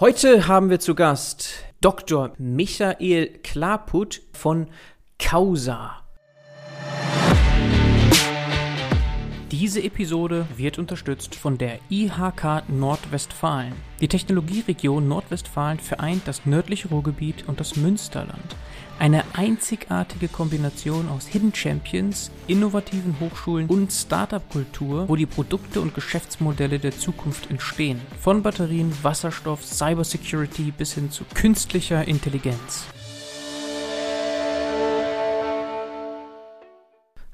[0.00, 2.32] Heute haben wir zu Gast Dr.
[2.38, 4.68] Michael Klarput von
[5.18, 6.07] Causa.
[9.60, 13.72] Diese Episode wird unterstützt von der IHK Nordwestfalen.
[14.00, 18.54] Die Technologieregion Nordwestfalen vereint das nördliche Ruhrgebiet und das Münsterland.
[19.00, 26.78] Eine einzigartige Kombination aus Hidden Champions, innovativen Hochschulen und Startup-Kultur, wo die Produkte und Geschäftsmodelle
[26.78, 28.00] der Zukunft entstehen.
[28.20, 32.86] Von Batterien, Wasserstoff, Cybersecurity bis hin zu künstlicher Intelligenz.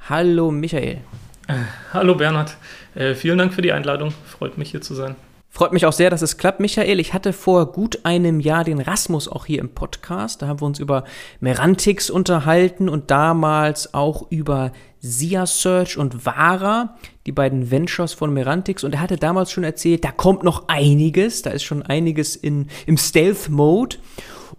[0.08, 1.02] Hallo Michael.
[1.46, 1.54] Äh,
[1.92, 2.56] hallo Bernhard,
[2.94, 4.14] äh, vielen Dank für die Einladung.
[4.24, 5.14] Freut mich hier zu sein.
[5.50, 6.98] Freut mich auch sehr, dass es klappt, Michael.
[6.98, 10.42] Ich hatte vor gut einem Jahr den Rasmus auch hier im Podcast.
[10.42, 11.04] Da haben wir uns über
[11.38, 18.82] Merantix unterhalten und damals auch über Sia Search und Vara, die beiden Ventures von Merantix.
[18.82, 21.42] Und er hatte damals schon erzählt, da kommt noch einiges.
[21.42, 23.98] Da ist schon einiges in, im Stealth-Mode.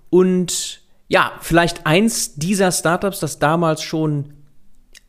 [0.09, 4.34] Und ja, vielleicht eins dieser Startups, das damals schon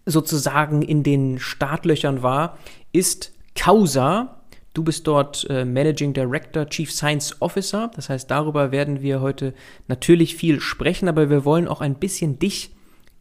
[0.07, 2.57] sozusagen in den Startlöchern war,
[2.93, 4.41] ist Causa.
[4.73, 7.91] Du bist dort äh, Managing Director, Chief Science Officer.
[7.97, 9.53] Das heißt, darüber werden wir heute
[9.89, 12.71] natürlich viel sprechen, aber wir wollen auch ein bisschen dich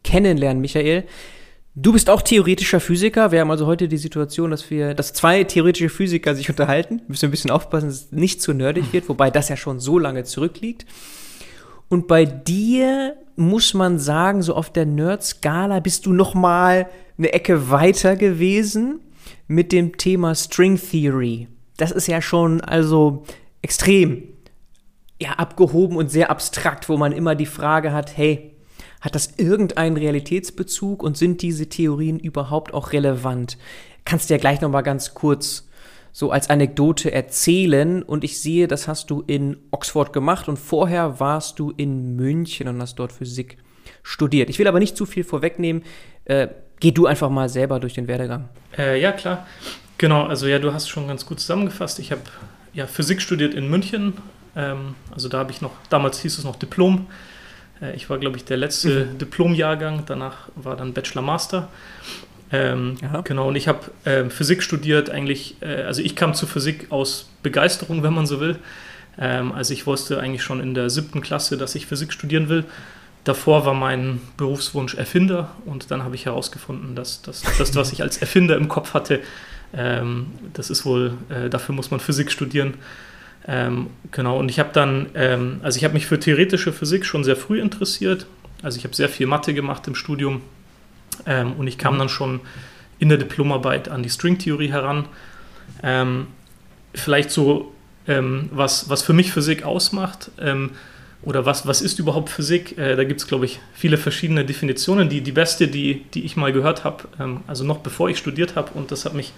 [0.04, 1.04] kennenlernen, Michael.
[1.74, 3.32] Du bist auch theoretischer Physiker.
[3.32, 7.00] Wir haben also heute die Situation, dass wir, dass zwei theoretische Physiker sich unterhalten.
[7.00, 9.78] Wir müssen ein bisschen aufpassen, dass es nicht zu nerdig wird, wobei das ja schon
[9.78, 10.86] so lange zurückliegt.
[11.88, 17.32] Und bei dir muss man sagen, so auf der Nerd-Skala bist du noch mal eine
[17.32, 19.00] Ecke weiter gewesen
[19.46, 21.48] mit dem Thema String Theory.
[21.76, 23.24] Das ist ja schon also
[23.62, 24.22] extrem
[25.20, 28.52] ja, abgehoben und sehr abstrakt, wo man immer die Frage hat, hey,
[29.00, 33.58] hat das irgendeinen Realitätsbezug und sind diese Theorien überhaupt auch relevant?
[34.04, 35.65] Kannst du ja gleich noch mal ganz kurz
[36.16, 41.20] so als Anekdote erzählen und ich sehe, das hast du in Oxford gemacht und vorher
[41.20, 43.58] warst du in München und hast dort Physik
[44.02, 44.48] studiert.
[44.48, 45.82] Ich will aber nicht zu viel vorwegnehmen.
[46.24, 46.48] Äh,
[46.80, 48.48] geh du einfach mal selber durch den Werdegang.
[48.78, 49.46] Äh, ja, klar.
[49.98, 51.98] Genau, also ja, du hast schon ganz gut zusammengefasst.
[51.98, 52.22] Ich habe
[52.72, 54.14] ja Physik studiert in München.
[54.56, 57.08] Ähm, also da habe ich noch, damals hieß es noch Diplom.
[57.82, 59.18] Äh, ich war, glaube ich, der letzte mhm.
[59.18, 60.04] Diplomjahrgang.
[60.06, 61.68] Danach war dann Bachelor-Master.
[62.52, 66.86] Ähm, genau, und ich habe äh, Physik studiert, eigentlich, äh, also ich kam zu Physik
[66.90, 68.56] aus Begeisterung, wenn man so will.
[69.18, 72.64] Ähm, also ich wusste eigentlich schon in der siebten Klasse, dass ich Physik studieren will.
[73.24, 78.02] Davor war mein Berufswunsch Erfinder und dann habe ich herausgefunden, dass, dass das, was ich
[78.02, 79.20] als Erfinder im Kopf hatte,
[79.74, 82.74] ähm, das ist wohl, äh, dafür muss man Physik studieren.
[83.48, 87.24] Ähm, genau, und ich habe dann, ähm, also ich habe mich für theoretische Physik schon
[87.24, 88.26] sehr früh interessiert.
[88.62, 90.42] Also ich habe sehr viel Mathe gemacht im Studium
[91.26, 92.40] ähm, und ich kam dann schon
[92.98, 95.06] in der Diplomarbeit an die Stringtheorie heran.
[95.82, 96.28] Ähm,
[96.94, 97.72] vielleicht so,
[98.08, 100.30] ähm, was, was für mich Physik ausmacht
[101.26, 102.78] oder was, was ist überhaupt Physik?
[102.78, 105.08] Äh, da gibt es, glaube ich, viele verschiedene Definitionen.
[105.08, 108.54] Die, die beste, die, die ich mal gehört habe, ähm, also noch bevor ich studiert
[108.54, 109.32] habe, und das hat mich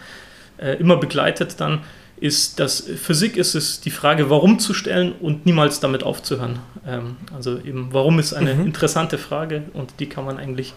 [0.59, 1.81] äh, immer begleitet dann,
[2.21, 6.59] ist, dass Physik ist es, die Frage, warum zu stellen und niemals damit aufzuhören.
[6.87, 8.67] Ähm, also eben, warum ist eine mhm.
[8.67, 10.75] interessante Frage und die kann man eigentlich,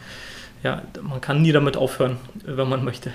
[0.63, 3.11] ja, man kann nie damit aufhören, wenn man möchte.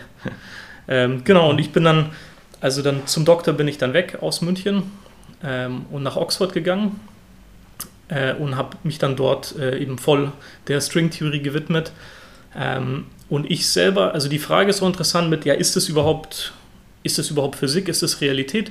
[0.89, 2.11] ähm, genau, und ich bin dann,
[2.61, 4.85] also dann zum Doktor bin ich dann weg aus München
[5.45, 7.01] ähm, und nach Oxford gegangen
[8.09, 10.33] äh, und habe mich dann dort äh, eben voll
[10.69, 11.93] der Stringtheorie gewidmet.
[12.57, 16.53] Ähm, und ich selber, also die Frage ist so interessant mit, ja, ist das überhaupt,
[17.03, 18.71] ist das überhaupt Physik, ist das Realität?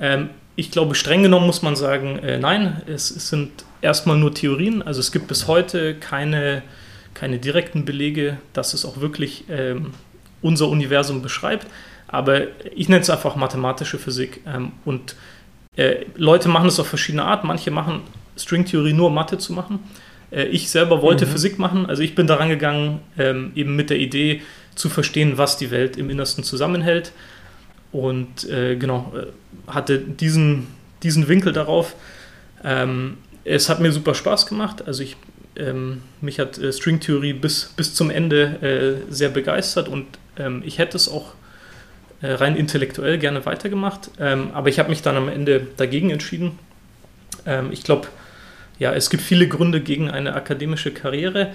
[0.00, 4.34] Ähm, ich glaube, streng genommen muss man sagen, äh, nein, es, es, sind erstmal nur
[4.34, 4.82] Theorien.
[4.82, 6.62] Also es gibt bis heute keine,
[7.16, 9.92] keine direkten Belege, dass es auch wirklich ähm,
[10.42, 11.66] unser Universum beschreibt.
[12.08, 12.42] Aber
[12.74, 14.40] ich nenne es einfach mathematische Physik.
[14.46, 15.16] Ähm, und
[15.76, 17.42] äh, Leute machen es auf verschiedene Art.
[17.42, 18.02] Manche machen
[18.36, 19.80] Stringtheorie nur Mathe zu machen.
[20.30, 21.30] Äh, ich selber wollte mhm.
[21.30, 24.42] Physik machen, also ich bin daran gegangen, ähm, eben mit der Idee
[24.74, 27.12] zu verstehen, was die Welt im Innersten zusammenhält.
[27.92, 30.66] Und äh, genau, äh, hatte diesen,
[31.02, 31.94] diesen Winkel darauf.
[32.62, 34.86] Ähm, es hat mir super Spaß gemacht.
[34.86, 35.16] Also ich,
[35.58, 40.06] ähm, mich hat äh, Stringtheorie bis, bis zum Ende äh, sehr begeistert und
[40.38, 41.34] ähm, ich hätte es auch
[42.22, 44.10] äh, rein intellektuell gerne weitergemacht.
[44.18, 46.58] Ähm, aber ich habe mich dann am Ende dagegen entschieden.
[47.44, 48.08] Ähm, ich glaube,
[48.78, 51.52] ja, es gibt viele Gründe gegen eine akademische Karriere.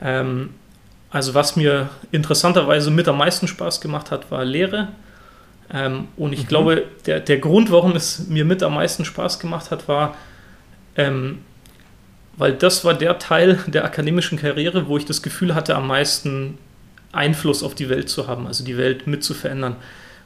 [0.00, 0.50] Ähm,
[1.10, 4.88] also was mir interessanterweise mit am meisten Spaß gemacht hat, war Lehre.
[5.72, 6.48] Ähm, und ich mhm.
[6.48, 10.16] glaube, der, der Grund, warum es mir mit am meisten Spaß gemacht hat, war,
[12.40, 16.58] weil das war der Teil der akademischen Karriere, wo ich das Gefühl hatte, am meisten
[17.12, 19.76] Einfluss auf die Welt zu haben, also die Welt mit zu verändern.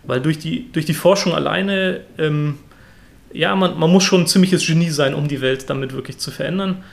[0.04, 2.58] Weil durch die, durch die Forschung alleine ähm,
[3.34, 6.30] ja, man, man muss schon ein ziemliches Genie sein, um die Welt damit wirklich zu
[6.30, 6.84] verändern.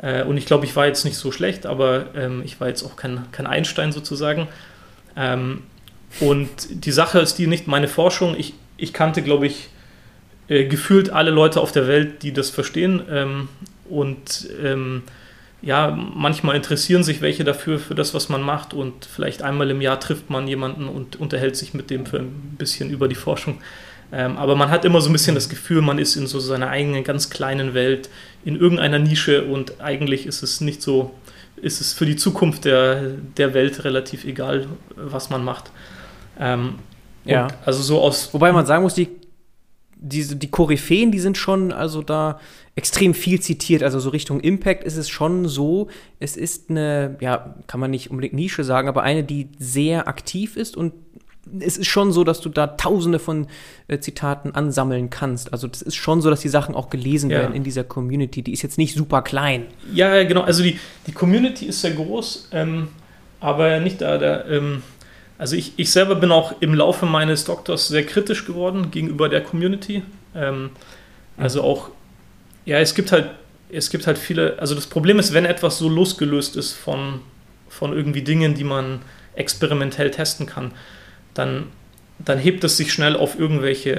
[0.00, 2.84] Äh, und ich glaube, ich war jetzt nicht so schlecht, aber ähm, ich war jetzt
[2.84, 4.46] auch kein, kein Einstein sozusagen.
[5.16, 5.64] Ähm,
[6.20, 8.36] und die Sache ist die nicht meine Forschung.
[8.38, 9.68] Ich, ich kannte, glaube ich,
[10.48, 13.02] äh, gefühlt alle Leute auf der Welt, die das verstehen.
[13.10, 13.48] Ähm,
[13.88, 15.02] und ähm,
[15.60, 18.74] ja, manchmal interessieren sich welche dafür, für das, was man macht.
[18.74, 22.56] Und vielleicht einmal im Jahr trifft man jemanden und unterhält sich mit dem für ein
[22.58, 23.58] bisschen über die Forschung.
[24.10, 26.68] Ähm, aber man hat immer so ein bisschen das Gefühl, man ist in so seiner
[26.68, 28.08] eigenen ganz kleinen Welt,
[28.44, 31.12] in irgendeiner Nische und eigentlich ist es nicht so,
[31.56, 33.02] ist es für die Zukunft der,
[33.36, 34.66] der Welt relativ egal,
[34.96, 35.70] was man macht.
[36.40, 36.76] Ähm,
[37.24, 37.48] ja.
[37.66, 38.32] Also so aus.
[38.32, 39.08] Wobei man sagen muss, die,
[40.00, 42.38] diese, die Koryphäen, die sind schon also da
[42.76, 43.82] extrem viel zitiert.
[43.82, 45.88] Also so Richtung Impact ist es schon so.
[46.20, 50.56] Es ist eine, ja, kann man nicht unbedingt Nische sagen, aber eine, die sehr aktiv
[50.56, 50.92] ist und
[51.60, 53.46] es ist schon so, dass du da tausende von
[53.88, 55.52] äh, Zitaten ansammeln kannst.
[55.52, 57.38] Also das ist schon so, dass die Sachen auch gelesen ja.
[57.38, 58.42] werden in dieser Community.
[58.42, 59.64] Die ist jetzt nicht super klein.
[59.94, 60.42] Ja, genau.
[60.42, 62.88] Also die, die Community ist sehr groß, ähm,
[63.40, 64.18] aber nicht da.
[64.18, 64.82] da ähm,
[65.38, 69.40] also ich, ich selber bin auch im Laufe meines Doktors sehr kritisch geworden gegenüber der
[69.40, 70.02] Community.
[70.34, 70.70] Ähm,
[71.36, 71.90] also auch,
[72.64, 73.30] ja, es gibt halt,
[73.70, 77.20] es gibt halt viele, also das Problem ist, wenn etwas so losgelöst ist von,
[77.68, 79.00] von irgendwie Dingen, die man
[79.36, 80.72] experimentell testen kann,
[81.34, 81.66] dann,
[82.18, 83.92] dann hebt es sich schnell auf irgendwelche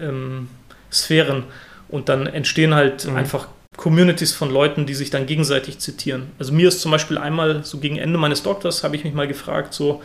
[0.00, 0.48] ähm,
[0.90, 1.44] Sphären
[1.88, 3.14] und dann entstehen halt mhm.
[3.16, 3.46] einfach
[3.76, 6.32] Communities von Leuten, die sich dann gegenseitig zitieren.
[6.40, 9.28] Also mir ist zum Beispiel einmal so gegen Ende meines Doktors habe ich mich mal
[9.28, 10.02] gefragt, so,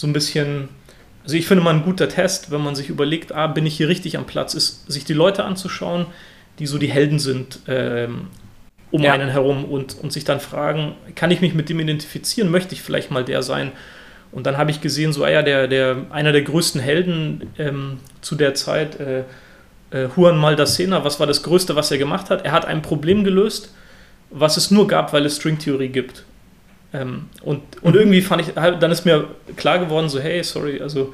[0.00, 0.70] so ein bisschen,
[1.24, 3.88] also ich finde mal ein guter Test, wenn man sich überlegt, ah, bin ich hier
[3.88, 6.06] richtig am Platz, ist, sich die Leute anzuschauen,
[6.58, 8.28] die so die Helden sind ähm,
[8.90, 9.12] um ja.
[9.12, 12.80] einen herum und, und sich dann fragen, kann ich mich mit dem identifizieren, möchte ich
[12.80, 13.72] vielleicht mal der sein?
[14.32, 17.98] Und dann habe ich gesehen, so, ah ja, der, der, einer der größten Helden ähm,
[18.22, 19.24] zu der Zeit, äh,
[19.90, 22.44] äh, Juan Maldacena, was war das Größte, was er gemacht hat?
[22.44, 23.74] Er hat ein Problem gelöst,
[24.30, 26.24] was es nur gab, weil es Stringtheorie gibt.
[26.92, 31.12] Ähm, und, und irgendwie fand ich, dann ist mir klar geworden, so, hey, sorry, also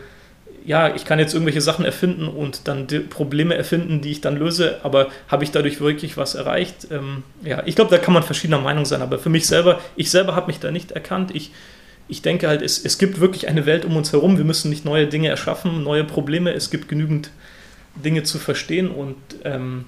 [0.67, 4.81] ja, ich kann jetzt irgendwelche Sachen erfinden und dann Probleme erfinden, die ich dann löse,
[4.83, 6.89] aber habe ich dadurch wirklich was erreicht?
[6.91, 10.11] Ähm, ja, ich glaube, da kann man verschiedener Meinung sein, aber für mich selber, ich
[10.11, 11.31] selber habe mich da nicht erkannt.
[11.35, 11.53] Ich,
[12.09, 14.39] ich denke halt, es, es gibt wirklich eine Welt um uns herum.
[14.39, 16.53] Wir müssen nicht neue Dinge erschaffen, neue Probleme.
[16.53, 17.31] Es gibt genügend
[17.95, 19.85] Dinge zu verstehen und, ähm,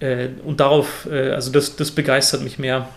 [0.00, 2.88] äh, und darauf, äh, also das, das begeistert mich mehr.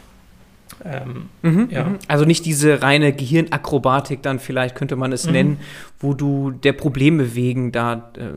[0.84, 1.86] Ähm, mhm, ja.
[1.86, 2.00] Mhm.
[2.08, 5.32] Also nicht diese reine Gehirnakrobatik, dann vielleicht könnte man es mhm.
[5.32, 5.60] nennen,
[6.00, 8.30] wo du der Probleme wegen da äh,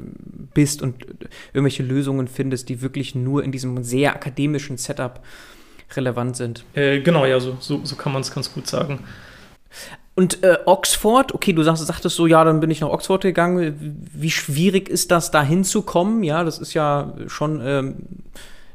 [0.54, 1.06] bist und
[1.52, 5.20] irgendwelche Lösungen findest, die wirklich nur in diesem sehr akademischen Setup
[5.94, 6.64] relevant sind.
[6.74, 9.00] Äh, genau, ja, so, so, so kann man es ganz gut sagen.
[10.14, 14.00] Und äh, Oxford, okay, du sagst, sagtest so, ja, dann bin ich nach Oxford gegangen.
[14.14, 16.22] Wie schwierig ist das, da hinzukommen?
[16.22, 17.96] Ja, das ist ja schon ähm,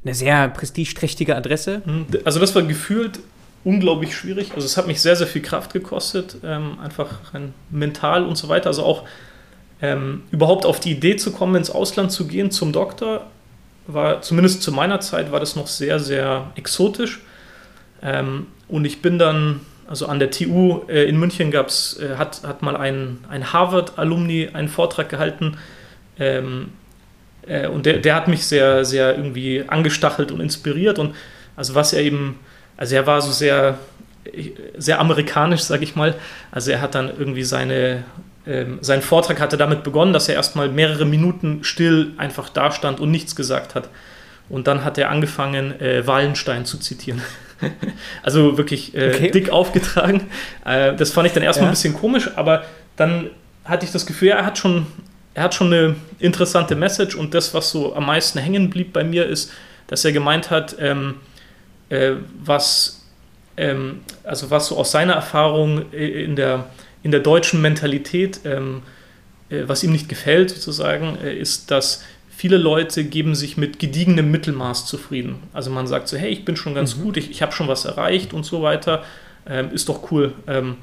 [0.03, 1.81] eine sehr prestigeträchtige Adresse.
[1.83, 2.05] Mhm.
[2.25, 3.19] Also das war gefühlt
[3.63, 4.53] unglaublich schwierig.
[4.55, 8.49] Also es hat mich sehr, sehr viel Kraft gekostet, ähm, einfach rein mental und so
[8.49, 8.67] weiter.
[8.67, 9.03] Also auch
[9.81, 13.27] ähm, überhaupt auf die Idee zu kommen, ins Ausland zu gehen zum Doktor,
[13.87, 17.21] war zumindest zu meiner Zeit war das noch sehr, sehr exotisch.
[18.01, 19.61] Ähm, und ich bin dann
[19.91, 24.51] also an der TU äh, in München gab's, äh, hat, hat mal ein, ein Harvard-Alumni
[24.53, 25.57] einen Vortrag gehalten.
[26.17, 26.69] Ähm,
[27.45, 30.97] äh, und der, der hat mich sehr, sehr irgendwie angestachelt und inspiriert.
[30.97, 31.13] Und
[31.57, 32.39] also was er eben,
[32.81, 33.77] also er war so sehr,
[34.75, 36.15] sehr amerikanisch, sag ich mal.
[36.49, 38.03] Also er hat dann irgendwie seine,
[38.47, 43.11] ähm, sein Vortrag hatte damit begonnen, dass er erstmal mehrere Minuten still einfach dastand und
[43.11, 43.87] nichts gesagt hat.
[44.49, 47.21] Und dann hat er angefangen, äh, Wallenstein zu zitieren.
[48.23, 49.29] also wirklich äh, okay.
[49.29, 50.31] dick aufgetragen.
[50.65, 51.69] Äh, das fand ich dann erstmal ja.
[51.69, 53.29] ein bisschen komisch, aber dann
[53.63, 54.87] hatte ich das Gefühl, ja, er hat schon,
[55.35, 59.03] er hat schon eine interessante Message und das, was so am meisten hängen blieb bei
[59.03, 59.53] mir, ist,
[59.85, 61.17] dass er gemeint hat, ähm,
[61.91, 63.01] äh, was,
[63.57, 66.67] ähm, also was so aus seiner Erfahrung in der,
[67.03, 68.81] in der deutschen Mentalität, ähm,
[69.49, 74.31] äh, was ihm nicht gefällt sozusagen, äh, ist, dass viele Leute geben sich mit gediegenem
[74.31, 75.35] Mittelmaß zufrieden.
[75.53, 77.03] Also man sagt so, hey, ich bin schon ganz mhm.
[77.03, 79.03] gut, ich, ich habe schon was erreicht und so weiter,
[79.45, 80.33] ähm, ist doch cool.
[80.47, 80.77] Ähm,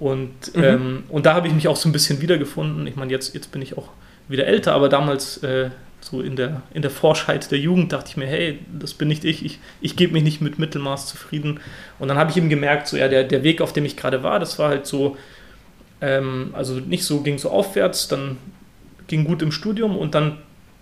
[0.00, 0.64] und, mhm.
[0.64, 2.86] ähm, und da habe ich mich auch so ein bisschen wiedergefunden.
[2.86, 3.88] Ich meine, jetzt, jetzt bin ich auch
[4.28, 5.70] wieder älter, aber damals äh,
[6.06, 9.24] so in der, in der Forschheit der Jugend dachte ich mir, hey, das bin nicht
[9.24, 11.60] ich, ich, ich gebe mich nicht mit Mittelmaß zufrieden.
[11.98, 14.22] Und dann habe ich eben gemerkt, so ja, der, der Weg, auf dem ich gerade
[14.22, 15.16] war, das war halt so,
[16.00, 18.38] ähm, also nicht so, ging so aufwärts, dann
[19.08, 20.38] ging gut im Studium und dann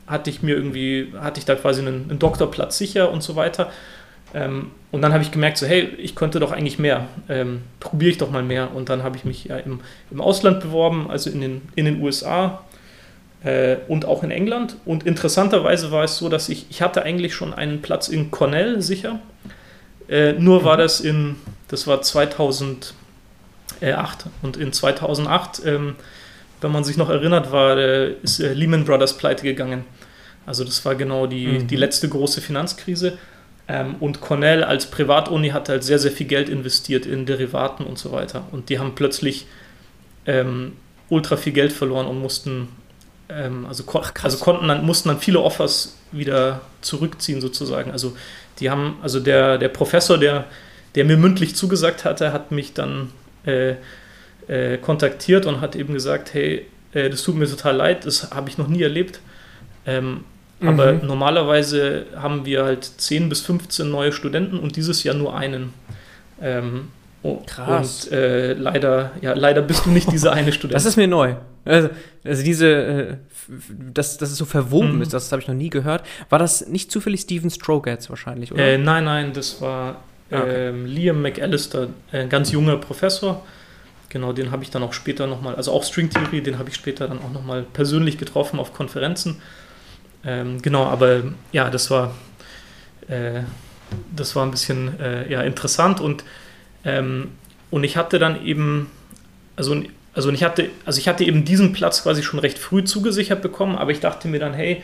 [0.06, 3.70] hatte ich mir irgendwie, hatte ich da quasi einen, einen Doktorplatz sicher und so weiter.
[4.34, 7.06] Ähm, und dann habe ich gemerkt, so, hey, ich könnte doch eigentlich mehr.
[7.30, 8.74] Ähm, Probiere ich doch mal mehr.
[8.74, 12.02] Und dann habe ich mich ja im, im Ausland beworben, also in den, in den
[12.02, 12.62] USA.
[13.44, 14.76] Äh, und auch in England.
[14.84, 18.82] Und interessanterweise war es so, dass ich, ich hatte eigentlich schon einen Platz in Cornell
[18.82, 19.20] sicher.
[20.08, 20.80] Äh, nur war mhm.
[20.80, 21.36] das in,
[21.68, 22.94] das war 2008.
[24.42, 25.96] Und in 2008, ähm,
[26.60, 29.84] wenn man sich noch erinnert, war, äh, ist äh, Lehman Brothers pleite gegangen.
[30.46, 31.66] Also das war genau die, mhm.
[31.66, 33.18] die letzte große Finanzkrise.
[33.66, 37.98] Ähm, und Cornell als Privatuni hat halt sehr, sehr viel Geld investiert in Derivaten und
[37.98, 38.46] so weiter.
[38.52, 39.46] Und die haben plötzlich
[40.26, 40.72] ähm,
[41.08, 42.68] ultra viel Geld verloren und mussten,
[43.28, 47.90] ähm, also, Ach, also konnten dann, mussten dann viele Offers wieder zurückziehen sozusagen.
[47.90, 48.16] Also
[48.60, 50.44] die haben, also der, der Professor, der,
[50.94, 53.10] der mir mündlich zugesagt hatte, hat mich dann
[53.46, 53.74] äh,
[54.46, 58.48] äh, kontaktiert und hat eben gesagt, hey, äh, das tut mir total leid, das habe
[58.48, 59.20] ich noch nie erlebt.
[59.86, 60.24] Ähm,
[60.60, 61.06] aber mhm.
[61.06, 65.74] normalerweise haben wir halt 10 bis 15 neue Studenten und dieses Jahr nur einen.
[66.40, 66.88] Ähm,
[67.24, 68.06] oh, Krass.
[68.06, 70.74] Und äh, leider, ja, leider bist du nicht dieser eine Student.
[70.74, 71.34] Das ist mir neu.
[71.64, 71.88] Also,
[72.24, 73.16] also diese, äh,
[73.92, 75.02] dass, dass es so verwoben mhm.
[75.02, 76.04] ist, das habe ich noch nie gehört.
[76.28, 78.62] War das nicht zufällig Steven Strogatz wahrscheinlich, oder?
[78.62, 80.68] Äh, nein, nein, das war ah, okay.
[80.68, 83.42] Ähm, Liam McAllister, ein ganz junger Professor.
[84.10, 87.08] Genau, den habe ich dann auch später nochmal, also auch Stringtheorie, den habe ich später
[87.08, 89.42] dann auch nochmal persönlich getroffen auf Konferenzen.
[90.24, 92.14] Ähm, genau, aber ja, das war,
[93.08, 93.40] äh,
[94.14, 96.24] das war ein bisschen äh, ja, interessant und,
[96.84, 97.28] ähm,
[97.70, 98.90] und ich hatte dann eben,
[99.56, 103.42] also, also ich hatte, also ich hatte eben diesen Platz quasi schon recht früh zugesichert
[103.42, 104.82] bekommen, aber ich dachte mir dann, hey,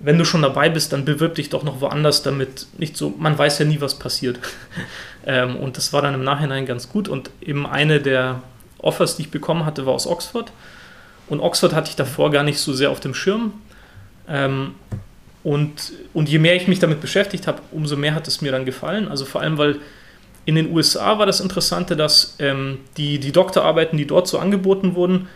[0.00, 3.38] wenn du schon dabei bist, dann bewirb dich doch noch woanders, damit nicht so, man
[3.38, 4.38] weiß ja nie, was passiert.
[5.26, 8.42] ähm, und das war dann im Nachhinein ganz gut und eben eine der
[8.78, 10.52] Offers, die ich bekommen hatte, war aus Oxford.
[11.26, 13.54] Und Oxford hatte ich davor gar nicht so sehr auf dem Schirm.
[14.28, 14.74] Ähm,
[15.42, 18.64] und, und je mehr ich mich damit beschäftigt habe, umso mehr hat es mir dann
[18.64, 19.08] gefallen.
[19.08, 19.76] Also vor allem, weil
[20.44, 24.94] in den USA war das Interessante, dass ähm, die, die Doktorarbeiten, die dort so angeboten
[24.94, 25.28] wurden,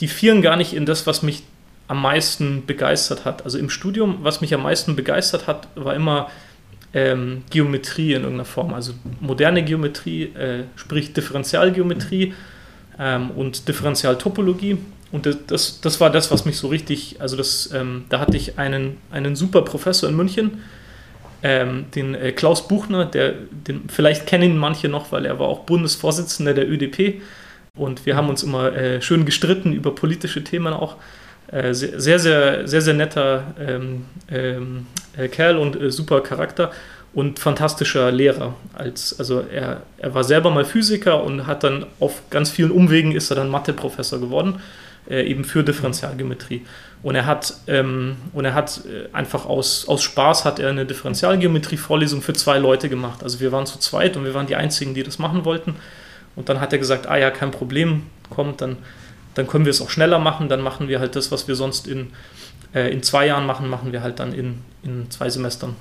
[0.00, 1.42] die fielen gar nicht in das, was mich
[1.86, 3.44] am meisten begeistert hat.
[3.44, 6.30] Also im Studium, was mich am meisten begeistert hat, war immer
[6.92, 8.74] ähm, Geometrie in irgendeiner Form.
[8.74, 12.34] Also moderne Geometrie, äh, sprich Differentialgeometrie
[12.98, 14.78] ähm, und Differentialtopologie.
[15.10, 18.36] Und das, das, das, war das, was mich so richtig, also das, ähm, da hatte
[18.36, 20.62] ich einen, einen super Professor in München,
[21.42, 25.48] ähm, den äh, Klaus Buchner, der, den, vielleicht kennen ihn manche noch, weil er war
[25.48, 27.22] auch Bundesvorsitzender der ÖDP
[27.76, 30.96] und wir haben uns immer äh, schön gestritten über politische Themen auch.
[31.50, 36.70] Äh, sehr, sehr, sehr, sehr, sehr netter ähm, ähm äh, Kerl und äh, super Charakter
[37.14, 38.54] und fantastischer Lehrer.
[38.74, 43.12] Als, also er, er war selber mal Physiker und hat dann auf ganz vielen Umwegen
[43.12, 44.60] ist er dann Mathe-Professor geworden
[45.08, 46.64] äh, eben für Differentialgeometrie.
[47.02, 50.84] Und er hat, ähm, und er hat äh, einfach aus, aus Spaß hat er eine
[50.84, 53.22] Differentialgeometrie-Vorlesung für zwei Leute gemacht.
[53.22, 55.76] Also wir waren zu zweit und wir waren die Einzigen, die das machen wollten.
[56.36, 58.76] Und dann hat er gesagt, ah ja, kein Problem, kommt, dann,
[59.34, 60.48] dann können wir es auch schneller machen.
[60.48, 62.10] Dann machen wir halt das, was wir sonst in,
[62.74, 65.76] äh, in zwei Jahren machen, machen wir halt dann in, in zwei Semestern.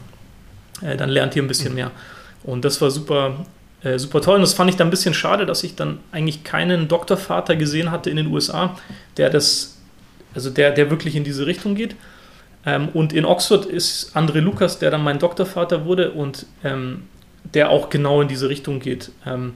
[0.82, 1.76] Äh, dann lernt ihr ein bisschen mhm.
[1.76, 1.92] mehr.
[2.44, 3.46] Und das war super,
[3.84, 4.36] äh, super toll.
[4.36, 7.92] Und das fand ich dann ein bisschen schade, dass ich dann eigentlich keinen Doktorvater gesehen
[7.92, 8.76] hatte in den USA,
[9.18, 9.78] der das,
[10.34, 11.96] also der, der wirklich in diese Richtung geht.
[12.66, 17.04] Ähm, und in Oxford ist André Lukas, der dann mein Doktorvater wurde und ähm,
[17.54, 19.12] der auch genau in diese Richtung geht.
[19.26, 19.54] Ähm,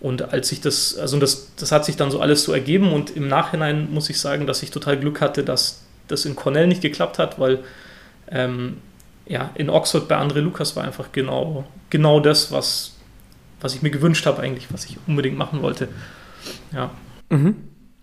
[0.00, 3.16] und als ich das, also das, das hat sich dann so alles so ergeben und
[3.16, 6.82] im Nachhinein muss ich sagen, dass ich total Glück hatte, dass das in Cornell nicht
[6.82, 7.60] geklappt hat, weil
[8.30, 8.78] ähm,
[9.26, 12.93] ja, in Oxford bei André Lukas war einfach genau, genau das, was,
[13.64, 15.88] was ich mir gewünscht habe eigentlich, was ich unbedingt machen wollte.
[16.72, 16.90] Ja.
[17.30, 17.56] Mhm.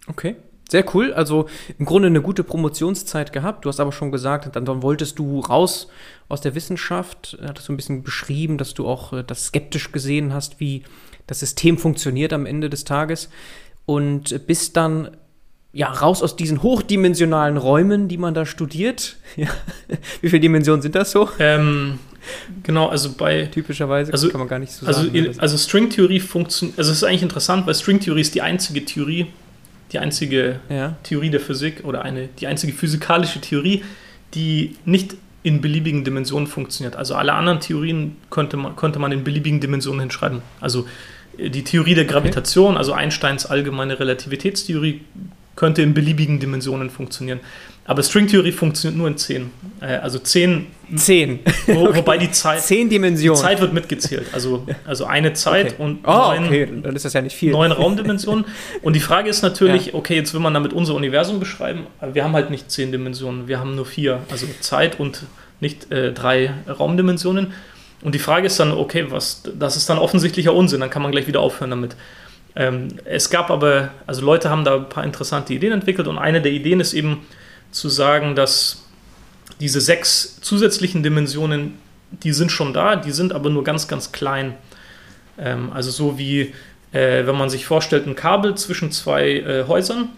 [0.07, 0.35] Okay.
[0.67, 1.13] Sehr cool.
[1.13, 3.63] Also im Grunde eine gute Promotionszeit gehabt.
[3.63, 5.89] Du hast aber schon gesagt, dann, dann wolltest du raus
[6.29, 7.37] aus der Wissenschaft.
[7.43, 10.83] Hattest du ein bisschen beschrieben, dass du auch äh, das skeptisch gesehen hast, wie
[11.27, 13.29] das System funktioniert am Ende des Tages.
[13.85, 15.11] Und bist dann
[15.73, 19.17] ja, raus aus diesen hochdimensionalen Räumen, die man da studiert.
[19.35, 19.47] Ja.
[20.21, 21.29] Wie viele Dimensionen sind das so?
[21.39, 21.99] Ähm,
[22.63, 23.45] genau, also bei.
[23.45, 25.35] Typischerweise also, kann man gar nicht so also, sagen.
[25.37, 29.27] Also Stringtheorie funktioniert, also es ist eigentlich interessant, weil Stringtheorie ist die einzige Theorie,
[29.91, 30.95] die einzige ja.
[31.03, 33.83] Theorie der Physik oder eine, die einzige physikalische Theorie,
[34.33, 36.95] die nicht in beliebigen Dimensionen funktioniert.
[36.95, 40.41] Also alle anderen Theorien könnte man, könnte man in beliebigen Dimensionen hinschreiben.
[40.59, 40.87] Also
[41.37, 42.77] äh, die Theorie der Gravitation, okay.
[42.77, 45.01] also Einsteins allgemeine Relativitätstheorie,
[45.55, 47.39] könnte in beliebigen Dimensionen funktionieren.
[47.85, 49.49] Aber Stringtheorie funktioniert nur in 10.
[49.81, 50.67] Äh, also 10.
[50.95, 51.39] 10.
[51.67, 51.97] Wo, okay.
[51.97, 52.61] Wobei die Zeit.
[52.61, 53.41] 10 Dimensionen.
[53.41, 54.27] Die Zeit wird mitgezählt.
[54.33, 55.83] Also, also eine Zeit okay.
[55.83, 56.69] und oh, neun, okay.
[56.83, 57.51] dann ist das ja nicht viel.
[57.51, 58.45] neun Raumdimensionen.
[58.81, 59.93] Und die Frage ist natürlich, ja.
[59.95, 63.47] okay, jetzt will man damit unser Universum beschreiben, aber wir haben halt nicht 10 Dimensionen,
[63.47, 64.19] wir haben nur vier.
[64.29, 65.23] Also Zeit und
[65.59, 67.53] nicht äh, drei Raumdimensionen.
[68.03, 71.11] Und die Frage ist dann, okay, was, das ist dann offensichtlicher Unsinn, dann kann man
[71.11, 71.95] gleich wieder aufhören damit.
[72.55, 76.41] Ähm, es gab aber, also Leute haben da ein paar interessante Ideen entwickelt und eine
[76.41, 77.25] der Ideen ist eben,
[77.71, 78.83] zu sagen, dass
[79.59, 81.77] diese sechs zusätzlichen Dimensionen,
[82.23, 84.55] die sind schon da, die sind aber nur ganz, ganz klein.
[85.37, 86.53] Ähm, also so wie,
[86.91, 90.09] äh, wenn man sich vorstellt, ein Kabel zwischen zwei äh, Häusern.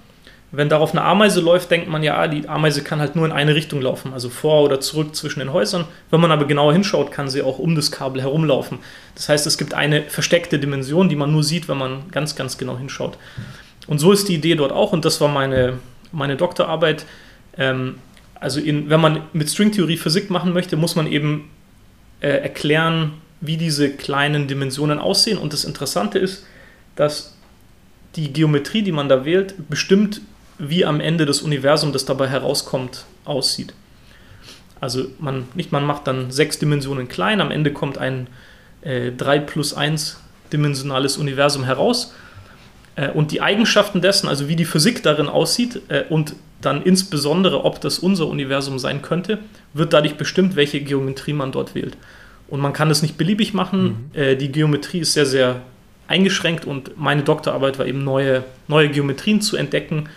[0.55, 3.55] Wenn darauf eine Ameise läuft, denkt man ja, die Ameise kann halt nur in eine
[3.55, 5.85] Richtung laufen, also vor oder zurück zwischen den Häusern.
[6.11, 8.77] Wenn man aber genauer hinschaut, kann sie auch um das Kabel herumlaufen.
[9.15, 12.59] Das heißt, es gibt eine versteckte Dimension, die man nur sieht, wenn man ganz, ganz
[12.59, 13.17] genau hinschaut.
[13.87, 15.79] Und so ist die Idee dort auch, und das war meine,
[16.11, 17.03] meine Doktorarbeit.
[17.57, 17.95] Ähm,
[18.39, 21.49] also in, wenn man mit Stringtheorie Physik machen möchte, muss man eben
[22.19, 25.37] äh, erklären, wie diese kleinen Dimensionen aussehen.
[25.37, 26.45] Und das Interessante ist,
[26.95, 27.35] dass
[28.15, 30.21] die Geometrie, die man da wählt, bestimmt,
[30.59, 33.73] wie am Ende das Universum, das dabei herauskommt, aussieht.
[34.79, 38.27] Also man, nicht man macht dann sechs Dimensionen klein, am Ende kommt ein
[38.81, 40.19] äh, 3 plus 1
[40.51, 42.13] dimensionales Universum heraus.
[42.95, 47.65] Äh, und die Eigenschaften dessen, also wie die Physik darin aussieht äh, und dann insbesondere,
[47.65, 49.39] ob das unser Universum sein könnte,
[49.73, 51.97] wird dadurch bestimmt, welche Geometrie man dort wählt.
[52.47, 54.09] Und man kann es nicht beliebig machen.
[54.13, 54.19] Mhm.
[54.19, 55.61] Äh, die Geometrie ist sehr, sehr
[56.07, 60.09] eingeschränkt und meine Doktorarbeit war eben neue, neue Geometrien zu entdecken,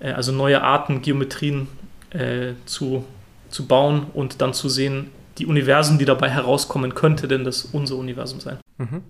[0.00, 1.68] äh, also neue Arten Geometrien
[2.10, 3.04] äh, zu,
[3.48, 7.96] zu bauen und dann zu sehen, die Universen, die dabei herauskommen, könnte denn das unser
[7.96, 8.58] Universum sein.
[8.78, 9.02] Mhm.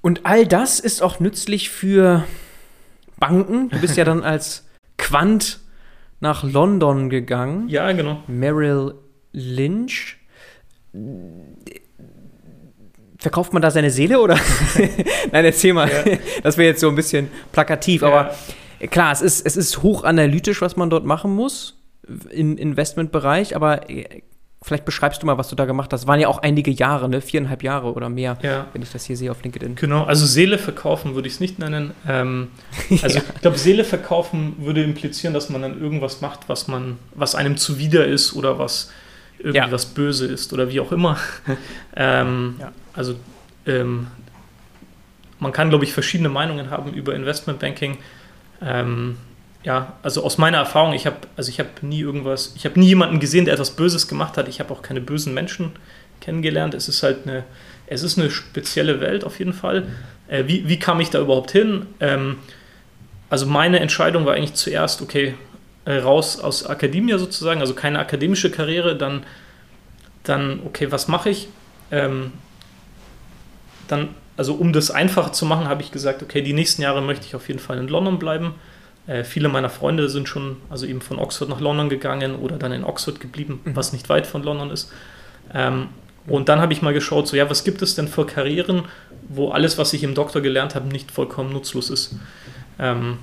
[0.00, 2.24] Und all das ist auch nützlich für
[3.18, 3.70] Banken.
[3.70, 4.64] Du bist ja dann als
[5.04, 5.60] Quant
[6.20, 7.68] nach London gegangen.
[7.68, 8.22] Ja, genau.
[8.26, 8.94] Merrill
[9.32, 10.16] Lynch
[13.18, 14.38] verkauft man da seine Seele oder?
[15.32, 15.90] Nein, erzähl mal.
[15.90, 16.18] Ja.
[16.42, 18.08] Das wäre jetzt so ein bisschen plakativ, ja.
[18.08, 18.34] aber
[18.90, 21.78] klar, es ist, es ist hochanalytisch, was man dort machen muss
[22.30, 23.82] im Investmentbereich, aber
[24.64, 26.06] vielleicht beschreibst du mal, was du da gemacht hast.
[26.06, 27.20] Waren ja auch einige Jahre, ne?
[27.20, 28.66] Viereinhalb Jahre oder mehr, ja.
[28.72, 29.74] wenn ich das hier sehe auf LinkedIn.
[29.74, 31.90] Genau, also Seele verkaufen würde ich es nicht nennen.
[32.08, 32.48] Ähm,
[33.02, 33.24] also ja.
[33.34, 37.58] ich glaube, Seele verkaufen würde implizieren, dass man dann irgendwas macht, was man, was einem
[37.58, 38.90] zuwider ist oder was
[39.38, 39.70] irgendwie ja.
[39.70, 41.18] was böse ist oder wie auch immer.
[41.96, 42.56] ähm.
[42.94, 43.16] Also
[43.66, 44.06] ähm,
[45.40, 47.98] man kann, glaube ich, verschiedene Meinungen haben über Investmentbanking.
[48.62, 49.18] Ähm,
[49.64, 52.88] ja, also aus meiner Erfahrung, ich habe also ich habe nie irgendwas, ich habe nie
[52.88, 54.46] jemanden gesehen, der etwas Böses gemacht hat.
[54.48, 55.72] Ich habe auch keine bösen Menschen
[56.20, 56.74] kennengelernt.
[56.74, 57.44] Es ist halt eine,
[57.86, 59.86] es ist eine spezielle Welt auf jeden Fall.
[60.28, 61.86] Äh, wie, wie kam ich da überhaupt hin?
[62.00, 62.36] Ähm,
[63.30, 65.34] also meine Entscheidung war eigentlich zuerst, okay,
[65.86, 69.24] äh, raus aus Akademie sozusagen, also keine akademische Karriere, dann,
[70.24, 71.48] dann okay, was mache ich?
[71.90, 72.32] Ähm,
[73.88, 77.26] dann, also um das einfacher zu machen, habe ich gesagt, okay, die nächsten Jahre möchte
[77.26, 78.54] ich auf jeden Fall in London bleiben.
[79.06, 82.72] Äh, viele meiner Freunde sind schon, also eben von Oxford nach London gegangen oder dann
[82.72, 83.76] in Oxford geblieben, mhm.
[83.76, 84.90] was nicht weit von London ist.
[85.52, 85.88] Ähm,
[86.26, 88.84] und dann habe ich mal geschaut, so ja, was gibt es denn für Karrieren,
[89.28, 92.16] wo alles, was ich im Doktor gelernt habe, nicht vollkommen nutzlos ist.
[92.78, 93.18] Ähm,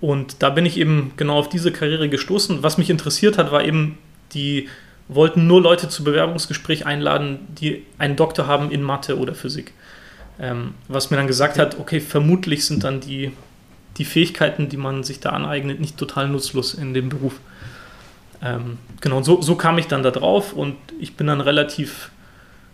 [0.00, 2.62] und da bin ich eben genau auf diese Karriere gestoßen.
[2.62, 3.98] Was mich interessiert hat, war eben,
[4.32, 4.68] die
[5.08, 9.72] wollten nur Leute zu Bewerbungsgespräch einladen, die einen Doktor haben in Mathe oder Physik.
[10.40, 13.32] Ähm, was mir dann gesagt hat, okay, vermutlich sind dann die,
[14.00, 17.34] die Fähigkeiten, die man sich da aneignet, nicht total nutzlos in dem Beruf.
[18.42, 22.10] Ähm, genau, so, so kam ich dann da drauf und ich bin dann relativ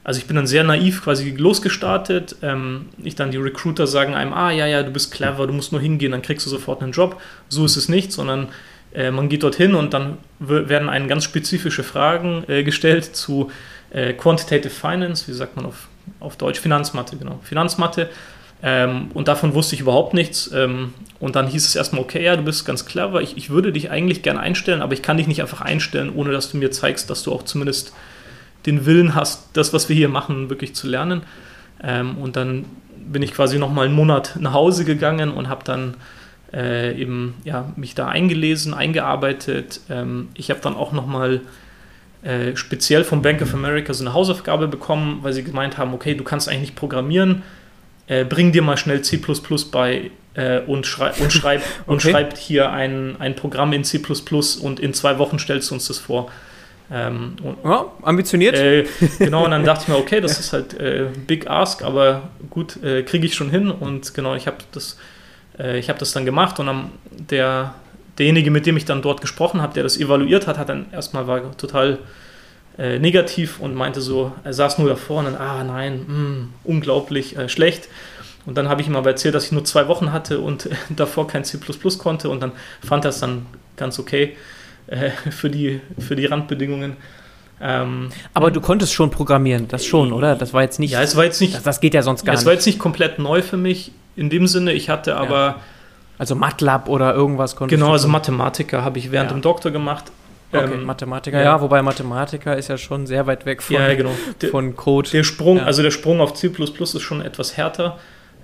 [0.04, 2.36] also ich bin dann sehr naiv quasi losgestartet.
[2.40, 5.72] Ähm, ich dann die Recruiter sagen einem, ah ja, ja, du bist clever, du musst
[5.72, 7.20] nur hingehen, dann kriegst du sofort einen Job.
[7.48, 8.50] So ist es nicht, sondern
[8.94, 13.50] äh, man geht dorthin und dann werden einen ganz spezifische Fragen äh, gestellt zu
[13.90, 15.88] äh, Quantitative Finance, wie sagt man auf,
[16.20, 18.08] auf Deutsch, Finanzmathe, genau, Finanzmathe.
[18.62, 20.50] Ähm, und davon wusste ich überhaupt nichts.
[20.52, 23.72] Ähm, und dann hieß es erstmal, okay, ja, du bist ganz clever, ich, ich würde
[23.72, 26.70] dich eigentlich gerne einstellen, aber ich kann dich nicht einfach einstellen, ohne dass du mir
[26.70, 27.92] zeigst, dass du auch zumindest
[28.66, 31.22] den Willen hast, das, was wir hier machen, wirklich zu lernen.
[31.82, 32.64] Ähm, und dann
[32.96, 35.94] bin ich quasi noch mal einen Monat nach Hause gegangen und habe dann
[36.52, 39.80] äh, eben ja, mich da eingelesen, eingearbeitet.
[39.88, 41.40] Ähm, ich habe dann auch noch mal
[42.22, 46.14] äh, speziell vom Bank of America so eine Hausaufgabe bekommen, weil sie gemeint haben, okay,
[46.14, 47.42] du kannst eigentlich nicht programmieren,
[48.06, 49.20] äh, bring dir mal schnell C++
[49.70, 51.70] bei äh, und, schrei und, schreib, okay.
[51.86, 54.00] und schreib hier ein, ein Programm in C++
[54.62, 56.30] und in zwei Wochen stellst du uns das vor.
[56.90, 58.54] Ähm, und, ja, ambitioniert.
[58.56, 58.86] Äh,
[59.18, 62.82] genau, und dann dachte ich mir, okay, das ist halt äh, Big Ask, aber gut,
[62.82, 63.70] äh, kriege ich schon hin.
[63.70, 64.96] Und genau, ich habe das,
[65.58, 67.74] äh, hab das dann gemacht und dann der,
[68.18, 71.26] derjenige, mit dem ich dann dort gesprochen habe, der das evaluiert hat, hat dann erstmal
[71.26, 71.98] war total
[72.78, 76.48] äh, negativ und meinte so, er saß nur davor und dann, ah nein, mh, hm,
[76.64, 77.88] unglaublich äh, schlecht.
[78.44, 81.26] Und dann habe ich ihm aber erzählt, dass ich nur zwei Wochen hatte und davor
[81.26, 81.58] kein C
[81.98, 82.52] konnte und dann
[82.84, 84.36] fand er es dann ganz okay
[84.86, 86.96] äh, für, die, für die Randbedingungen.
[87.60, 90.36] Ähm, aber du konntest schon programmieren, das schon, oder?
[90.36, 90.92] Das war jetzt nicht.
[90.92, 91.54] Ja, es war jetzt nicht.
[91.54, 92.40] Das, das geht ja sonst gar nicht.
[92.40, 94.72] Es war jetzt nicht komplett neu für mich in dem Sinne.
[94.74, 95.60] Ich hatte aber,
[96.18, 99.36] Also MATLAB oder irgendwas konnte Genau, also Mathematiker habe ich während ja.
[99.36, 100.12] dem Doktor gemacht.
[100.52, 101.44] Okay, ähm, Mathematiker, ja.
[101.44, 101.60] ja.
[101.60, 104.12] wobei Mathematiker ist ja schon sehr weit weg von, ja, genau.
[104.40, 105.10] der, von Code.
[105.10, 105.64] Der Sprung, ja.
[105.64, 107.98] also der Sprung auf C ist schon etwas härter.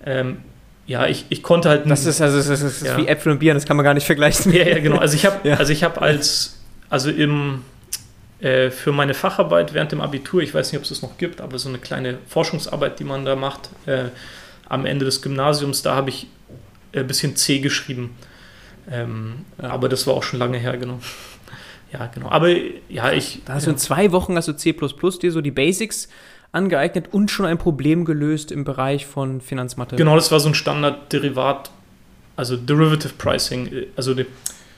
[0.04, 0.38] Ähm,
[0.86, 1.88] ja, ich, ich konnte halt.
[1.88, 2.96] Das ist also das ist, ja.
[2.96, 4.52] wie Äpfel und Bier, das kann man gar nicht vergleichen.
[4.52, 4.96] Ja, ja, genau.
[4.96, 6.60] Also ich habe, also ich habe als,
[6.90, 7.62] also im
[8.40, 11.40] äh, für meine Facharbeit während dem Abitur, ich weiß nicht, ob es das noch gibt,
[11.40, 14.06] aber so eine kleine Forschungsarbeit, die man da macht, äh,
[14.68, 16.26] am Ende des Gymnasiums, da habe ich
[16.92, 18.16] ein bisschen C geschrieben.
[18.90, 19.44] Ähm.
[19.58, 20.98] Aber das war auch schon lange her, genau.
[21.92, 22.28] Ja, genau.
[22.30, 22.48] Aber
[22.88, 23.42] ja, ich.
[23.44, 26.08] Da hast du in zwei Wochen also C dir so die Basics
[26.52, 29.96] angeeignet und schon ein Problem gelöst im Bereich von Finanzmathe.
[29.96, 31.70] Genau, das war so ein Standardderivat,
[32.36, 33.70] also Derivative Pricing.
[33.96, 34.26] Also die,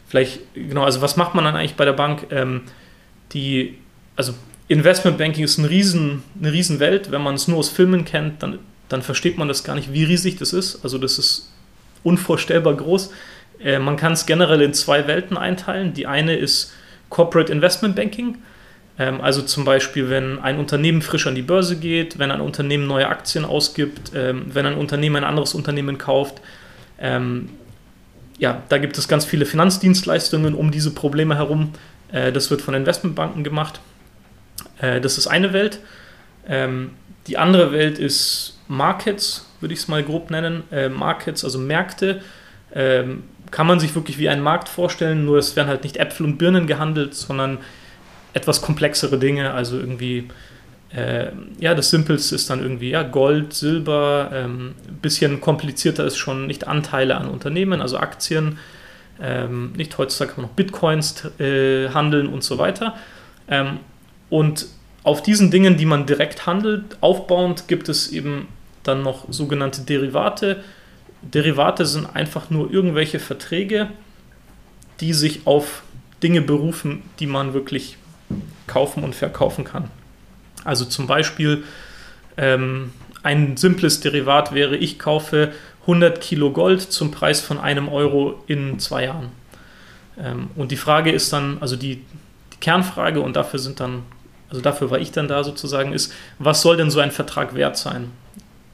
[0.07, 2.27] vielleicht, genau, also was macht man dann eigentlich bei der Bank?
[2.31, 2.63] Ähm,
[3.33, 3.79] die,
[4.17, 4.35] also
[4.69, 7.11] Investmentbanking ist ein riesen, eine Riesenwelt.
[7.11, 10.05] Wenn man es nur aus Filmen kennt, dann, dann versteht man das gar nicht, wie
[10.05, 10.85] riesig das ist.
[10.85, 11.53] Also das ist
[12.05, 13.11] unvorstellbar groß.
[13.61, 15.93] Äh, man kann es generell in zwei Welten einteilen.
[15.93, 16.73] Die eine ist
[17.11, 18.39] Corporate Investment Banking.
[18.99, 22.87] Ähm, also zum Beispiel, wenn ein Unternehmen frisch an die Börse geht, wenn ein Unternehmen
[22.87, 26.41] neue Aktien ausgibt, ähm, wenn ein Unternehmen ein anderes Unternehmen kauft.
[26.99, 27.51] Ähm,
[28.39, 31.73] ja, da gibt es ganz viele Finanzdienstleistungen um diese Probleme herum.
[32.13, 33.81] Äh, das wird von Investmentbanken gemacht.
[34.81, 35.81] Äh, das ist eine Welt.
[36.49, 36.91] Ähm,
[37.27, 40.65] die andere Welt ist Markets, würde ich es mal grob nennen.
[40.71, 42.23] Äh, Markets, also Märkte.
[43.55, 46.39] Kann man sich wirklich wie einen Markt vorstellen, nur es werden halt nicht Äpfel und
[46.39, 47.59] Birnen gehandelt, sondern
[48.33, 50.27] etwas komplexere Dinge, also irgendwie,
[50.93, 51.29] äh,
[51.61, 56.67] ja, das Simpelste ist dann irgendwie, ja, Gold, Silber, ähm, bisschen komplizierter ist schon nicht
[56.67, 58.59] Anteile an Unternehmen, also Aktien,
[59.23, 62.97] ähm, nicht heutzutage kann man noch Bitcoins äh, handeln und so weiter.
[63.47, 63.79] Ähm,
[64.31, 64.67] und
[65.05, 68.49] auf diesen Dingen, die man direkt handelt, aufbauend gibt es eben
[68.83, 70.65] dann noch sogenannte Derivate,
[71.33, 73.89] Derivate sind einfach nur irgendwelche Verträge,
[75.01, 75.83] die sich auf
[76.23, 77.97] Dinge berufen, die man wirklich
[78.67, 79.91] kaufen und verkaufen kann.
[80.65, 81.65] Also zum Beispiel
[82.37, 88.43] ähm, ein simples Derivat wäre, ich kaufe 100 Kilo Gold zum Preis von einem Euro
[88.47, 89.31] in zwei Jahren.
[90.19, 91.97] Ähm, und die Frage ist dann, also die,
[92.53, 94.03] die Kernfrage, und dafür sind dann,
[94.49, 97.77] also dafür war ich dann da sozusagen, ist, was soll denn so ein Vertrag wert
[97.77, 98.11] sein?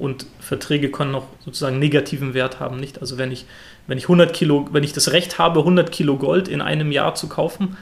[0.00, 3.00] Und Verträge können noch sozusagen negativen Wert haben, nicht?
[3.00, 3.44] Also wenn ich,
[3.86, 7.14] wenn ich 100 Kilo, wenn ich das Recht habe, 100 Kilo Gold in einem Jahr
[7.14, 7.76] zu kaufen,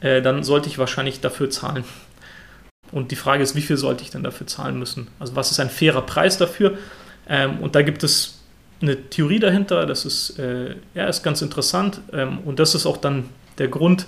[0.00, 1.84] äh, dann sollte ich wahrscheinlich dafür zahlen.
[2.92, 5.08] Und die Frage ist, wie viel sollte ich denn dafür zahlen müssen?
[5.18, 6.76] Also was ist ein fairer Preis dafür?
[7.26, 8.42] Ähm, und da gibt es
[8.82, 12.00] eine Theorie dahinter, das ist, äh, ja, ist ganz interessant.
[12.12, 14.06] Ähm, und das ist auch dann der Grund,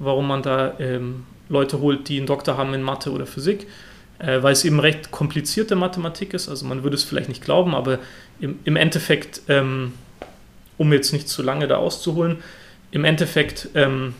[0.00, 3.68] warum man da ähm, Leute holt, die einen Doktor haben in Mathe oder Physik
[4.18, 6.48] äh, weil es eben recht komplizierte Mathematik ist.
[6.48, 7.98] Also man würde es vielleicht nicht glauben, aber
[8.40, 9.92] im, im Endeffekt, ähm,
[10.76, 12.38] um jetzt nicht zu lange da auszuholen,
[12.90, 14.14] im Endeffekt ähm,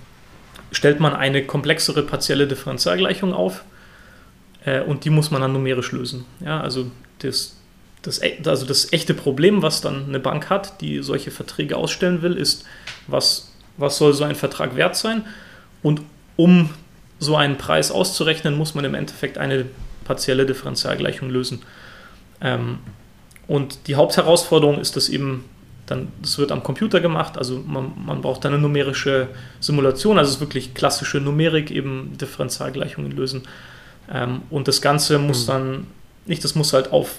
[0.72, 3.64] stellt man eine komplexere partielle Differentialgleichung auf
[4.64, 6.26] äh, und die muss man dann numerisch lösen.
[6.40, 7.56] Ja, also das,
[8.02, 12.22] das, e, also das echte Problem, was dann eine Bank hat, die solche Verträge ausstellen
[12.22, 12.64] will, ist,
[13.06, 15.24] was, was soll so ein Vertrag wert sein?
[15.82, 16.02] Und
[16.36, 16.70] um
[17.18, 19.66] so einen Preis auszurechnen, muss man im Endeffekt eine
[20.08, 21.60] partielle Differentialgleichung lösen.
[22.40, 22.78] Ähm,
[23.46, 25.44] und die Hauptherausforderung ist, dass eben
[25.86, 29.28] dann, das wird am Computer gemacht, also man, man braucht eine numerische
[29.60, 33.42] Simulation, also es ist wirklich klassische Numerik, eben Differentialgleichungen lösen.
[34.12, 35.52] Ähm, und das Ganze muss mhm.
[35.52, 35.86] dann,
[36.26, 37.18] nicht, das muss halt auf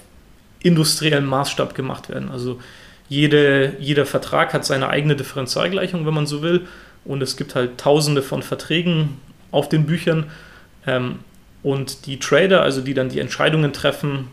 [0.62, 2.30] industriellen Maßstab gemacht werden.
[2.30, 2.60] Also
[3.08, 6.68] jede, jeder Vertrag hat seine eigene Differentialgleichung, wenn man so will.
[7.06, 9.18] Und es gibt halt tausende von Verträgen
[9.52, 10.26] auf den Büchern.
[10.86, 11.20] Ähm,
[11.64, 14.28] und die Trader, also die dann die Entscheidungen treffen,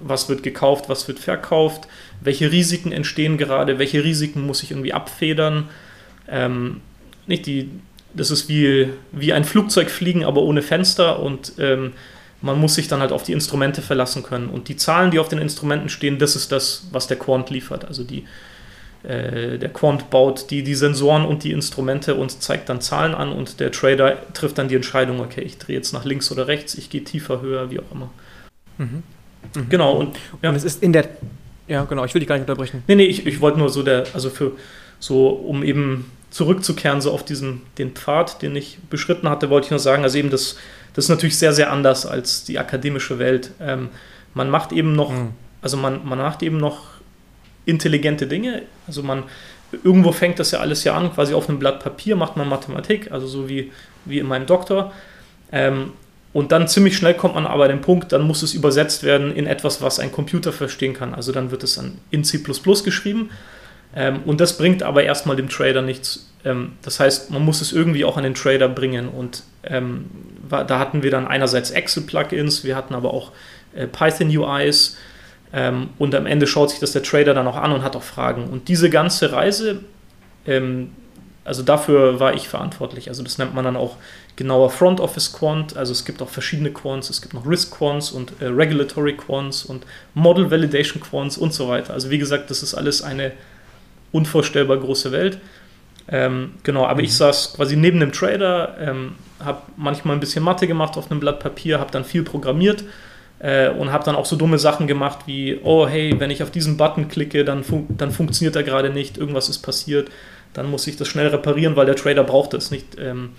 [0.00, 1.86] was wird gekauft, was wird verkauft,
[2.20, 5.68] welche Risiken entstehen gerade, welche Risiken muss ich irgendwie abfedern.
[6.28, 6.80] Ähm,
[7.26, 7.70] nicht die,
[8.14, 11.92] das ist wie, wie ein Flugzeug fliegen, aber ohne Fenster und ähm,
[12.42, 14.48] man muss sich dann halt auf die Instrumente verlassen können.
[14.48, 17.84] Und die Zahlen, die auf den Instrumenten stehen, das ist das, was der Quant liefert.
[17.84, 18.24] Also die,
[19.02, 23.32] äh, der Quant baut die, die Sensoren und die Instrumente und zeigt dann Zahlen an
[23.32, 26.74] und der Trader trifft dann die Entscheidung, okay, ich drehe jetzt nach links oder rechts,
[26.74, 28.10] ich gehe tiefer, höher, wie auch immer.
[28.78, 29.02] Mhm.
[29.54, 29.68] Mhm.
[29.68, 30.50] Genau, und, ja.
[30.50, 31.08] und es ist in der.
[31.66, 32.82] Ja, genau, ich will dich gar nicht unterbrechen.
[32.88, 34.52] Nee, nee, ich, ich wollte nur so der, also für
[34.98, 39.70] so, um eben zurückzukehren, so auf diesen, den Pfad, den ich beschritten hatte, wollte ich
[39.70, 40.56] nur sagen, also eben das,
[40.94, 43.52] das ist natürlich sehr, sehr anders als die akademische Welt.
[43.60, 43.88] Ähm,
[44.34, 45.30] man macht eben noch, mhm.
[45.62, 46.99] also man, man macht eben noch
[47.66, 48.62] intelligente Dinge.
[48.86, 49.24] Also man,
[49.84, 53.12] irgendwo fängt das ja alles ja an, quasi auf einem Blatt Papier macht man Mathematik,
[53.12, 53.72] also so wie,
[54.04, 54.92] wie in meinem Doktor.
[55.52, 55.92] Ähm,
[56.32, 59.34] und dann ziemlich schnell kommt man aber an den Punkt, dann muss es übersetzt werden
[59.34, 61.12] in etwas, was ein Computer verstehen kann.
[61.12, 63.30] Also dann wird es dann in C geschrieben.
[63.96, 66.30] Ähm, und das bringt aber erstmal dem Trader nichts.
[66.44, 69.08] Ähm, das heißt, man muss es irgendwie auch an den Trader bringen.
[69.08, 70.06] Und ähm,
[70.48, 73.32] da hatten wir dann einerseits Excel-Plugins, wir hatten aber auch
[73.74, 74.96] äh, Python-UIs.
[75.52, 78.02] Ähm, und am Ende schaut sich das der Trader dann auch an und hat auch
[78.02, 78.44] Fragen.
[78.44, 79.80] Und diese ganze Reise,
[80.46, 80.92] ähm,
[81.44, 83.08] also dafür war ich verantwortlich.
[83.08, 83.96] Also das nennt man dann auch
[84.36, 85.76] genauer Front Office Quant.
[85.76, 87.10] Also es gibt auch verschiedene Quants.
[87.10, 89.84] Es gibt noch Risk Quants und äh, Regulatory Quants und
[90.14, 91.94] Model Validation Quants und so weiter.
[91.94, 93.32] Also wie gesagt, das ist alles eine
[94.12, 95.38] unvorstellbar große Welt.
[96.08, 97.04] Ähm, genau, aber mhm.
[97.04, 101.20] ich saß quasi neben dem Trader, ähm, habe manchmal ein bisschen Mathe gemacht auf einem
[101.20, 102.84] Blatt Papier, habe dann viel programmiert
[103.40, 106.50] äh, und habe dann auch so dumme Sachen gemacht wie, oh hey, wenn ich auf
[106.50, 110.10] diesen Button klicke, dann, fun dann funktioniert er gerade nicht, irgendwas ist passiert,
[110.52, 112.98] dann muss ich das schnell reparieren, weil der Trader braucht es nicht.
[112.98, 113.30] Ähm,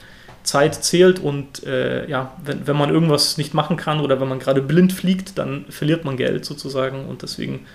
[0.44, 4.40] Zeit zählt und äh, ja, wenn, wenn man irgendwas nicht machen kann oder wenn man
[4.40, 7.68] gerade blind fliegt, dann verliert man Geld sozusagen und deswegen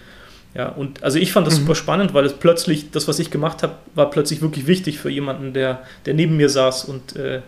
[0.57, 1.61] ja, und also ich fand das mhm.
[1.61, 5.11] super spannend, weil es plötzlich, das, was ich gemacht habe, war plötzlich wirklich wichtig für
[5.11, 7.43] jemanden, der, der neben mir saß und äh,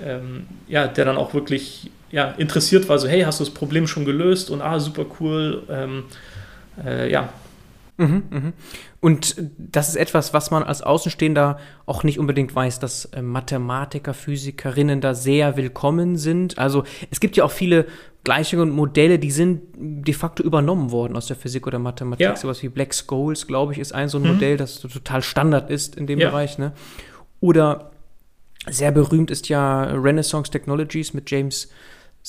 [0.00, 3.86] ähm, ja, der dann auch wirklich ja, interessiert war, so, hey, hast du das Problem
[3.86, 4.50] schon gelöst?
[4.50, 5.62] Und ah, super cool.
[5.68, 6.04] Ähm,
[6.84, 7.30] äh, ja,
[8.00, 8.52] Mhm, mhm.
[9.00, 14.14] Und das ist etwas, was man als Außenstehender auch nicht unbedingt weiß, dass äh, Mathematiker,
[14.14, 16.58] Physikerinnen da sehr willkommen sind.
[16.58, 17.86] Also es gibt ja auch viele
[18.24, 22.24] Gleichungen und Modelle, die sind de facto übernommen worden aus der Physik oder Mathematik.
[22.24, 22.36] Ja.
[22.36, 24.32] Sowas wie Black Scholes, glaube ich, ist ein so ein mhm.
[24.32, 26.30] Modell, das total Standard ist in dem ja.
[26.30, 26.56] Bereich.
[26.56, 26.72] Ne?
[27.40, 27.90] Oder
[28.66, 31.68] sehr berühmt ist ja Renaissance Technologies mit James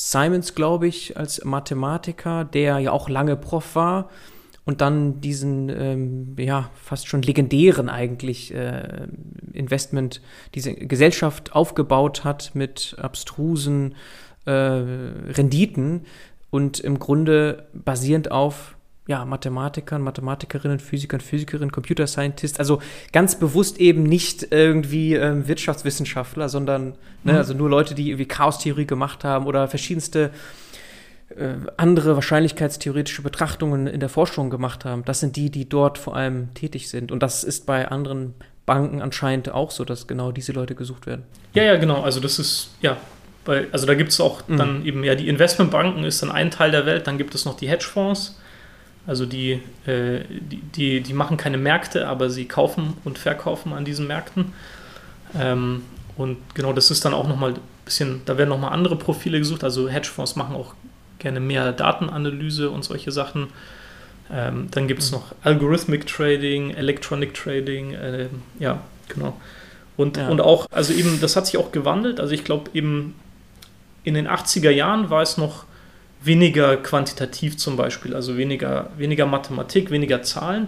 [0.04, 4.10] Simons, glaube ich, als Mathematiker, der ja auch lange Prof war
[4.66, 9.08] und dann diesen, ähm, ja, fast schon legendären eigentlich äh,
[9.54, 10.22] Investment,
[10.56, 13.94] diese Gesellschaft aufgebaut hat mit abstrusen
[14.46, 16.08] äh, Renditen
[16.50, 18.76] und im Grunde basierend auf
[19.12, 26.47] ja, Mathematikern, Mathematikerinnen, Physikern, Physikerinnen, Computer Scientists, also ganz bewusst eben nicht irgendwie ähm, Wirtschaftswissenschaftler,
[26.47, 26.95] sondern
[27.26, 27.38] ne, mhm.
[27.38, 30.32] also nur Leute, die irgendwie Chaostheorie gemacht haben oder verschiedenste
[31.38, 35.04] äh, andere wahrscheinlichkeitstheoretische Betrachtungen in der Forschung gemacht haben.
[35.04, 37.12] Das sind die, die dort vor allem tätig sind.
[37.12, 38.34] Und das ist bei anderen
[38.65, 41.24] Banken anscheinend auch so, dass genau diese Leute gesucht werden.
[41.54, 42.02] Ja, ja, genau.
[42.02, 42.95] Also das ist, ja,
[43.43, 44.56] weil, also da gibt es auch mhm.
[44.56, 47.58] dann eben, ja, die Investmentbanken ist dann ein Teil der Welt, dann gibt es noch
[47.58, 48.38] die Hedgefonds.
[49.08, 53.84] Also die, äh, die, die, die, machen keine Märkte, aber sie kaufen und verkaufen an
[53.84, 54.54] diesen Märkten.
[55.40, 55.84] Ähm,
[56.18, 59.64] und genau, das ist dann auch nochmal ein bisschen, da werden nochmal andere Profile gesucht.
[59.64, 60.76] Also Hedgefonds machen auch
[61.20, 63.48] gerne mehr Datenanalyse und solche Sachen.
[64.32, 65.18] Ähm, dann gibt es mhm.
[65.18, 68.28] noch Algorithmic Trading, Electronic Trading, äh,
[68.60, 69.36] ja, genau.
[69.98, 70.30] Und, ja.
[70.30, 72.20] und auch, also eben, das hat sich auch gewandelt.
[72.20, 73.16] Also ich glaube eben
[74.04, 75.66] in den 80er Jahren war es noch
[76.24, 80.68] weniger quantitativ zum Beispiel, also weniger, weniger Mathematik, weniger Zahlen.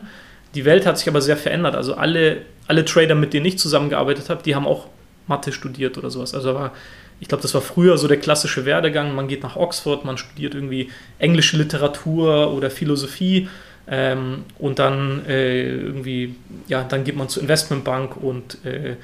[0.56, 1.76] Die Welt hat sich aber sehr verändert.
[1.76, 4.88] Also alle, alle Trader, mit denen ich zusammengearbeitet habe, die haben auch
[5.28, 6.34] Mathe studiert oder sowas.
[6.34, 6.72] Also war
[7.20, 9.16] ich glaube, das war früher so der klassische Werdegang.
[9.16, 10.90] Man geht nach Oxford, man studiert irgendwie
[11.20, 13.48] englische Literatur oder Philosophie
[13.88, 16.36] ähm, und dann äh, irgendwie,
[16.68, 18.98] ja, dann geht man zur Investmentbank und äh,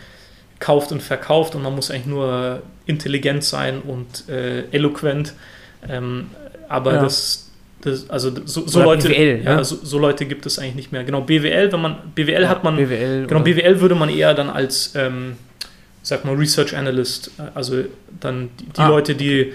[0.60, 5.34] kauft und verkauft und man muss eigentlich nur intelligent sein und äh, eloquent.
[5.88, 6.32] Ähm,
[6.68, 7.04] aber ja.
[7.04, 7.50] das,
[7.82, 9.64] das, also so, so Leute, BWL, ja, ne?
[9.64, 11.04] so, so, Leute gibt es eigentlich nicht mehr.
[11.04, 14.50] Genau, BWL, wenn man, BWL ja, hat man, BWL genau, BWL würde man eher dann
[14.50, 15.38] als ähm,
[16.02, 17.84] sag mal, Research Analyst, also
[18.20, 19.54] dann die, die ah, Leute, die,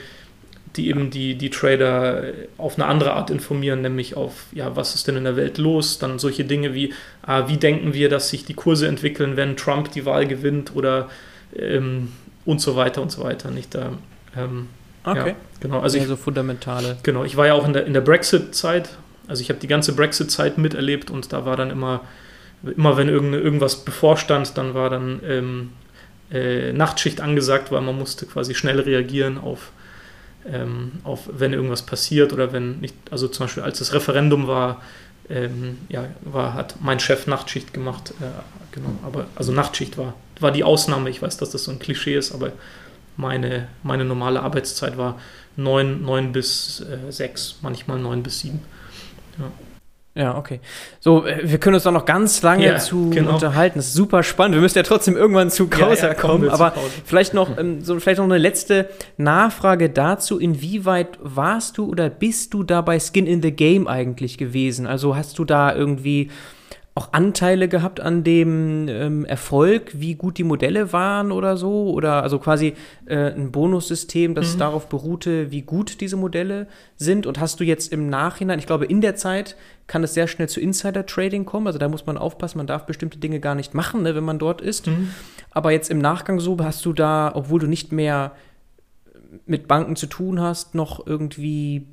[0.76, 5.06] die eben die, die Trader auf eine andere Art informieren, nämlich auf, ja, was ist
[5.06, 5.98] denn in der Welt los?
[5.98, 9.92] Dann solche Dinge wie, ah, wie denken wir, dass sich die Kurse entwickeln, wenn Trump
[9.92, 11.08] die Wahl gewinnt oder
[11.56, 12.12] ähm,
[12.44, 13.50] und so weiter und so weiter.
[13.50, 13.92] Nicht da.
[14.37, 14.68] Ähm,
[15.04, 15.30] okay.
[15.30, 15.80] Ja, genau.
[15.80, 16.98] Also ich, so fundamentale.
[17.02, 18.90] Genau, ich war ja auch in der, in der Brexit-Zeit,
[19.28, 22.00] also ich habe die ganze Brexit-Zeit miterlebt und da war dann immer,
[22.62, 25.70] immer wenn irgendwas bevorstand, dann war dann ähm,
[26.30, 29.70] äh, Nachtschicht angesagt, weil man musste quasi schnell reagieren auf,
[30.50, 34.82] ähm, auf, wenn irgendwas passiert oder wenn nicht, also zum Beispiel als das Referendum war,
[35.30, 38.24] ähm, ja, war, hat mein Chef Nachtschicht gemacht, äh,
[38.72, 42.16] genau, aber also Nachtschicht war, war die Ausnahme, ich weiß, dass das so ein Klischee
[42.16, 42.52] ist, aber
[43.16, 45.18] meine, meine normale Arbeitszeit war
[45.57, 48.61] 9, 9 bis äh, 6, manchmal 9 bis 7.
[49.38, 49.50] Ja.
[50.16, 50.61] Ja, okay.
[51.00, 53.35] So, äh, wir können uns auch noch ganz lange ja, zu genau.
[53.35, 53.81] unterhalten.
[53.81, 54.55] Das ist super spannend.
[54.55, 56.48] Wir müssen ja trotzdem irgendwann zu Causa ja, ja, kommen.
[56.50, 56.72] Aber
[57.05, 60.38] vielleicht noch, ähm, so, vielleicht noch eine letzte Nachfrage dazu.
[60.38, 64.87] Inwieweit warst du oder bist du da bei Skin in the Game eigentlich gewesen?
[64.87, 66.31] Also hast du da irgendwie
[66.96, 71.90] auch Anteile gehabt an dem ähm, Erfolg, wie gut die Modelle waren oder so?
[71.90, 72.74] Oder also quasi
[73.07, 74.59] äh, ein Bonussystem, das mhm.
[74.61, 77.26] darauf beruhte, wie gut diese Modelle sind?
[77.26, 79.57] Und hast du jetzt im Nachhinein, ich glaube, in der Zeit
[79.88, 81.66] kann es sehr schnell zu Insider-Trading kommen.
[81.66, 84.38] Also da muss man aufpassen, man darf bestimmte Dinge gar nicht machen, ne, wenn man
[84.38, 84.87] dort ist.
[84.87, 85.11] Mhm.
[85.50, 88.33] Aber jetzt im Nachgang so, hast du da, obwohl du nicht mehr
[89.46, 91.88] mit Banken zu tun hast, noch irgendwie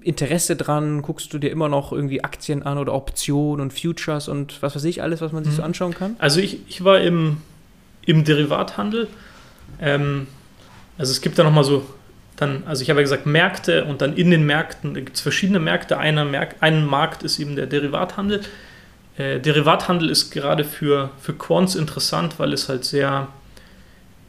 [0.00, 1.02] Interesse dran?
[1.02, 4.84] Guckst du dir immer noch irgendwie Aktien an oder Optionen und Futures und was weiß
[4.84, 5.66] ich, alles, was man sich so mhm.
[5.66, 6.16] anschauen kann?
[6.18, 7.38] Also ich, ich war im,
[8.06, 9.08] im Derivathandel.
[9.80, 10.26] Ähm,
[10.98, 11.84] also es gibt da nochmal so,
[12.36, 15.60] dann, also ich habe ja gesagt Märkte und dann in den Märkten gibt es verschiedene
[15.60, 15.98] Märkte.
[15.98, 18.42] Einer Merk, ein Markt ist eben der Derivathandel.
[19.16, 23.28] Äh, Derivathandel ist gerade für, für Quants interessant, weil es halt sehr,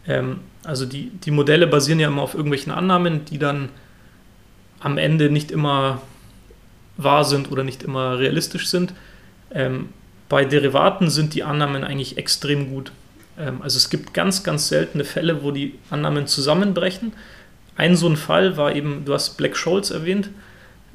[0.08, 3.69] ähm, also die, die Modelle basieren ja immer auf irgendwelchen Annahmen, die dann
[4.80, 6.02] am Ende nicht immer
[6.98, 8.94] wahr sind oder nicht immer realistisch sind.
[9.52, 9.90] Ähm,
[10.30, 12.92] bei Derivaten sind die Annahmen eigentlich extrem gut.
[13.38, 17.14] Ähm, also es gibt ganz, ganz seltene Fälle, wo die Annahmen zusammenbrechen.
[17.78, 20.30] Ein so ein Fall war eben, du hast Black Scholes erwähnt.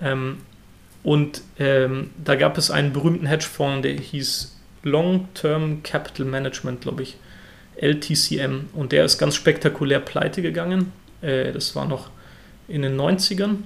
[0.01, 0.38] Ähm,
[1.03, 7.16] und ähm, da gab es einen berühmten Hedgefonds, der hieß Long-Term Capital Management, glaube ich,
[7.77, 8.69] LTCM.
[8.75, 10.93] Und der ist ganz spektakulär pleite gegangen.
[11.23, 12.11] Äh, das war noch
[12.70, 13.56] in den 90ern.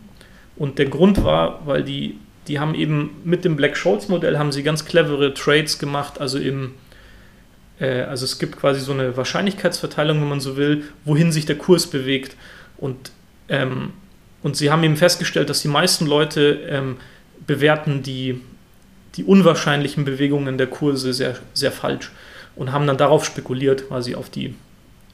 [0.57, 4.85] Und der Grund war, weil die, die haben eben mit dem Black-Scholes-Modell haben sie ganz
[4.85, 6.75] clevere Trades gemacht, also im
[7.81, 11.59] äh, also es gibt quasi so eine Wahrscheinlichkeitsverteilung, wenn man so will, wohin sich der
[11.59, 12.37] Kurs bewegt.
[12.79, 13.13] Und,
[13.49, 13.93] ähm,
[14.43, 16.97] und sie haben eben festgestellt, dass die meisten Leute ähm,
[17.47, 18.41] bewerten die,
[19.17, 22.11] die unwahrscheinlichen Bewegungen der Kurse sehr, sehr falsch
[22.57, 24.55] und haben dann darauf spekuliert, quasi auf die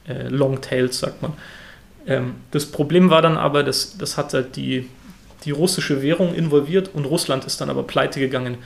[0.07, 1.33] äh, Long sagt man.
[2.07, 4.87] Ähm, das Problem war dann aber, dass das hat halt die,
[5.45, 8.57] die russische Währung involviert und Russland ist dann aber pleite gegangen.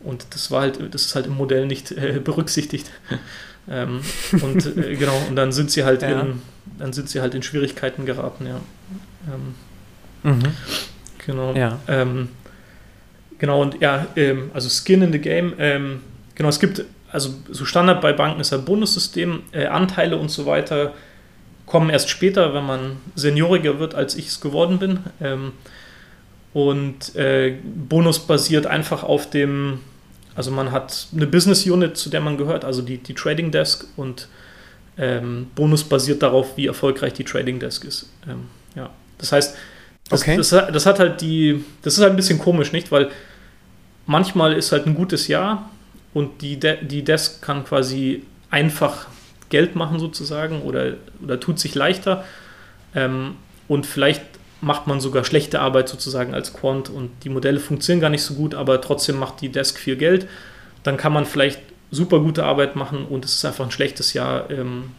[0.00, 2.90] Und das war halt, das ist halt im Modell nicht äh, berücksichtigt.
[3.70, 4.00] ähm,
[4.42, 6.20] und äh, genau, und dann sind sie halt ja.
[6.20, 6.42] in,
[6.78, 8.60] dann sind sie halt in Schwierigkeiten geraten, ja.
[9.32, 9.54] Ähm,
[10.30, 10.42] mhm.
[11.24, 11.54] Genau.
[11.54, 11.78] Ja.
[11.88, 12.28] Ähm,
[13.38, 16.00] genau, und ja, ähm, also Skin in the Game, ähm,
[16.34, 20.44] genau, es gibt, also so Standard bei Banken ist ein Bonussystem, äh, Anteile und so
[20.44, 20.92] weiter
[21.66, 25.00] kommen erst später, wenn man senioriger wird, als ich es geworden bin.
[25.20, 25.52] Ähm,
[26.52, 29.80] und äh, Bonus basiert einfach auf dem,
[30.36, 33.84] also man hat eine Business Unit, zu der man gehört, also die, die Trading Desk
[33.96, 34.28] und
[34.96, 38.08] ähm, Bonus basiert darauf, wie erfolgreich die Trading Desk ist.
[38.28, 38.46] Ähm,
[38.76, 39.56] ja, das heißt,
[40.08, 40.36] das, okay.
[40.36, 42.92] das, das, hat halt die, das ist halt ein bisschen komisch, nicht?
[42.92, 43.10] Weil
[44.06, 45.70] manchmal ist halt ein gutes Jahr
[46.12, 49.06] und die, De die Desk kann quasi einfach
[49.48, 52.24] Geld machen sozusagen oder, oder tut sich leichter.
[52.94, 53.36] Ähm,
[53.68, 54.22] und vielleicht
[54.60, 58.34] macht man sogar schlechte Arbeit sozusagen als Quant und die Modelle funktionieren gar nicht so
[58.34, 60.26] gut, aber trotzdem macht die Desk viel Geld.
[60.82, 64.50] Dann kann man vielleicht super gute Arbeit machen und es ist einfach ein schlechtes Jahr,
[64.50, 64.90] ähm,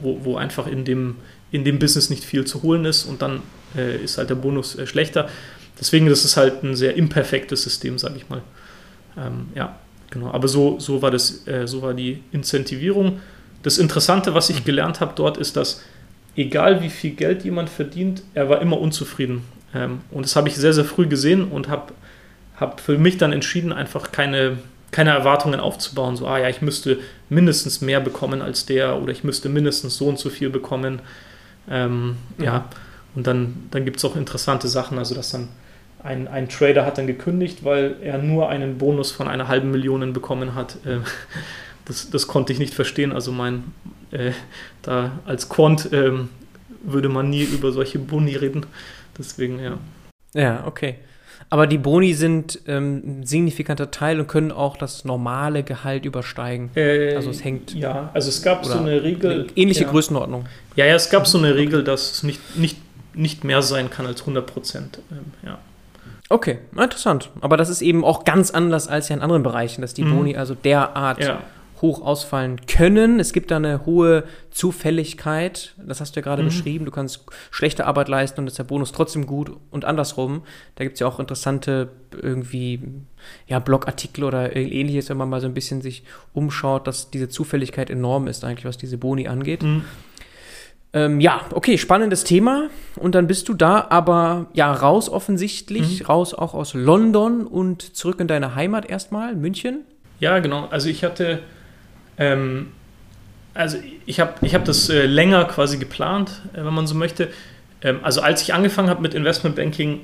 [0.00, 1.16] wo, wo einfach in dem,
[1.50, 3.42] in dem Business nicht viel zu holen ist und dann
[3.76, 5.28] äh, ist halt der Bonus äh, schlechter.
[5.78, 8.42] Deswegen das ist halt ein sehr imperfektes System, sage ich mal.
[9.16, 9.78] Ähm, ja,
[10.10, 10.30] genau.
[10.30, 13.20] Aber so, so, war das, äh, so war die Incentivierung.
[13.62, 15.82] Das Interessante, was ich gelernt habe dort, ist, dass
[16.36, 19.44] egal wie viel Geld jemand verdient, er war immer unzufrieden.
[19.74, 21.92] Ähm, und das habe ich sehr, sehr früh gesehen und habe
[22.56, 24.58] hab für mich dann entschieden, einfach keine,
[24.90, 26.16] keine Erwartungen aufzubauen.
[26.16, 30.08] So, ah ja, ich müsste mindestens mehr bekommen als der oder ich müsste mindestens so
[30.08, 31.00] und so viel bekommen.
[31.70, 32.44] Ähm, ja.
[32.44, 32.64] ja,
[33.14, 35.48] und dann, dann gibt es auch interessante Sachen, also dass dann
[36.02, 40.12] ein, ein Trader hat dann gekündigt, weil er nur einen Bonus von einer halben Million
[40.12, 40.76] bekommen hat.
[40.86, 40.98] Äh,
[41.90, 43.12] das, das konnte ich nicht verstehen.
[43.12, 43.64] Also mein,
[44.12, 44.30] äh,
[44.82, 46.28] da als Quant ähm,
[46.82, 48.66] würde man nie über solche Boni reden.
[49.18, 49.78] Deswegen, ja.
[50.32, 50.96] Ja, okay.
[51.52, 56.70] Aber die Boni sind ähm, ein signifikanter Teil und können auch das normale Gehalt übersteigen.
[56.76, 57.74] Äh, also es hängt.
[57.74, 59.32] Ja, also es gab so eine Regel.
[59.32, 59.90] Eine ähnliche ja.
[59.90, 60.46] Größenordnung.
[60.76, 62.78] Ja, ja, es gab so eine Regel, dass es nicht, nicht,
[63.16, 65.00] nicht mehr sein kann als 100 Prozent.
[65.10, 65.58] Ähm, ja.
[66.28, 67.30] Okay, interessant.
[67.40, 70.16] Aber das ist eben auch ganz anders als ja in anderen Bereichen, dass die mhm.
[70.16, 71.40] Boni also derart ja
[71.80, 73.20] hoch ausfallen können.
[73.20, 76.46] Es gibt da eine hohe Zufälligkeit, das hast du ja gerade mhm.
[76.46, 76.84] beschrieben.
[76.84, 80.42] Du kannst schlechte Arbeit leisten und ist der Bonus trotzdem gut und andersrum.
[80.74, 81.90] Da gibt es ja auch interessante
[82.20, 82.80] irgendwie
[83.46, 87.90] ja, Blogartikel oder ähnliches, wenn man mal so ein bisschen sich umschaut, dass diese Zufälligkeit
[87.90, 89.62] enorm ist, eigentlich, was diese Boni angeht.
[89.62, 89.84] Mhm.
[90.92, 92.68] Ähm, ja, okay, spannendes Thema.
[92.96, 96.06] Und dann bist du da aber ja raus offensichtlich, mhm.
[96.06, 99.84] raus auch aus London und zurück in deine Heimat erstmal, München.
[100.18, 100.66] Ja, genau.
[100.66, 101.40] Also ich hatte
[102.20, 102.68] ähm,
[103.52, 107.28] also ich habe ich hab das äh, länger quasi geplant, äh, wenn man so möchte.
[107.82, 110.02] Ähm, also als ich angefangen habe mit Investmentbanking,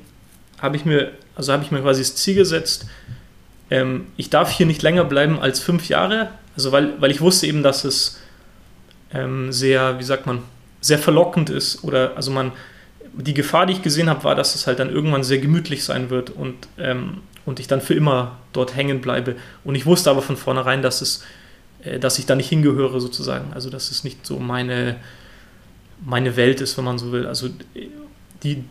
[0.60, 2.86] habe ich mir, also habe ich mir quasi das Ziel gesetzt,
[3.70, 6.30] ähm, ich darf hier nicht länger bleiben als fünf Jahre.
[6.56, 8.18] Also weil, weil ich wusste eben, dass es
[9.12, 10.42] ähm, sehr, wie sagt man,
[10.80, 11.84] sehr verlockend ist.
[11.84, 12.52] Oder also man,
[13.12, 16.10] die Gefahr, die ich gesehen habe, war, dass es halt dann irgendwann sehr gemütlich sein
[16.10, 19.36] wird und, ähm, und ich dann für immer dort hängen bleibe.
[19.64, 21.24] Und ich wusste aber von vornherein, dass es,
[22.00, 23.52] dass ich da nicht hingehöre sozusagen.
[23.52, 24.96] Also dass es nicht so meine,
[26.04, 27.26] meine Welt ist, wenn man so will.
[27.26, 27.48] Also
[28.42, 28.64] die,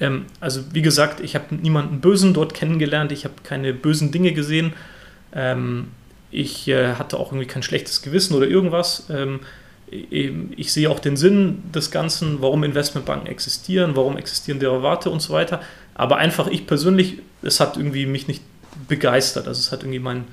[0.00, 4.32] ähm, also wie gesagt, ich habe niemanden Bösen dort kennengelernt, ich habe keine bösen Dinge
[4.32, 4.72] gesehen.
[5.34, 5.88] Ähm,
[6.30, 9.06] ich äh, hatte auch irgendwie kein schlechtes Gewissen oder irgendwas.
[9.10, 9.40] Ähm,
[9.90, 15.32] ich sehe auch den Sinn des Ganzen, warum Investmentbanken existieren, warum existieren Derivate und so
[15.32, 15.60] weiter.
[15.94, 18.42] Aber einfach ich persönlich, es hat irgendwie mich nicht
[18.88, 19.46] begeistert.
[19.46, 20.24] Also es hat irgendwie mein,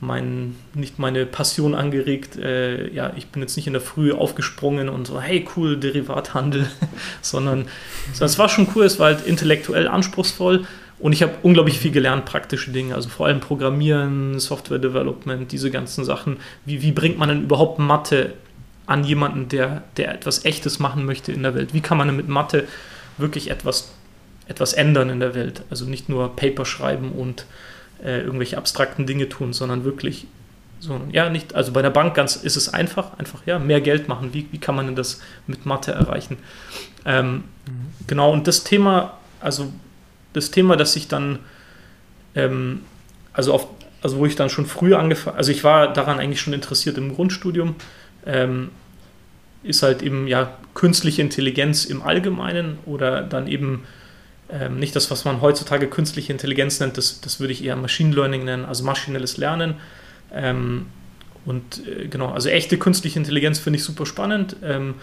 [0.00, 2.36] mein, nicht meine Passion angeregt.
[2.36, 6.66] Äh, ja, ich bin jetzt nicht in der Früh aufgesprungen und so, hey, cool, Derivathandel,
[7.20, 7.66] sondern
[8.18, 10.66] es war schon cool, es war halt intellektuell anspruchsvoll
[11.00, 15.70] und ich habe unglaublich viel gelernt, praktische Dinge, also vor allem Programmieren, Software Development, diese
[15.70, 16.36] ganzen Sachen.
[16.66, 18.34] Wie, wie bringt man denn überhaupt Mathe
[18.86, 21.72] an jemanden, der, der etwas Echtes machen möchte in der Welt?
[21.72, 22.66] Wie kann man denn mit Mathe
[23.16, 23.92] wirklich etwas,
[24.46, 25.62] etwas ändern in der Welt?
[25.70, 27.46] Also nicht nur Paper schreiben und
[28.04, 30.26] äh, irgendwelche abstrakten Dinge tun, sondern wirklich
[30.80, 34.08] so, ja, nicht, also bei der Bank ganz ist es einfach, einfach, ja, mehr Geld
[34.08, 34.32] machen.
[34.32, 36.38] Wie, wie kann man denn das mit Mathe erreichen?
[37.04, 37.42] Ähm, mhm.
[38.06, 39.70] Genau, und das Thema, also
[40.32, 41.40] das Thema, dass ich dann,
[42.34, 42.80] ähm,
[43.34, 43.68] also auf,
[44.00, 47.14] also wo ich dann schon früher angefangen, also ich war daran eigentlich schon interessiert im
[47.14, 47.74] Grundstudium,
[48.24, 48.70] ähm,
[49.62, 53.84] ist halt eben ja künstliche Intelligenz im Allgemeinen oder dann eben
[54.52, 58.14] ähm, nicht das, was man heutzutage künstliche Intelligenz nennt, das, das würde ich eher Machine
[58.14, 59.74] Learning nennen, also maschinelles Lernen.
[60.32, 60.86] Ähm,
[61.44, 64.56] und äh, genau, also echte künstliche Intelligenz finde ich super spannend.
[64.62, 64.94] Ähm,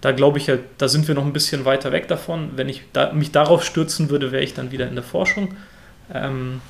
[0.00, 2.50] da glaube ich halt, da sind wir noch ein bisschen weiter weg davon.
[2.56, 5.54] Wenn ich da, mich darauf stürzen würde, wäre ich dann wieder in der Forschung.
[6.12, 6.60] Ähm,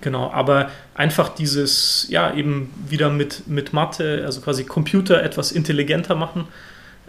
[0.00, 6.14] genau, aber einfach dieses, ja, eben wieder mit, mit Mathe, also quasi Computer etwas intelligenter
[6.14, 6.46] machen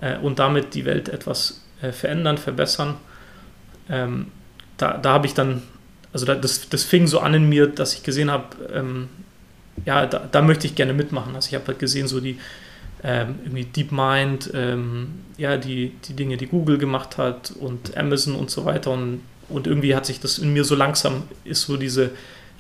[0.02, 2.96] äh, und damit die Welt etwas äh, verändern, verbessern
[3.90, 4.28] ähm,
[4.78, 5.62] da, da habe ich dann,
[6.12, 9.10] also da, das, das fing so an in mir, dass ich gesehen habe, ähm,
[9.86, 11.36] ja, da, da, möchte ich gerne mitmachen.
[11.36, 12.38] Also ich habe halt gesehen, so die
[13.04, 18.50] ähm, irgendwie DeepMind, ähm, ja, die, die Dinge, die Google gemacht hat und Amazon und
[18.50, 18.92] so weiter.
[18.92, 22.12] Und, und irgendwie hat sich das in mir so langsam, ist so diese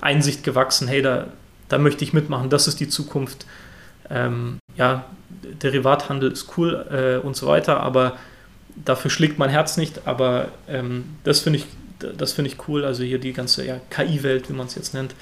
[0.02, 1.28] Einsicht gewachsen, hey, da,
[1.70, 3.46] da möchte ich mitmachen, das ist die Zukunft.
[4.10, 5.06] Ähm, ja,
[5.62, 8.18] Derivathandel ist cool äh, und so weiter, aber
[8.76, 11.66] dafür schlägt mein Herz nicht, aber ähm, das finde ich,
[12.18, 12.86] das ich cool.
[12.86, 15.16] Also hier die ganze ja, KI-Welt, wie man es jetzt nennt,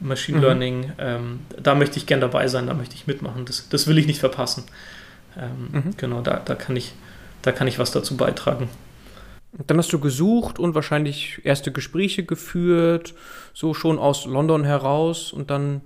[0.00, 0.44] Machine mhm.
[0.44, 3.44] Learning, ähm, da möchte ich gern dabei sein, da möchte ich mitmachen.
[3.44, 4.64] Das, das will ich nicht verpassen.
[5.38, 5.96] Ähm, mhm.
[5.96, 6.92] Genau, da, da, kann ich,
[7.42, 8.68] da kann ich was dazu beitragen.
[9.66, 13.14] Dann hast du gesucht und wahrscheinlich erste Gespräche geführt,
[13.52, 15.82] so schon aus London heraus und dann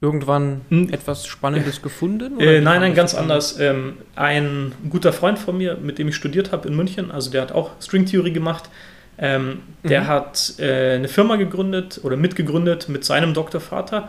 [0.00, 0.92] irgendwann hm.
[0.92, 2.40] etwas Spannendes gefunden?
[2.40, 3.58] Äh, nein, nein, ganz anders.
[3.60, 7.42] Ähm, ein guter Freund von mir, mit dem ich studiert habe in München, also der
[7.42, 8.70] hat auch Stringtheorie gemacht,
[9.18, 10.06] ähm, der mhm.
[10.06, 14.08] hat äh, eine Firma gegründet oder mitgegründet mit seinem Doktorvater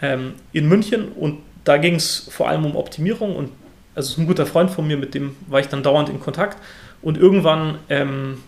[0.00, 3.50] ähm, in München und da ging es vor allem um Optimierung und
[3.94, 6.56] also ein guter Freund von mir, mit dem war ich dann dauernd in Kontakt
[7.02, 8.38] und irgendwann ähm,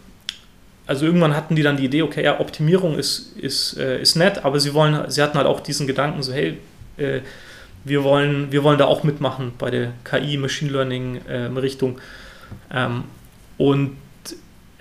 [0.87, 4.45] also irgendwann hatten die dann die Idee, okay, ja, Optimierung ist, ist, äh, ist nett,
[4.45, 6.59] aber sie wollen, sie hatten halt auch diesen Gedanken, so, hey,
[6.97, 7.20] äh,
[7.85, 12.01] wir, wollen, wir wollen da auch mitmachen bei der KI, Machine Learning äh, Richtung.
[12.72, 13.05] Ähm,
[13.59, 13.97] und,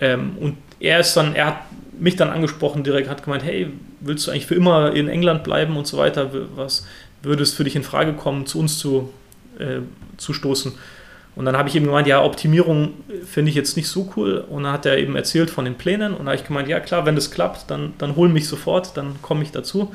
[0.00, 1.56] ähm, und er ist dann, er hat
[1.98, 3.68] mich dann angesprochen, direkt hat gemeint, hey,
[4.00, 6.30] willst du eigentlich für immer in England bleiben und so weiter?
[6.56, 6.86] Was
[7.22, 9.12] würde es für dich in Frage kommen, zu uns zu,
[9.58, 9.80] äh,
[10.16, 10.72] zu stoßen?
[11.34, 12.92] Und dann habe ich ihm gemeint, ja, Optimierung
[13.24, 14.44] finde ich jetzt nicht so cool.
[14.48, 16.12] Und dann hat er eben erzählt von den Plänen.
[16.12, 18.96] Und dann habe ich gemeint, ja klar, wenn das klappt, dann, dann hol mich sofort,
[18.96, 19.94] dann komme ich dazu.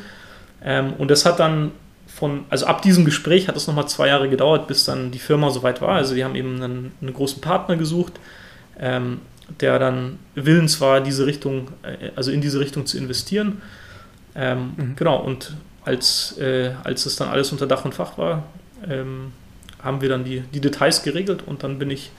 [0.64, 1.72] Ähm, und das hat dann
[2.08, 5.52] von, also ab diesem Gespräch hat es nochmal zwei Jahre gedauert, bis dann die Firma
[5.52, 5.96] soweit war.
[5.96, 8.14] Also die haben eben einen, einen großen Partner gesucht,
[8.80, 9.20] ähm,
[9.60, 13.62] der dann willens war, diese Richtung, äh, also in diese Richtung zu investieren.
[14.34, 14.96] Ähm, mhm.
[14.96, 18.44] Genau, und als, äh, als es dann alles unter Dach und Fach war,
[18.90, 19.32] ähm,
[19.88, 22.12] haben wir dann die, die Details geregelt und dann bin ich,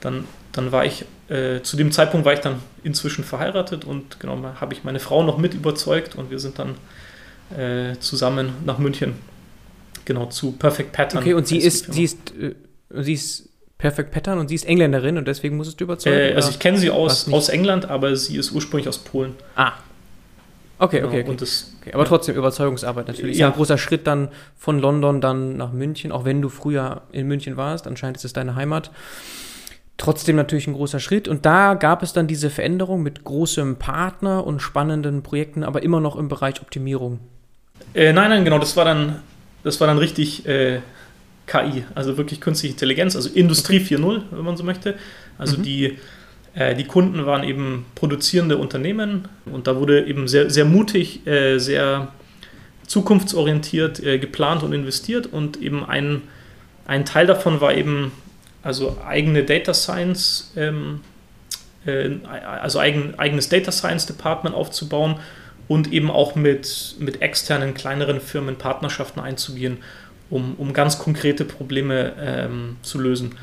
[0.00, 4.38] dann, dann war ich, äh, zu dem Zeitpunkt war ich dann inzwischen verheiratet und genau,
[4.60, 6.76] habe ich meine Frau noch mit überzeugt und wir sind dann
[7.58, 9.14] äh, zusammen nach München,
[10.04, 11.22] genau, zu Perfect Pattern.
[11.22, 12.54] Okay, und sie ist, sie ist, äh,
[13.02, 13.48] sie ist
[13.78, 16.16] Perfect Pattern und sie ist Engländerin und deswegen musstest du überzeugen?
[16.16, 19.34] Äh, also ich kenne sie aus, aus England, aber sie ist ursprünglich aus Polen.
[19.56, 19.72] Ah,
[20.80, 21.36] Okay, okay, okay.
[21.36, 21.92] Das, okay.
[21.92, 23.26] Aber trotzdem Überzeugungsarbeit natürlich.
[23.26, 23.30] Ja.
[23.32, 27.02] Ist ja ein großer Schritt dann von London dann nach München, auch wenn du früher
[27.12, 28.90] in München warst, anscheinend ist es deine Heimat.
[29.98, 31.28] trotzdem natürlich ein großer Schritt.
[31.28, 36.00] Und da gab es dann diese Veränderung mit großem Partner und spannenden Projekten, aber immer
[36.00, 37.20] noch im Bereich Optimierung.
[37.92, 39.20] Äh, nein, nein, genau, das war dann,
[39.62, 40.80] das war dann richtig äh,
[41.46, 44.94] KI, also wirklich künstliche Intelligenz, also Industrie 4.0, wenn man so möchte.
[45.36, 45.62] Also mhm.
[45.64, 45.98] die,
[46.54, 52.08] die Kunden waren eben produzierende Unternehmen und da wurde eben sehr, sehr mutig, äh, sehr
[52.86, 56.22] zukunftsorientiert äh, geplant und investiert und eben ein,
[56.86, 58.10] ein Teil davon war eben
[58.64, 61.00] also eigene Data Science, ähm,
[61.86, 65.20] äh, also eigen, eigenes Data Science Department aufzubauen
[65.68, 69.78] und eben auch mit, mit externen, kleineren Firmen Partnerschaften einzugehen,
[70.28, 73.36] um, um ganz konkrete Probleme ähm, zu lösen.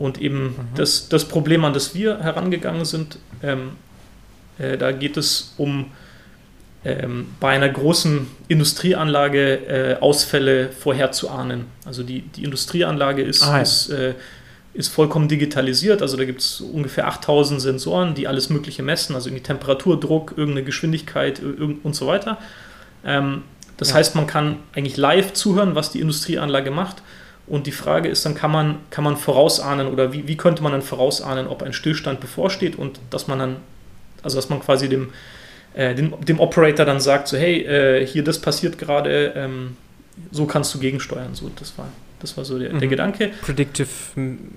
[0.00, 0.54] Und eben mhm.
[0.76, 3.72] das, das Problem, an das wir herangegangen sind, ähm,
[4.58, 5.92] äh, da geht es um
[6.86, 11.66] ähm, bei einer großen Industrieanlage äh, Ausfälle vorherzuahnen.
[11.84, 13.62] Also die, die Industrieanlage ist, ah, ja.
[13.62, 14.14] ist, äh,
[14.72, 16.00] ist vollkommen digitalisiert.
[16.00, 20.32] Also da gibt es ungefähr 8000 Sensoren, die alles Mögliche messen, also irgendwie Temperatur, Druck,
[20.34, 22.38] irgendeine Geschwindigkeit und so weiter.
[23.04, 23.42] Ähm,
[23.76, 23.96] das ja.
[23.96, 27.02] heißt, man kann eigentlich live zuhören, was die Industrieanlage macht.
[27.50, 30.70] Und die Frage ist dann, kann man, kann man vorausahnen oder wie, wie könnte man
[30.70, 33.56] dann vorausahnen, ob ein Stillstand bevorsteht und dass man dann,
[34.22, 35.10] also dass man quasi dem,
[35.74, 39.76] äh, dem, dem Operator dann sagt, so hey, äh, hier das passiert gerade, ähm,
[40.30, 41.34] so kannst du gegensteuern.
[41.34, 41.88] So, das war,
[42.20, 42.78] das war so der, mhm.
[42.78, 43.30] der Gedanke.
[43.42, 43.88] Predictive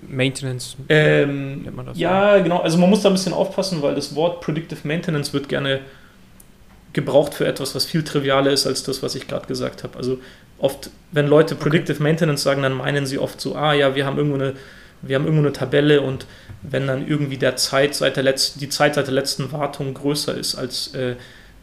[0.08, 1.98] Maintenance ähm, nennt man das.
[1.98, 2.44] Ja, so.
[2.44, 2.60] genau.
[2.60, 5.80] Also man muss da ein bisschen aufpassen, weil das Wort Predictive Maintenance wird gerne
[6.94, 9.98] gebraucht für etwas, was viel trivialer ist als das, was ich gerade gesagt habe.
[9.98, 10.20] Also
[10.58, 12.02] oft, wenn Leute Predictive.
[12.02, 14.54] Maintenance sagen, dann meinen sie oft so, ah ja, wir haben irgendwo eine,
[15.02, 16.26] wir haben irgendwo eine Tabelle und
[16.62, 20.36] wenn dann irgendwie der Zeit seit der letzten, die Zeit seit der letzten Wartung größer
[20.36, 21.16] ist als äh,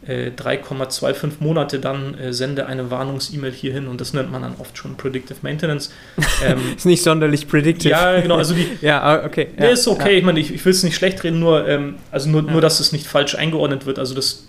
[0.07, 4.77] äh, 3,25 Monate, dann äh, sende eine Warnungs-E-Mail hierhin und das nennt man dann oft
[4.77, 5.91] schon Predictive Maintenance.
[6.43, 7.91] Ähm, ist nicht sonderlich predictive.
[7.91, 8.37] Ja, genau.
[8.37, 9.49] Also die, ja, ah, okay.
[9.59, 10.13] Ja, ist okay.
[10.13, 10.17] Ja.
[10.17, 12.51] Ich meine, ich, ich will es nicht schlecht reden, nur, ähm, also nur, ja.
[12.51, 13.99] nur, dass es nicht falsch eingeordnet wird.
[13.99, 14.47] Also das,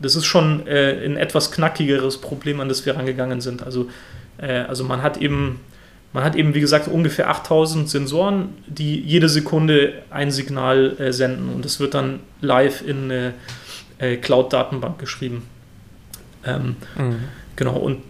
[0.00, 3.62] das ist schon äh, ein etwas knackigeres Problem, an das wir rangegangen sind.
[3.62, 3.88] Also,
[4.38, 5.60] äh, also man hat eben
[6.12, 11.48] man hat eben, wie gesagt, ungefähr 8000 Sensoren, die jede Sekunde ein Signal äh, senden
[11.50, 13.34] und es wird dann live in eine
[13.98, 15.44] äh, Cloud-Datenbank geschrieben.
[16.44, 17.16] Ähm, mhm.
[17.54, 18.02] Genau, und,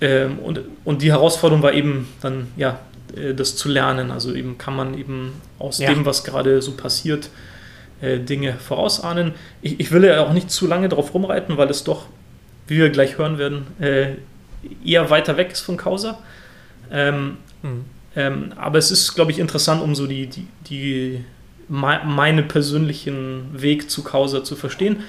[0.00, 2.78] ähm, und, und die Herausforderung war eben dann, ja,
[3.16, 4.12] äh, das zu lernen.
[4.12, 5.92] Also eben kann man eben aus ja.
[5.92, 7.28] dem, was gerade so passiert, äh,
[8.00, 9.32] Dinge vorausahnen.
[9.62, 12.06] Ich, ich will ja auch nicht zu lange darauf rumreiten, weil es doch,
[12.66, 14.14] wie wir gleich hören werden, äh,
[14.84, 16.18] eher weiter weg ist von Causa.
[16.90, 17.84] Ähm, Mhm.
[18.16, 21.24] Ähm, aber es ist, glaube ich, interessant, um so die, die, die
[21.68, 25.00] meine persönlichen Weg zu Causa zu verstehen.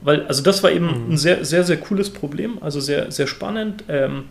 [0.00, 1.12] Weil, also das war eben mhm.
[1.12, 3.84] ein sehr, sehr, sehr cooles Problem, also sehr, sehr spannend.
[3.88, 4.24] Ähm,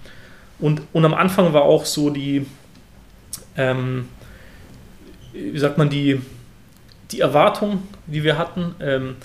[0.60, 2.46] und, und am Anfang war auch so die,
[3.58, 4.08] ähm,
[5.34, 6.22] wie sagt man, die,
[7.12, 9.16] die Erwartung, die wir hatten, ähm,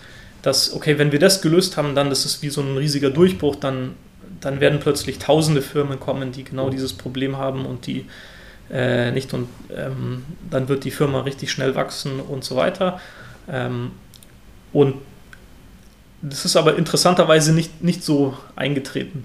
[0.43, 3.57] dass, okay, wenn wir das gelöst haben, dann das ist wie so ein riesiger Durchbruch,
[3.57, 3.95] dann,
[4.41, 8.07] dann werden plötzlich tausende Firmen kommen, die genau dieses Problem haben und die
[8.70, 13.01] äh, nicht und ähm, dann wird die Firma richtig schnell wachsen und so weiter.
[13.49, 13.91] Ähm,
[14.72, 14.95] und
[16.22, 19.24] das ist aber interessanterweise nicht, nicht so eingetreten.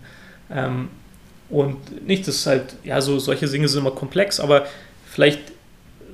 [0.49, 0.89] Ähm,
[1.49, 4.66] und nicht, das ist halt, ja, so solche Dinge sind immer komplex, aber
[5.06, 5.39] vielleicht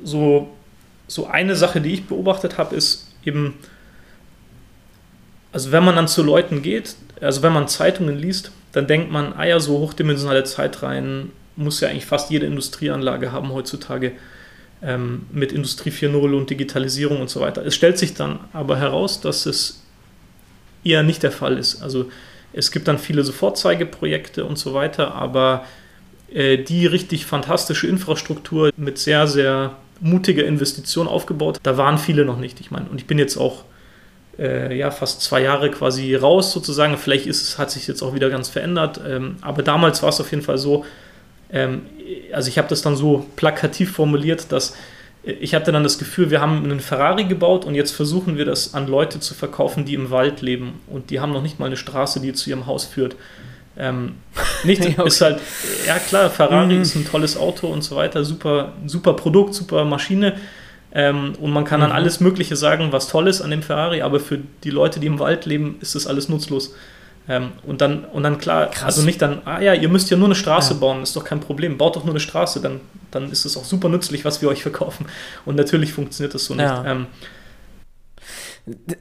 [0.03, 0.49] so,
[1.11, 3.55] so eine Sache, die ich beobachtet habe, ist eben,
[5.51, 9.33] also wenn man dann zu Leuten geht, also wenn man Zeitungen liest, dann denkt man,
[9.33, 14.13] ah ja, so hochdimensionale Zeitreihen muss ja eigentlich fast jede Industrieanlage haben heutzutage
[14.81, 17.65] ähm, mit Industrie 4.0 und Digitalisierung und so weiter.
[17.65, 19.83] Es stellt sich dann aber heraus, dass es
[20.85, 21.81] eher nicht der Fall ist.
[21.81, 22.09] Also
[22.53, 25.65] es gibt dann viele Sofortzeigeprojekte und so weiter, aber
[26.33, 32.37] äh, die richtig fantastische Infrastruktur mit sehr, sehr mutiger Investition aufgebaut, da waren viele noch
[32.37, 32.59] nicht.
[32.59, 33.63] Ich meine, und ich bin jetzt auch
[34.37, 36.97] äh, ja, fast zwei Jahre quasi raus sozusagen.
[36.97, 38.99] Vielleicht ist hat sich jetzt auch wieder ganz verändert.
[39.07, 40.85] Ähm, aber damals war es auf jeden Fall so,
[41.51, 41.83] ähm,
[42.33, 44.75] also ich habe das dann so plakativ formuliert, dass
[45.23, 48.73] ich hatte dann das Gefühl, wir haben einen Ferrari gebaut und jetzt versuchen wir das
[48.73, 51.77] an Leute zu verkaufen, die im Wald leben und die haben noch nicht mal eine
[51.77, 53.15] Straße, die zu ihrem Haus führt.
[53.77, 54.15] Ähm,
[54.63, 55.07] nicht, okay.
[55.07, 55.39] ist halt,
[55.87, 56.81] ja klar, Ferrari mhm.
[56.81, 60.35] ist ein tolles Auto und so weiter, super, super Produkt, super Maschine.
[60.93, 61.95] Ähm, und man kann dann mhm.
[61.95, 65.19] alles Mögliche sagen, was toll ist an dem Ferrari, aber für die Leute, die im
[65.19, 66.75] Wald leben, ist das alles nutzlos.
[67.29, 68.83] Ähm, und, dann, und dann klar, Krass.
[68.83, 70.79] also nicht dann, ah ja, ihr müsst ja nur eine Straße ja.
[70.79, 73.63] bauen, ist doch kein Problem, baut doch nur eine Straße, dann, dann ist es auch
[73.63, 75.05] super nützlich, was wir euch verkaufen.
[75.45, 76.65] Und natürlich funktioniert das so nicht.
[76.65, 76.83] Ja.
[76.85, 77.05] Ähm,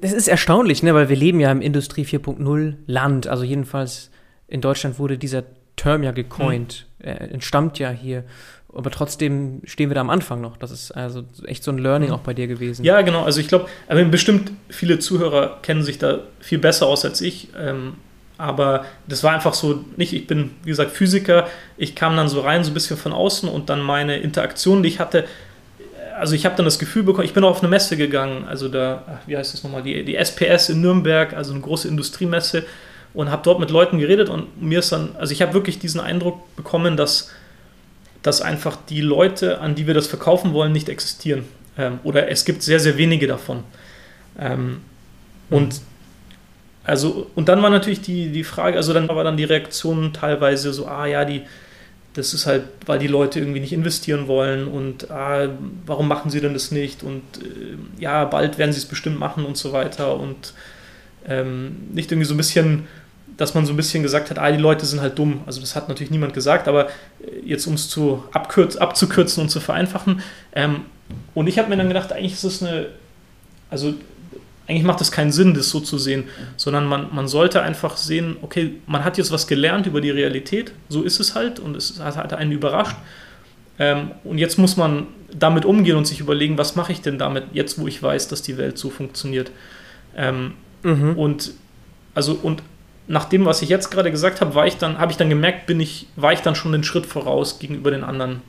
[0.00, 4.10] das ist erstaunlich, ne, weil wir leben ja im Industrie 4.0 Land, also jedenfalls
[4.50, 5.44] in Deutschland wurde dieser
[5.76, 7.08] Term ja gecoint, hm.
[7.08, 8.24] er entstammt ja hier
[8.74, 10.56] aber trotzdem stehen wir da am Anfang noch.
[10.56, 12.84] Das ist also echt so ein Learning auch bei dir gewesen.
[12.84, 13.24] Ja, genau.
[13.24, 13.68] Also ich glaube,
[14.10, 17.48] bestimmt viele Zuhörer kennen sich da viel besser aus als ich.
[17.58, 17.94] Ähm,
[18.38, 21.48] aber das war einfach so, nicht, ich bin, wie gesagt, Physiker.
[21.76, 24.88] Ich kam dann so rein, so ein bisschen von außen und dann meine Interaktion, die
[24.88, 25.24] ich hatte,
[26.18, 28.68] also ich habe dann das Gefühl bekommen, ich bin auch auf eine Messe gegangen, also
[28.68, 32.64] da, wie heißt das nochmal, die, die SPS in Nürnberg, also eine große Industriemesse
[33.14, 36.00] und habe dort mit Leuten geredet und mir ist dann, also ich habe wirklich diesen
[36.00, 37.30] Eindruck bekommen, dass,
[38.22, 41.44] dass einfach die Leute, an die wir das verkaufen wollen, nicht existieren.
[41.76, 43.64] Ähm, oder es gibt sehr, sehr wenige davon.
[44.38, 44.78] Ähm, mhm.
[45.50, 45.80] Und
[46.84, 50.72] also, und dann war natürlich die, die Frage, also dann war dann die Reaktion teilweise
[50.72, 51.42] so, ah ja, die,
[52.14, 55.48] das ist halt, weil die Leute irgendwie nicht investieren wollen und ah,
[55.86, 59.44] warum machen sie denn das nicht und äh, ja, bald werden sie es bestimmt machen
[59.44, 60.54] und so weiter und
[61.28, 62.88] ähm, nicht irgendwie so ein bisschen,
[63.40, 65.40] dass man so ein bisschen gesagt hat, ah, die Leute sind halt dumm.
[65.46, 66.90] Also das hat natürlich niemand gesagt, aber äh,
[67.42, 70.20] jetzt um es zu abzukürzen und zu vereinfachen.
[70.54, 70.82] Ähm,
[71.32, 72.88] und ich habe mir dann gedacht, eigentlich ist es eine,
[73.70, 73.94] also
[74.68, 76.24] eigentlich macht es keinen Sinn, das so zu sehen,
[76.58, 80.72] sondern man, man sollte einfach sehen, okay, man hat jetzt was gelernt über die Realität,
[80.90, 82.96] so ist es halt und es hat einen überrascht.
[83.78, 87.44] Ähm, und jetzt muss man damit umgehen und sich überlegen, was mache ich denn damit,
[87.54, 89.50] jetzt wo ich weiß, dass die Welt so funktioniert.
[90.14, 91.16] Ähm, mhm.
[91.16, 91.54] Und
[92.14, 92.62] also und
[93.10, 95.66] nach dem, was ich jetzt gerade gesagt habe, war ich dann, habe ich dann gemerkt,
[95.66, 98.40] bin ich, war ich dann schon einen Schritt voraus gegenüber den anderen.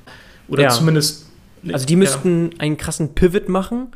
[0.48, 0.70] Oder ja.
[0.70, 1.26] zumindest.
[1.74, 2.60] Also die müssten ja.
[2.60, 3.88] einen krassen Pivot machen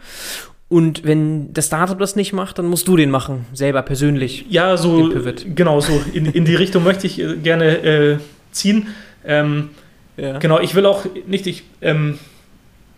[0.68, 4.45] und wenn das Startup das nicht macht, dann musst du den machen, selber persönlich.
[4.49, 5.11] Ja, so
[5.55, 8.18] genau so in, in die Richtung möchte ich äh, gerne äh,
[8.51, 8.88] ziehen.
[9.24, 9.70] Ähm,
[10.18, 10.39] ja.
[10.39, 12.18] Genau, ich will auch nicht, ich, ähm,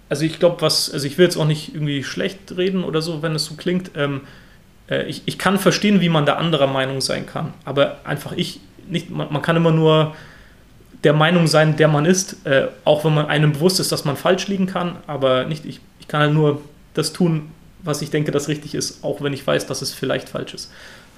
[0.07, 3.22] also ich glaube, was, also ich will jetzt auch nicht irgendwie schlecht reden oder so,
[3.22, 3.91] wenn es so klingt.
[3.95, 4.28] Ähm, äh,
[5.07, 8.59] ich, ich kann verstehen, wie man da anderer Meinung sein kann, aber einfach ich
[8.89, 10.15] nicht, man, man kann immer nur
[11.03, 14.17] der Meinung sein, der man ist, äh, auch wenn man einem bewusst ist, dass man
[14.17, 16.61] falsch liegen kann, aber nicht, ich, ich kann halt nur
[16.93, 17.51] das tun,
[17.83, 20.71] was ich denke, das richtig ist, auch wenn ich weiß, dass es vielleicht falsch ist.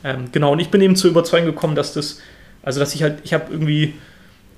[0.04, 2.20] Ähm, genau, und ich bin eben zur Überzeugung gekommen, dass das,
[2.64, 3.96] also dass ich halt, ich habe irgendwie,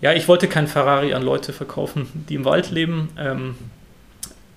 [0.01, 3.09] ja, ich wollte kein Ferrari an Leute verkaufen, die im Wald leben.
[3.18, 3.55] Ähm,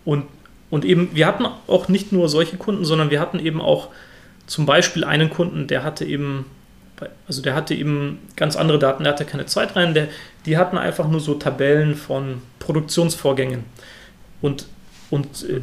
[0.05, 0.25] und,
[0.71, 3.89] und eben, wir hatten auch nicht nur solche Kunden, sondern wir hatten eben auch
[4.47, 6.47] zum Beispiel einen Kunden, der hatte eben,
[7.27, 10.09] also der hatte eben ganz andere Daten, der hatte keine Zeit rein, der,
[10.47, 13.65] die hatten einfach nur so Tabellen von Produktionsvorgängen.
[14.41, 14.67] Und,
[15.11, 15.61] und äh,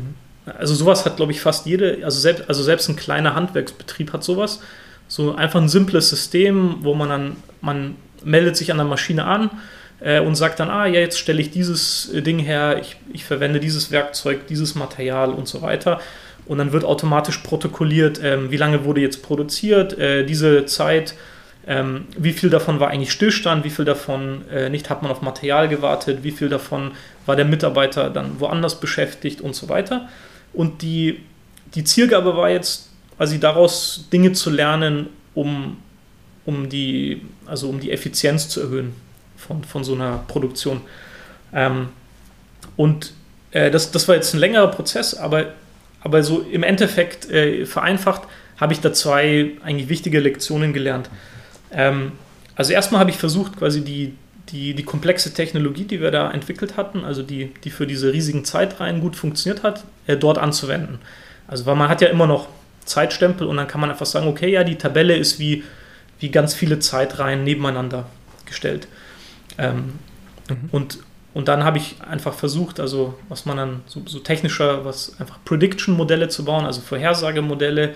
[0.57, 4.23] also sowas hat, glaube ich, fast jede, also selbst, also selbst ein kleiner Handwerksbetrieb hat
[4.23, 4.59] sowas.
[5.07, 9.49] So einfach ein simples System, wo man dann, man meldet sich an der Maschine an
[9.99, 13.59] äh, und sagt dann, ah ja, jetzt stelle ich dieses Ding her, ich, ich verwende
[13.59, 15.99] dieses Werkzeug, dieses Material und so weiter.
[16.51, 21.15] Und dann wird automatisch protokolliert, ähm, wie lange wurde jetzt produziert, äh, diese Zeit,
[21.65, 25.21] ähm, wie viel davon war eigentlich Stillstand, wie viel davon äh, nicht hat man auf
[25.21, 26.91] Material gewartet, wie viel davon
[27.25, 30.09] war der Mitarbeiter dann woanders beschäftigt und so weiter.
[30.51, 31.23] Und die,
[31.73, 35.77] die Zielgabe war jetzt, quasi daraus Dinge zu lernen, um,
[36.45, 38.93] um, die, also um die Effizienz zu erhöhen
[39.37, 40.81] von, von so einer Produktion.
[41.53, 41.87] Ähm,
[42.75, 43.13] und
[43.51, 45.53] äh, das, das war jetzt ein längerer Prozess, aber,
[46.01, 48.23] aber so im Endeffekt äh, vereinfacht
[48.59, 51.09] habe ich da zwei eigentlich wichtige Lektionen gelernt.
[51.71, 52.13] Ähm,
[52.55, 54.13] also erstmal habe ich versucht, quasi die,
[54.49, 58.45] die, die komplexe Technologie, die wir da entwickelt hatten, also die, die für diese riesigen
[58.45, 60.99] Zeitreihen gut funktioniert hat, äh, dort anzuwenden.
[61.47, 62.47] Also weil man hat ja immer noch
[62.85, 65.63] Zeitstempel und dann kann man einfach sagen, okay, ja, die Tabelle ist wie,
[66.19, 68.05] wie ganz viele Zeitreihen nebeneinander
[68.45, 68.87] gestellt.
[69.57, 69.93] Ähm,
[70.49, 70.69] mhm.
[70.71, 70.99] und,
[71.33, 75.39] und dann habe ich einfach versucht, also was man dann so, so technischer, was einfach
[75.45, 77.95] Prediction-Modelle zu bauen, also Vorhersagemodelle.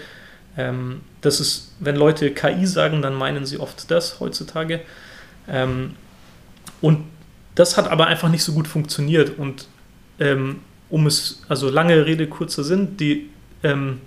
[0.58, 4.82] Ähm, das ist, wenn Leute KI sagen, dann meinen sie oft das heutzutage.
[5.50, 5.96] Ähm,
[6.80, 7.06] und
[7.56, 9.38] das hat aber einfach nicht so gut funktioniert.
[9.38, 9.68] Und
[10.20, 13.30] ähm, um es, also lange Rede, kurzer Sinn, die,
[13.64, 14.00] ähm,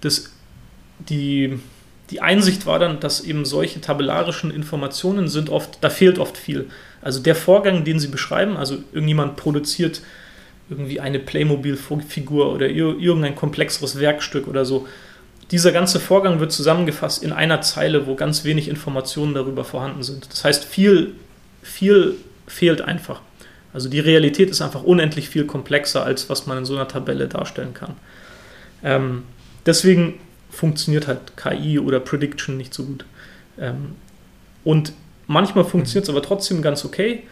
[0.00, 0.32] das,
[1.00, 1.58] die,
[2.08, 6.70] die Einsicht war dann, dass eben solche tabellarischen Informationen sind oft, da fehlt oft viel.
[7.04, 10.00] Also der Vorgang, den sie beschreiben, also irgendjemand produziert
[10.68, 14.88] irgendwie eine Playmobil-Figur oder irgendein komplexeres Werkstück oder so.
[15.50, 20.32] Dieser ganze Vorgang wird zusammengefasst in einer Zeile, wo ganz wenig Informationen darüber vorhanden sind.
[20.32, 21.12] Das heißt, viel
[21.64, 23.20] viel fehlt einfach.
[23.72, 27.26] Also die Realität ist einfach unendlich viel komplexer, als was man in so einer Tabelle
[27.26, 27.96] darstellen kann.
[28.84, 29.24] Ähm,
[29.66, 33.04] deswegen funktioniert halt KI oder Prediction nicht so gut.
[33.58, 33.96] Ähm,
[34.62, 34.92] und
[35.26, 37.24] manchmal funktioniert es aber trotzdem ganz okay.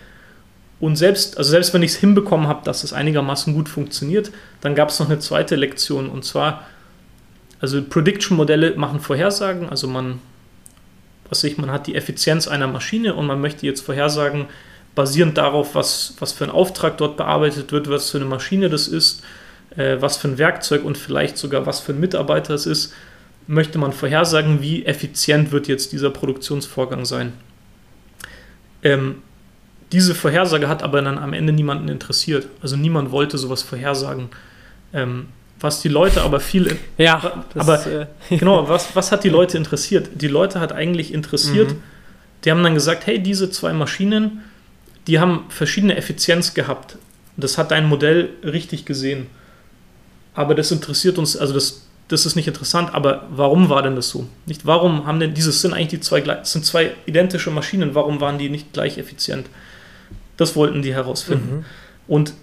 [0.80, 4.74] Und selbst, also selbst wenn ich es hinbekommen habe, dass es einigermaßen gut funktioniert, dann
[4.74, 6.08] gab es noch eine zweite Lektion.
[6.08, 6.66] Und zwar,
[7.60, 10.18] also Prediction-Modelle machen Vorhersagen, also man
[11.32, 14.48] was ich, man hat die Effizienz einer Maschine und man möchte jetzt vorhersagen,
[14.94, 18.86] basierend darauf, was, was für ein Auftrag dort bearbeitet wird, was für eine Maschine das
[18.86, 19.24] ist,
[19.74, 22.92] äh, was für ein Werkzeug und vielleicht sogar was für ein Mitarbeiter es ist,
[23.46, 27.32] möchte man vorhersagen, wie effizient wird jetzt dieser Produktionsvorgang sein.
[28.82, 29.16] Ähm,
[29.92, 32.48] diese Vorhersage hat aber dann am Ende niemanden interessiert.
[32.62, 34.30] Also niemand wollte sowas vorhersagen.
[34.94, 35.28] Ähm,
[35.60, 36.76] was die Leute aber viel.
[36.98, 38.06] Ja, aber ist, äh
[38.36, 40.10] genau, was, was hat die Leute interessiert?
[40.14, 41.82] Die Leute hat eigentlich interessiert, mhm.
[42.44, 44.42] die haben dann gesagt: hey, diese zwei Maschinen,
[45.06, 46.96] die haben verschiedene Effizienz gehabt.
[47.36, 49.26] Das hat dein Modell richtig gesehen.
[50.34, 54.10] Aber das interessiert uns, also das, das ist nicht interessant, aber warum war denn das
[54.10, 54.28] so?
[54.44, 58.36] Nicht warum haben denn dieses sind eigentlich die zwei sind zwei identische Maschinen, warum waren
[58.38, 59.46] die nicht gleich effizient?
[60.36, 61.56] Das wollten die herausfinden.
[61.56, 61.64] Mhm.
[62.06, 62.34] Und,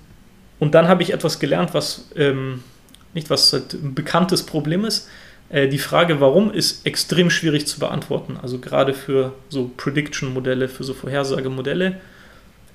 [0.57, 2.63] und dann habe ich etwas gelernt, was ähm,
[3.13, 5.07] nicht was halt ein bekanntes Problem ist.
[5.49, 8.38] Äh, die Frage, warum, ist extrem schwierig zu beantworten.
[8.41, 11.97] Also gerade für so Prediction-Modelle, für so Vorhersagemodelle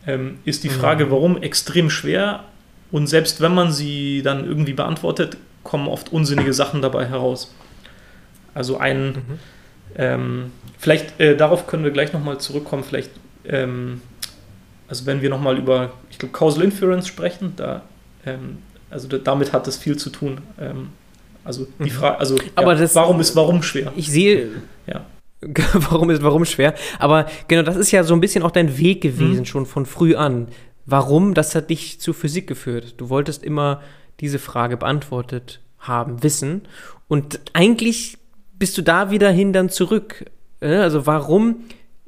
[0.07, 1.11] ähm, ist die Frage, mhm.
[1.11, 2.45] warum, extrem schwer.
[2.93, 7.53] Und selbst wenn man sie dann irgendwie beantwortet, kommen oft unsinnige Sachen dabei heraus.
[8.55, 9.39] Also ein, mhm.
[9.97, 13.11] ähm, vielleicht äh, darauf können wir gleich nochmal zurückkommen, vielleicht,
[13.47, 14.01] ähm,
[14.87, 17.83] also wenn wir nochmal über, ich glaube, Causal Inference sprechen, da
[18.25, 18.59] ähm,
[18.91, 20.39] also damit hat das viel zu tun.
[20.61, 20.91] Ähm,
[21.45, 21.91] also die mhm.
[21.91, 23.93] Frage, also aber ja, das, warum ist warum schwer?
[23.97, 24.51] Ich sehe,
[24.87, 25.05] ja.
[25.91, 26.75] warum ist warum schwer?
[26.99, 29.47] Aber genau, das ist ja so ein bisschen auch dein Weg gewesen mhm.
[29.47, 30.49] schon von früh an.
[30.87, 31.35] Warum?
[31.35, 32.95] Das hat dich zu Physik geführt.
[32.99, 33.83] Du wolltest immer
[34.21, 36.63] diese Frage beantwortet haben, wissen.
[37.09, 38.19] Und eigentlich
[38.59, 40.25] bist du da wieder hin dann zurück.
[40.61, 41.65] Äh, also warum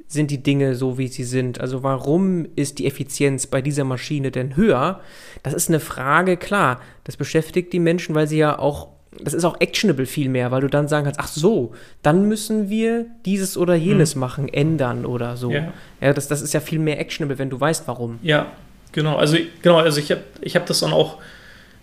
[0.07, 1.59] sind die Dinge so, wie sie sind?
[1.59, 5.01] Also warum ist die Effizienz bei dieser Maschine denn höher?
[5.43, 8.87] Das ist eine Frage, klar, das beschäftigt die Menschen, weil sie ja auch,
[9.19, 12.69] das ist auch actionable viel mehr, weil du dann sagen kannst, ach so, dann müssen
[12.69, 14.21] wir dieses oder jenes mhm.
[14.21, 15.51] machen, ändern oder so.
[15.51, 18.19] Ja, ja das, das ist ja viel mehr actionable, wenn du weißt, warum.
[18.21, 18.53] Ja,
[18.93, 21.17] genau, also genau, also ich habe ich hab das dann auch,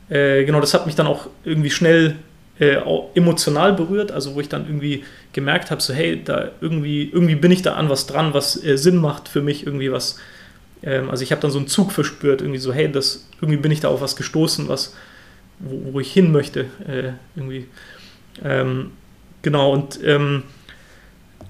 [0.08, 2.16] äh, genau, das hat mich dann auch irgendwie schnell
[2.58, 2.76] äh,
[3.14, 7.50] emotional berührt, also wo ich dann irgendwie gemerkt habe, so hey, da irgendwie, irgendwie bin
[7.50, 10.18] ich da an was dran, was äh, Sinn macht für mich, irgendwie was,
[10.82, 13.72] ähm, also ich habe dann so einen Zug verspürt, irgendwie so, hey, das, irgendwie bin
[13.72, 14.94] ich da auf was gestoßen, was,
[15.58, 17.66] wo, wo ich hin möchte, äh, irgendwie.
[18.44, 18.92] Ähm,
[19.42, 20.44] genau, und ähm,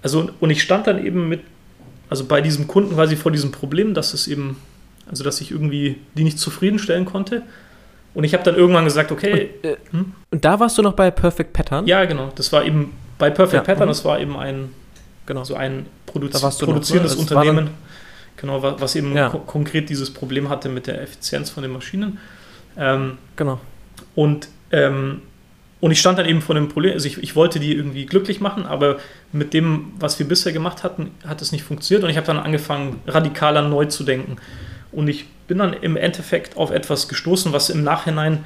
[0.02, 1.40] also, und ich stand dann eben mit,
[2.08, 4.56] also bei diesem Kunden quasi vor diesem Problem, dass es eben,
[5.08, 7.42] also dass ich irgendwie die nicht zufriedenstellen konnte
[8.14, 9.50] und ich habe dann irgendwann gesagt, okay.
[9.62, 10.12] Und, äh, hm?
[10.30, 11.86] und, da warst du noch bei Perfect Pattern?
[11.86, 12.32] Ja, genau.
[12.34, 13.90] Das war eben bei Perfect ja, Pattern, mhm.
[13.90, 14.70] das war eben ein,
[15.26, 15.44] genau.
[15.44, 17.36] so ein Produzi produzierendes noch, ne?
[17.36, 17.70] Unternehmen.
[18.36, 19.28] Genau, was eben ja.
[19.28, 22.18] ko konkret dieses Problem hatte mit der Effizienz von den Maschinen.
[22.76, 23.60] Ähm, genau.
[24.14, 25.22] Und, ähm,
[25.80, 28.40] und ich stand dann eben vor dem Problem, also ich, ich wollte die irgendwie glücklich
[28.40, 28.98] machen, aber
[29.32, 32.38] mit dem, was wir bisher gemacht hatten, hat es nicht funktioniert und ich habe dann
[32.38, 34.36] angefangen, radikaler neu zu denken.
[34.92, 38.44] Und ich bin dann im Endeffekt auf etwas gestoßen, was im Nachhinein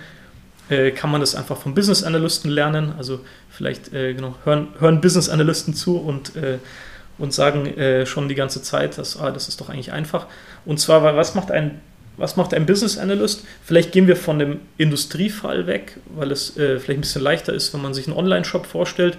[0.68, 2.92] äh, kann man das einfach vom Business Analysten lernen.
[2.98, 3.20] Also
[3.50, 6.58] vielleicht äh, genau, hören, hören Business Analysten zu und, äh,
[7.18, 10.26] und sagen äh, schon die ganze Zeit, dass, ah, das ist doch eigentlich einfach.
[10.64, 11.80] Und zwar, was macht ein
[12.18, 13.44] was macht ein Business Analyst?
[13.64, 17.72] Vielleicht gehen wir von dem Industriefall weg, weil es äh, vielleicht ein bisschen leichter ist,
[17.72, 19.18] wenn man sich einen Online-Shop vorstellt.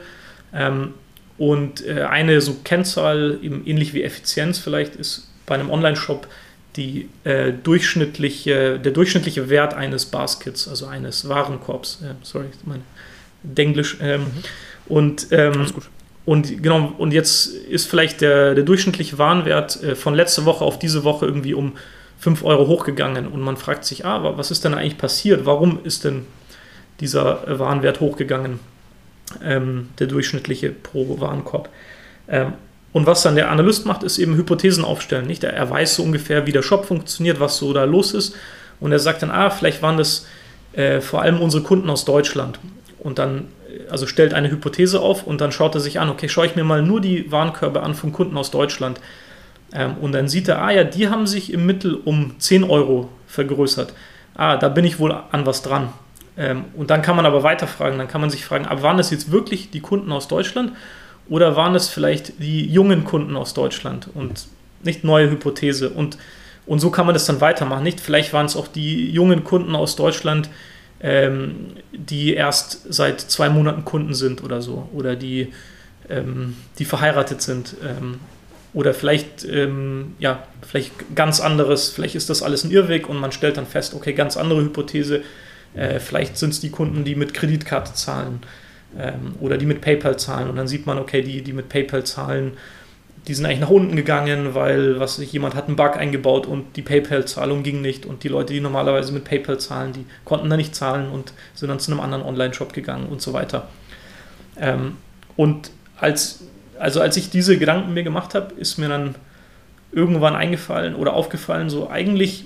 [0.53, 0.93] Ähm,
[1.37, 6.27] und äh, eine so Kennzahl, eben ähnlich wie Effizienz vielleicht, ist bei einem Online-Shop
[6.79, 12.01] die, äh, durchschnittliche, der durchschnittliche Wert eines Baskets, also eines Warenkorbs.
[12.01, 12.81] Äh, sorry, mein
[13.43, 13.97] Denglisch.
[14.01, 14.27] Ähm, mhm.
[14.87, 15.67] Und, ähm,
[16.25, 20.79] und genau, und jetzt ist vielleicht der, der durchschnittliche Warenwert äh, von letzter Woche auf
[20.79, 21.73] diese Woche irgendwie um
[22.19, 23.27] 5 Euro hochgegangen.
[23.27, 25.45] Und man fragt sich, ah, was ist denn eigentlich passiert?
[25.45, 26.25] Warum ist denn
[27.01, 28.59] dieser Warenwert hochgegangen?
[29.43, 31.69] Ähm, der durchschnittliche pro Warenkorb.
[32.91, 35.27] Und was dann der Analyst macht, ist eben Hypothesen aufstellen.
[35.27, 35.43] Nicht?
[35.43, 38.35] Er weiß so ungefähr, wie der Shop funktioniert, was so da los ist.
[38.79, 40.25] Und er sagt dann, ah, vielleicht waren das
[40.73, 42.59] äh, vor allem unsere Kunden aus Deutschland.
[42.99, 46.29] Und dann, äh, also stellt eine Hypothese auf und dann schaut er sich an, okay,
[46.29, 48.99] schaue ich mir mal nur die Warenkörbe an von Kunden aus Deutschland.
[49.73, 53.09] Ähm, und dann sieht er, ah ja, die haben sich im Mittel um 10 Euro
[53.27, 53.93] vergrößert.
[54.35, 55.89] Ah, da bin ich wohl an was dran.
[56.37, 59.11] Ähm, und dann kann man aber weiterfragen, dann kann man sich fragen, aber waren das
[59.11, 60.71] jetzt wirklich die Kunden aus Deutschland?
[61.29, 64.47] Oder waren es vielleicht die jungen Kunden aus Deutschland und
[64.83, 65.89] nicht neue Hypothese?
[65.89, 66.17] Und,
[66.65, 67.83] und so kann man das dann weitermachen.
[67.83, 70.49] Nicht, vielleicht waren es auch die jungen Kunden aus Deutschland,
[71.01, 74.89] ähm, die erst seit zwei Monaten Kunden sind oder so.
[74.91, 75.53] Oder die,
[76.09, 77.75] ähm, die verheiratet sind.
[77.85, 78.19] Ähm,
[78.73, 83.31] oder vielleicht, ähm, ja, vielleicht ganz anderes, vielleicht ist das alles ein Irrweg und man
[83.31, 85.21] stellt dann fest, okay, ganz andere Hypothese.
[85.75, 88.41] Äh, vielleicht sind es die Kunden, die mit Kreditkarte zahlen
[88.97, 90.49] ähm, oder die mit PayPal zahlen.
[90.49, 92.53] Und dann sieht man, okay, die, die mit PayPal zahlen,
[93.27, 96.81] die sind eigentlich nach unten gegangen, weil was jemand hat einen Bug eingebaut und die
[96.81, 100.73] PayPal-Zahlung ging nicht und die Leute, die normalerweise mit PayPal zahlen, die konnten da nicht
[100.73, 103.67] zahlen und sind dann zu einem anderen Online-Shop gegangen und so weiter.
[104.57, 104.97] Ähm,
[105.35, 106.45] und als,
[106.79, 109.15] also als ich diese Gedanken mir gemacht habe, ist mir dann
[109.91, 112.45] irgendwann eingefallen oder aufgefallen, so eigentlich,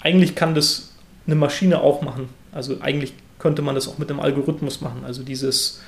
[0.00, 0.94] eigentlich kann das
[1.26, 2.28] eine Maschine auch machen.
[2.52, 3.14] Also eigentlich
[3.44, 5.02] könnte man das auch mit einem Algorithmus machen.
[5.04, 5.82] Also dieses,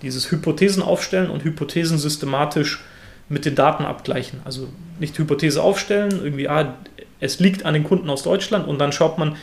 [0.00, 2.82] dieses Hypothesen aufstellen und Hypothesen systematisch
[3.28, 4.40] mit den Daten abgleichen.
[4.46, 6.74] Also nicht Hypothese aufstellen, irgendwie, ah,
[7.20, 9.36] es liegt an den Kunden aus Deutschland und dann schaut man,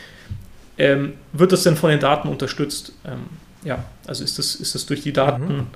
[0.76, 2.94] ähm, wird das denn von den Daten unterstützt?
[3.04, 3.26] Ähm,
[3.62, 5.66] ja, also ist das, ist das durch die Daten mhm.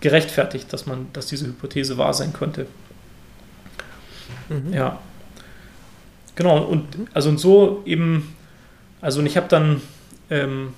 [0.00, 2.68] gerechtfertigt, dass man, dass diese Hypothese wahr sein könnte.
[4.48, 4.72] Mhm.
[4.72, 5.00] Ja.
[6.36, 8.36] Genau, und also und so eben,
[9.00, 9.82] also und ich habe dann,
[10.30, 10.74] ähm,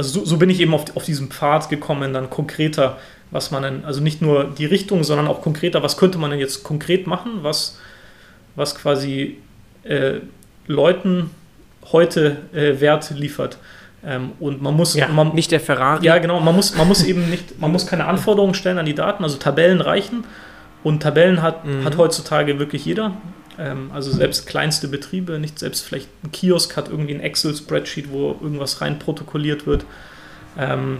[0.00, 2.98] also so, so, bin ich eben auf, auf diesen Pfad gekommen, dann konkreter
[3.30, 6.40] was man dann, also nicht nur die Richtung, sondern auch konkreter, was könnte man denn
[6.40, 7.78] jetzt konkret machen, was,
[8.56, 9.38] was quasi
[9.84, 10.14] äh,
[10.66, 11.30] Leuten
[11.92, 13.58] heute äh, Wert liefert.
[14.04, 16.04] Ähm, und man muss ja, man, nicht der Ferrari.
[16.04, 16.40] Ja, genau.
[16.40, 19.22] Man muss, man muss eben nicht, man muss keine Anforderungen stellen an die Daten.
[19.22, 20.24] Also Tabellen reichen.
[20.82, 21.84] Und Tabellen hat, mhm.
[21.84, 23.12] hat heutzutage wirklich jeder.
[23.60, 28.30] Ähm, also selbst kleinste Betriebe, nicht selbst vielleicht ein Kiosk hat irgendwie ein Excel-Spreadsheet, wo
[28.40, 29.84] irgendwas rein protokolliert wird.
[30.58, 30.98] Ähm,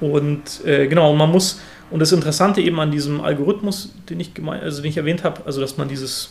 [0.00, 1.60] und äh, genau, man muss,
[1.90, 5.42] und das Interessante eben an diesem Algorithmus, den ich, gemein, also den ich erwähnt habe,
[5.46, 6.30] also dass man dieses,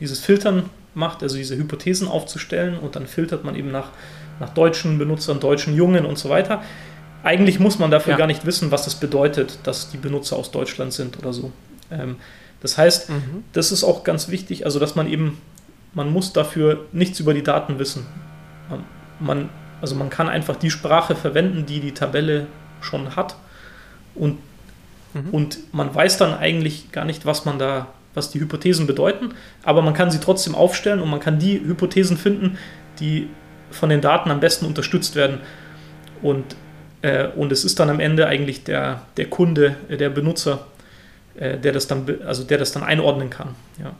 [0.00, 3.90] dieses Filtern macht, also diese Hypothesen aufzustellen und dann filtert man eben nach,
[4.40, 6.62] nach deutschen Benutzern, deutschen Jungen und so weiter.
[7.22, 8.18] Eigentlich muss man dafür ja.
[8.18, 11.52] gar nicht wissen, was es bedeutet, dass die Benutzer aus Deutschland sind oder so.
[11.90, 12.16] Ähm,
[12.64, 13.44] das heißt, mhm.
[13.52, 15.36] das ist auch ganz wichtig, also dass man eben,
[15.92, 18.06] man muss dafür nichts über die Daten wissen.
[19.20, 19.50] Man,
[19.82, 22.46] also man kann einfach die Sprache verwenden, die die Tabelle
[22.80, 23.36] schon hat.
[24.14, 24.38] Und,
[25.12, 25.28] mhm.
[25.30, 29.82] und man weiß dann eigentlich gar nicht, was man da, was die Hypothesen bedeuten, aber
[29.82, 32.56] man kann sie trotzdem aufstellen und man kann die Hypothesen finden,
[32.98, 33.28] die
[33.70, 35.40] von den Daten am besten unterstützt werden.
[36.22, 36.56] Und,
[37.02, 40.64] äh, und es ist dann am Ende eigentlich der, der Kunde, äh, der Benutzer,
[41.36, 43.54] äh, der das dann, also der das dann einordnen kann.
[43.78, 43.94] Ja.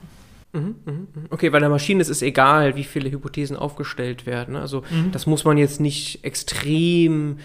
[0.52, 1.26] Mhm, mhm, mhm.
[1.30, 4.54] Okay, weil der Maschine ist es egal, wie viele Hypothesen aufgestellt werden.
[4.56, 5.10] Also mhm.
[5.10, 7.38] das muss man jetzt nicht extrem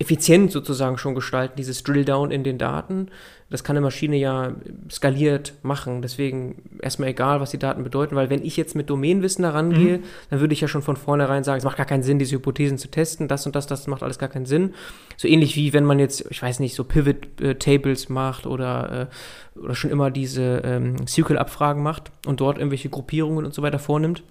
[0.00, 3.08] effizient sozusagen schon gestalten, dieses Drill-Down in den Daten.
[3.50, 4.52] Das kann eine Maschine ja
[4.90, 6.02] skaliert machen.
[6.02, 9.98] Deswegen erstmal egal, was die Daten bedeuten, weil wenn ich jetzt mit Domänenwissen da rangehe,
[9.98, 10.02] mhm.
[10.28, 12.76] dann würde ich ja schon von vornherein sagen, es macht gar keinen Sinn, diese Hypothesen
[12.76, 14.74] zu testen, das und das, das macht alles gar keinen Sinn.
[15.16, 19.08] So ähnlich wie wenn man jetzt, ich weiß nicht, so Pivot-Tables macht oder,
[19.56, 23.78] äh, oder schon immer diese ähm, SQL-Abfragen macht und dort irgendwelche Gruppierungen und so weiter
[23.78, 24.22] vornimmt.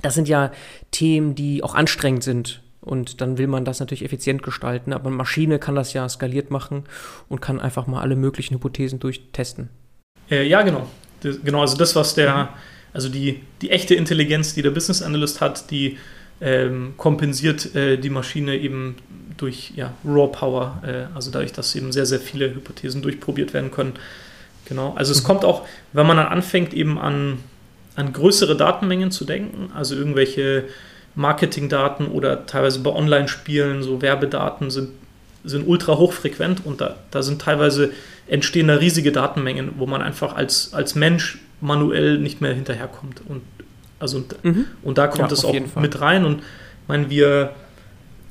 [0.00, 0.50] Das sind ja
[0.92, 5.16] Themen, die auch anstrengend sind und dann will man das natürlich effizient gestalten, aber eine
[5.16, 6.84] Maschine kann das ja skaliert machen
[7.28, 9.68] und kann einfach mal alle möglichen Hypothesen durchtesten.
[10.30, 10.86] Äh, ja, genau.
[11.20, 12.50] Das, genau, also das, was der,
[12.92, 15.98] also die, die echte Intelligenz, die der Business Analyst hat, die
[16.40, 18.96] ähm, kompensiert äh, die Maschine eben
[19.36, 23.70] durch ja, Raw Power, äh, also dadurch, dass eben sehr, sehr viele Hypothesen durchprobiert werden
[23.70, 23.92] können.
[24.64, 24.94] Genau.
[24.94, 25.26] Also es mhm.
[25.26, 27.38] kommt auch, wenn man dann anfängt, eben an,
[27.96, 30.64] an größere Datenmengen zu denken, also irgendwelche
[31.14, 34.90] Marketingdaten oder teilweise bei Online-Spielen, so Werbedaten sind,
[35.44, 37.92] sind ultra hochfrequent und da, da sind teilweise
[38.26, 43.22] entstehen da riesige Datenmengen, wo man einfach als, als Mensch manuell nicht mehr hinterherkommt.
[43.28, 43.42] Und,
[43.98, 44.66] also, mhm.
[44.82, 46.24] und da kommt ja, es auch mit rein.
[46.24, 47.50] Und ich meine, wir,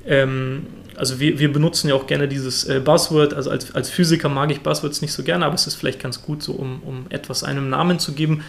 [0.06, 4.30] ähm, also wir, wir benutzen ja auch gerne dieses äh, Buzzword, also als, als Physiker
[4.30, 7.06] mag ich Buzzwords nicht so gerne, aber es ist vielleicht ganz gut so, um, um
[7.10, 8.44] etwas einem Namen zu geben.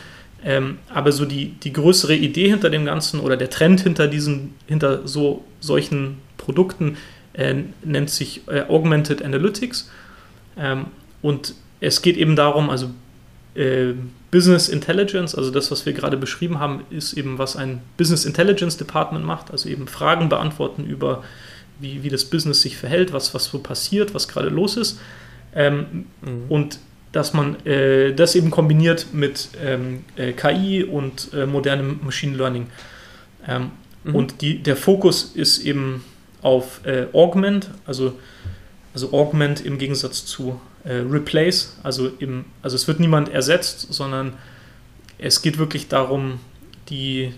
[0.44, 4.54] Ähm, aber so die, die größere Idee hinter dem Ganzen oder der Trend hinter diesen,
[4.66, 6.96] hinter so solchen Produkten
[7.34, 9.90] äh, nennt sich äh, Augmented Analytics.
[10.56, 10.86] Ähm,
[11.22, 12.90] und es geht eben darum, also
[13.54, 13.92] äh,
[14.30, 18.76] Business Intelligence, also das, was wir gerade beschrieben haben, ist eben, was ein Business Intelligence
[18.76, 21.24] Department macht, also eben Fragen beantworten über,
[21.80, 25.00] wie, wie das Business sich verhält, was, was so passiert, was gerade los ist.
[25.54, 26.44] Ähm, mhm.
[26.48, 26.78] Und
[27.12, 32.68] dass man äh, das eben kombiniert mit ähm, äh, KI und äh, modernem Machine Learning.
[33.46, 33.72] Ähm,
[34.04, 34.14] mhm.
[34.14, 36.04] Und die, der Fokus ist eben
[36.42, 38.18] auf äh, Augment, also,
[38.94, 41.76] also Augment im Gegensatz zu äh, Replace.
[41.82, 44.34] Also, im, also es wird niemand ersetzt, sondern
[45.18, 46.38] es geht wirklich darum,
[46.88, 47.34] die,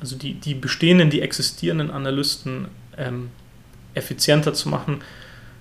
[0.00, 3.30] also die, die bestehenden, die existierenden Analysten ähm,
[3.94, 5.02] effizienter zu machen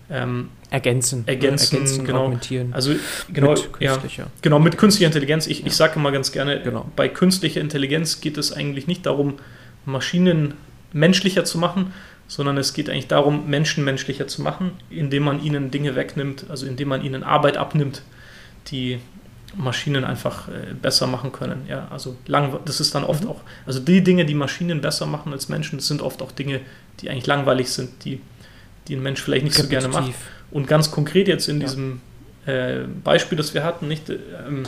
[0.09, 2.23] ähm, ergänzen, ergänzen, ergänzen genau.
[2.23, 2.73] augmentieren.
[2.73, 2.93] Also
[3.31, 3.97] genau, mit ja,
[4.41, 5.47] genau mit künstlicher Intelligenz.
[5.47, 5.67] Ich, ja.
[5.67, 6.89] ich sage immer ganz gerne, genau.
[6.95, 9.35] bei künstlicher Intelligenz geht es eigentlich nicht darum,
[9.85, 10.53] Maschinen
[10.93, 11.93] menschlicher zu machen,
[12.27, 16.65] sondern es geht eigentlich darum, Menschen menschlicher zu machen, indem man ihnen Dinge wegnimmt, also
[16.65, 18.01] indem man ihnen Arbeit abnimmt,
[18.67, 18.99] die
[19.55, 21.65] Maschinen einfach äh, besser machen können.
[21.69, 23.29] Ja, also lang, das ist dann oft mhm.
[23.29, 26.59] auch, also die Dinge, die Maschinen besser machen als Menschen, das sind oft auch Dinge,
[26.99, 28.19] die eigentlich langweilig sind, die,
[28.87, 30.13] die ein Mensch vielleicht nicht so gerne macht.
[30.51, 31.67] Und ganz konkret jetzt in ja.
[31.67, 32.01] diesem
[32.45, 34.63] äh, Beispiel, das wir hatten, nicht, ähm,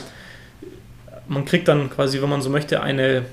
[1.28, 3.24] man kriegt dann quasi, wenn man so möchte, eine,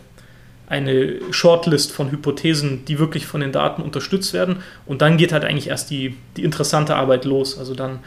[0.68, 4.58] eine Shortlist von Hypothesen, die wirklich von den Daten unterstützt werden.
[4.86, 7.58] Und dann geht halt eigentlich erst die, die interessante Arbeit los.
[7.58, 8.00] Also dann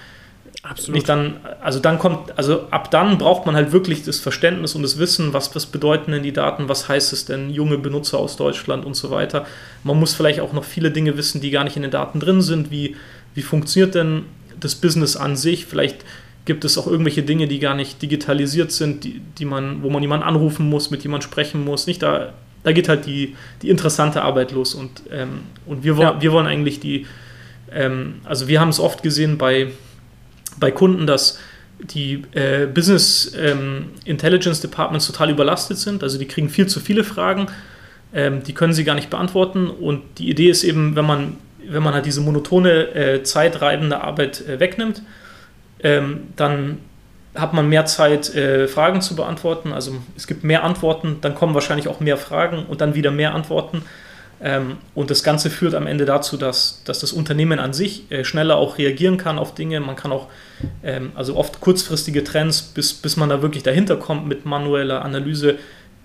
[0.63, 0.97] Absolut.
[0.97, 4.83] Nicht dann, also dann kommt, also ab dann braucht man halt wirklich das Verständnis und
[4.83, 8.37] das Wissen, was, was bedeuten denn die Daten, was heißt es denn, junge Benutzer aus
[8.37, 9.47] Deutschland und so weiter.
[9.85, 12.43] Man muss vielleicht auch noch viele Dinge wissen, die gar nicht in den Daten drin
[12.43, 12.97] sind, wie,
[13.35, 14.25] wie funktioniert denn
[14.59, 16.05] das Business an sich, vielleicht
[16.45, 20.03] gibt es auch irgendwelche Dinge, die gar nicht digitalisiert sind, die, die man, wo man
[20.03, 21.87] jemanden anrufen muss, mit jemandem sprechen muss.
[21.87, 22.33] Nicht da,
[22.65, 26.21] da geht halt die, die interessante Arbeit los und, ähm, und wir, ja.
[26.21, 27.07] wir wollen eigentlich die,
[27.73, 29.69] ähm, also wir haben es oft gesehen bei
[30.61, 31.39] bei Kunden, dass
[31.79, 36.03] die äh, Business ähm, Intelligence Departments total überlastet sind.
[36.03, 37.47] Also die kriegen viel zu viele Fragen,
[38.15, 39.69] ähm, die können sie gar nicht beantworten.
[39.69, 41.37] Und die Idee ist eben, wenn man,
[41.67, 45.03] wenn man halt diese monotone, äh, zeitreibende Arbeit äh, wegnimmt,
[45.83, 46.79] ähm, dann
[47.35, 49.73] hat man mehr Zeit, äh, Fragen zu beantworten.
[49.73, 53.35] Also es gibt mehr Antworten, dann kommen wahrscheinlich auch mehr Fragen und dann wieder mehr
[53.35, 53.83] Antworten.
[54.43, 58.25] Ähm, und das Ganze führt am Ende dazu, dass, dass das Unternehmen an sich äh,
[58.25, 59.81] schneller auch reagieren kann auf Dinge.
[59.81, 60.29] Man kann auch,
[60.83, 65.59] ähm, also oft kurzfristige Trends, bis, bis man da wirklich dahinter kommt mit manueller Analyse,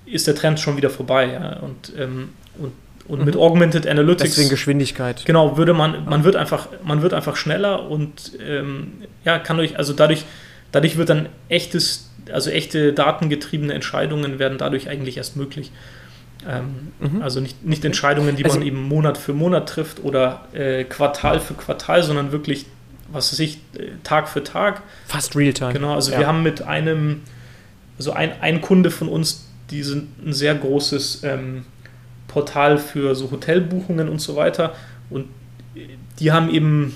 [0.06, 1.32] ist der Trend schon wieder vorbei.
[1.32, 1.60] Ja?
[1.60, 2.30] Und, ähm,
[2.60, 2.74] und,
[3.08, 3.26] und mhm.
[3.26, 4.32] mit Augmented Analytics.
[4.32, 5.24] Deswegen Geschwindigkeit.
[5.26, 9.78] Genau, würde man, man wird einfach, man wird einfach schneller und ähm, ja, kann durch,
[9.78, 10.26] also dadurch,
[10.74, 15.72] dadurch wird dann echtes, also echte datengetriebene Entscheidungen werden dadurch eigentlich erst möglich.
[16.48, 17.22] Ähm, mhm.
[17.22, 21.40] Also nicht, nicht Entscheidungen, die also, man eben Monat für Monat trifft oder äh, Quartal
[21.40, 22.66] für Quartal, sondern wirklich,
[23.12, 24.84] was weiß ich, äh, Tag für Tag.
[25.08, 25.74] Fast Realtime.
[25.74, 26.20] Genau, also ja.
[26.20, 27.22] wir haben mit einem,
[27.98, 31.66] also ein, ein Kunde von uns, die sind ein sehr großes ähm,
[32.28, 34.76] Portal für so Hotelbuchungen und so weiter
[35.10, 35.28] und
[36.20, 36.94] die haben eben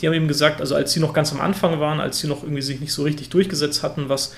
[0.00, 2.42] die haben eben gesagt, also als sie noch ganz am Anfang waren, als sie noch
[2.42, 4.34] irgendwie sich nicht so richtig durchgesetzt hatten, was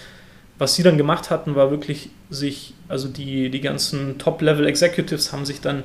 [0.58, 5.60] was sie dann gemacht hatten, war wirklich sich, also die, die ganzen Top-Level-Executives haben sich
[5.60, 5.84] dann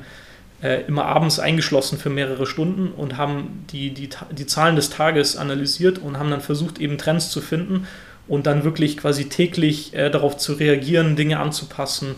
[0.63, 5.37] äh, immer abends eingeschlossen für mehrere Stunden und haben die, die, die Zahlen des Tages
[5.37, 7.87] analysiert und haben dann versucht, eben Trends zu finden
[8.27, 12.15] und dann wirklich quasi täglich äh, darauf zu reagieren, Dinge anzupassen.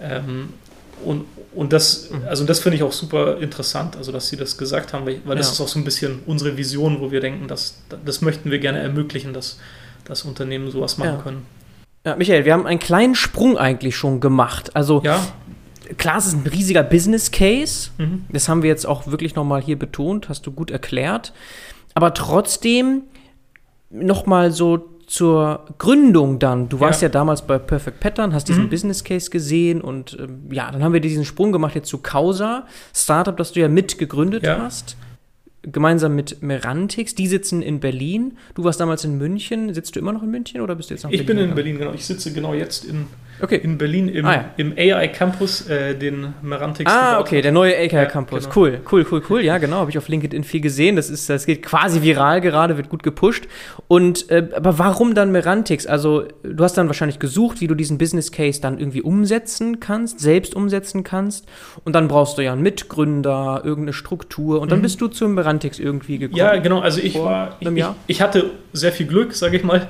[0.00, 0.54] Ähm,
[1.04, 2.22] und, und das, mhm.
[2.26, 5.36] also das finde ich auch super interessant, also dass Sie das gesagt haben, weil, weil
[5.36, 8.58] das ist auch so ein bisschen unsere Vision, wo wir denken, dass das möchten wir
[8.58, 9.58] gerne ermöglichen, dass,
[10.04, 11.22] dass Unternehmen sowas machen ja.
[11.22, 11.46] können.
[12.04, 14.74] Ja, Michael, wir haben einen kleinen Sprung eigentlich schon gemacht.
[14.74, 15.20] Also ja.
[15.98, 17.90] klar, es ist ein riesiger Business Case.
[17.98, 18.24] Mhm.
[18.32, 21.32] Das haben wir jetzt auch wirklich nochmal hier betont, hast du gut erklärt.
[21.94, 23.02] Aber trotzdem
[23.90, 26.68] nochmal so zur Gründung dann.
[26.68, 28.70] Du warst ja, ja damals bei Perfect Pattern, hast diesen mhm.
[28.70, 32.66] Business Case gesehen und ähm, ja, dann haben wir diesen Sprung gemacht jetzt zu Causa,
[32.94, 34.58] Startup, das du ja mitgegründet ja.
[34.58, 34.96] hast
[35.62, 37.14] gemeinsam mit Merantix.
[37.14, 38.36] Die sitzen in Berlin.
[38.54, 39.72] Du warst damals in München.
[39.74, 41.50] Sitzt du immer noch in München oder bist du jetzt noch in Ich Berlin bin
[41.50, 41.92] in Berlin, genau.
[41.92, 43.06] Ich sitze genau jetzt in
[43.40, 43.56] Okay.
[43.56, 44.44] In Berlin im, ah, ja.
[44.56, 46.90] im AI Campus, äh, den Merantix.
[46.90, 47.44] Ah, okay, hat.
[47.44, 48.44] der neue AI ja, Campus.
[48.44, 48.56] Genau.
[48.56, 49.44] Cool, cool, cool, cool.
[49.44, 50.96] Ja, genau, habe ich auf LinkedIn viel gesehen.
[50.96, 53.48] Das ist, das geht quasi viral gerade, wird gut gepusht.
[53.88, 55.86] Und äh, aber warum dann Merantix?
[55.86, 60.20] Also du hast dann wahrscheinlich gesucht, wie du diesen Business Case dann irgendwie umsetzen kannst,
[60.20, 61.46] selbst umsetzen kannst.
[61.84, 64.60] Und dann brauchst du ja einen Mitgründer, irgendeine Struktur.
[64.60, 64.82] Und dann mhm.
[64.82, 66.38] bist du zum Merantix irgendwie gekommen.
[66.38, 66.80] Ja, genau.
[66.80, 69.88] Also ich war, ich, ich, ich, hatte sehr viel Glück, sage ich mal,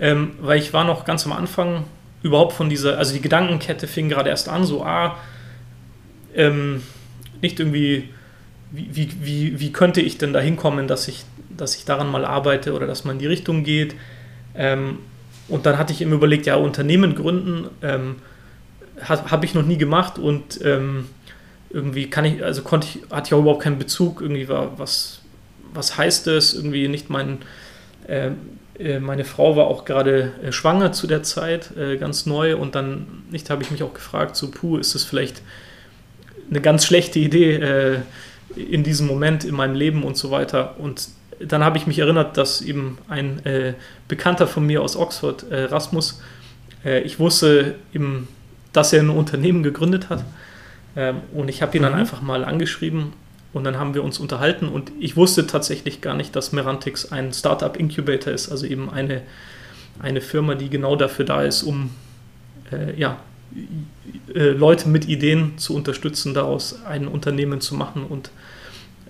[0.00, 1.84] ähm, weil ich war noch ganz am Anfang
[2.24, 5.18] überhaupt von dieser, also die Gedankenkette fing gerade erst an, so, ah,
[6.34, 6.82] ähm,
[7.42, 8.08] nicht irgendwie,
[8.72, 12.24] wie, wie, wie, wie könnte ich denn da hinkommen, dass ich, dass ich daran mal
[12.24, 13.94] arbeite oder dass man in die Richtung geht.
[14.56, 15.00] Ähm,
[15.48, 18.16] und dann hatte ich immer überlegt, ja, Unternehmen gründen ähm,
[19.02, 21.06] habe ich noch nie gemacht und ähm,
[21.68, 25.20] irgendwie kann ich, also konnte ich, hatte ich auch überhaupt keinen Bezug, irgendwie war, was,
[25.74, 27.38] was heißt das, irgendwie nicht mein,
[28.06, 28.30] äh,
[29.00, 32.56] meine Frau war auch gerade äh, schwanger zu der Zeit, äh, ganz neu.
[32.56, 35.42] Und dann nicht habe ich mich auch gefragt, so, puh, ist das vielleicht
[36.50, 38.02] eine ganz schlechte Idee
[38.54, 40.76] in diesem Moment in meinem Leben und so weiter.
[40.78, 41.08] Und
[41.40, 43.40] dann habe ich mich erinnert, dass eben ein
[44.08, 46.20] Bekannter von mir aus Oxford, Rasmus,
[47.02, 48.28] ich wusste eben,
[48.74, 50.22] dass er ein Unternehmen gegründet hat.
[50.96, 51.98] Ähm, und ich habe ihn dann mhm.
[52.00, 53.12] einfach mal angeschrieben
[53.54, 57.32] und dann haben wir uns unterhalten und ich wusste tatsächlich gar nicht, dass Merantix ein
[57.32, 59.22] Startup Incubator ist, also eben eine,
[60.00, 61.90] eine Firma, die genau dafür da ist, um
[62.72, 63.20] äh, ja,
[64.34, 68.30] äh, Leute mit Ideen zu unterstützen, daraus ein Unternehmen zu machen und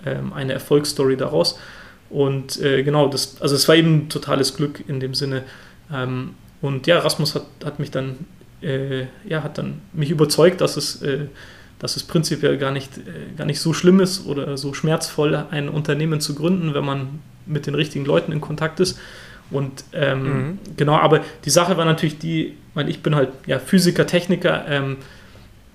[0.04, 1.58] ähm, eine Erfolgsstory daraus.
[2.10, 5.44] Und äh, genau, das, also es war eben totales Glück in dem Sinne.
[5.90, 8.26] Ähm, und ja, Rasmus hat, hat mich dann,
[8.60, 11.28] äh, ja, hat dann mich überzeugt, dass es, äh,
[11.84, 15.68] dass es prinzipiell gar nicht, äh, gar nicht so schlimm ist oder so schmerzvoll, ein
[15.68, 18.98] Unternehmen zu gründen, wenn man mit den richtigen Leuten in Kontakt ist.
[19.50, 20.58] Und ähm, mhm.
[20.78, 24.96] genau, aber die Sache war natürlich die, weil ich bin halt ja Physiker, Techniker, ähm,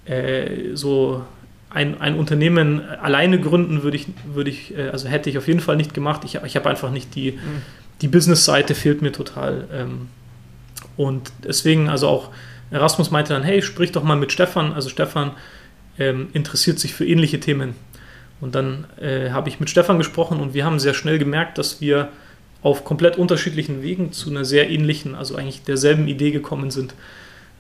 [0.05, 1.23] äh, so
[1.69, 5.59] ein, ein Unternehmen alleine gründen würde ich, würde ich, äh, also hätte ich auf jeden
[5.59, 6.23] Fall nicht gemacht.
[6.25, 7.61] Ich, ich habe einfach nicht die, mhm.
[8.01, 9.67] die Business-Seite fehlt mir total.
[9.71, 10.07] Ähm,
[10.97, 12.29] und deswegen, also auch
[12.71, 14.73] Erasmus meinte dann, hey, sprich doch mal mit Stefan.
[14.73, 15.33] Also Stefan
[15.99, 17.75] ähm, interessiert sich für ähnliche Themen.
[18.41, 21.81] Und dann äh, habe ich mit Stefan gesprochen und wir haben sehr schnell gemerkt, dass
[21.81, 22.09] wir
[22.61, 26.93] auf komplett unterschiedlichen Wegen zu einer sehr ähnlichen, also eigentlich derselben Idee gekommen sind.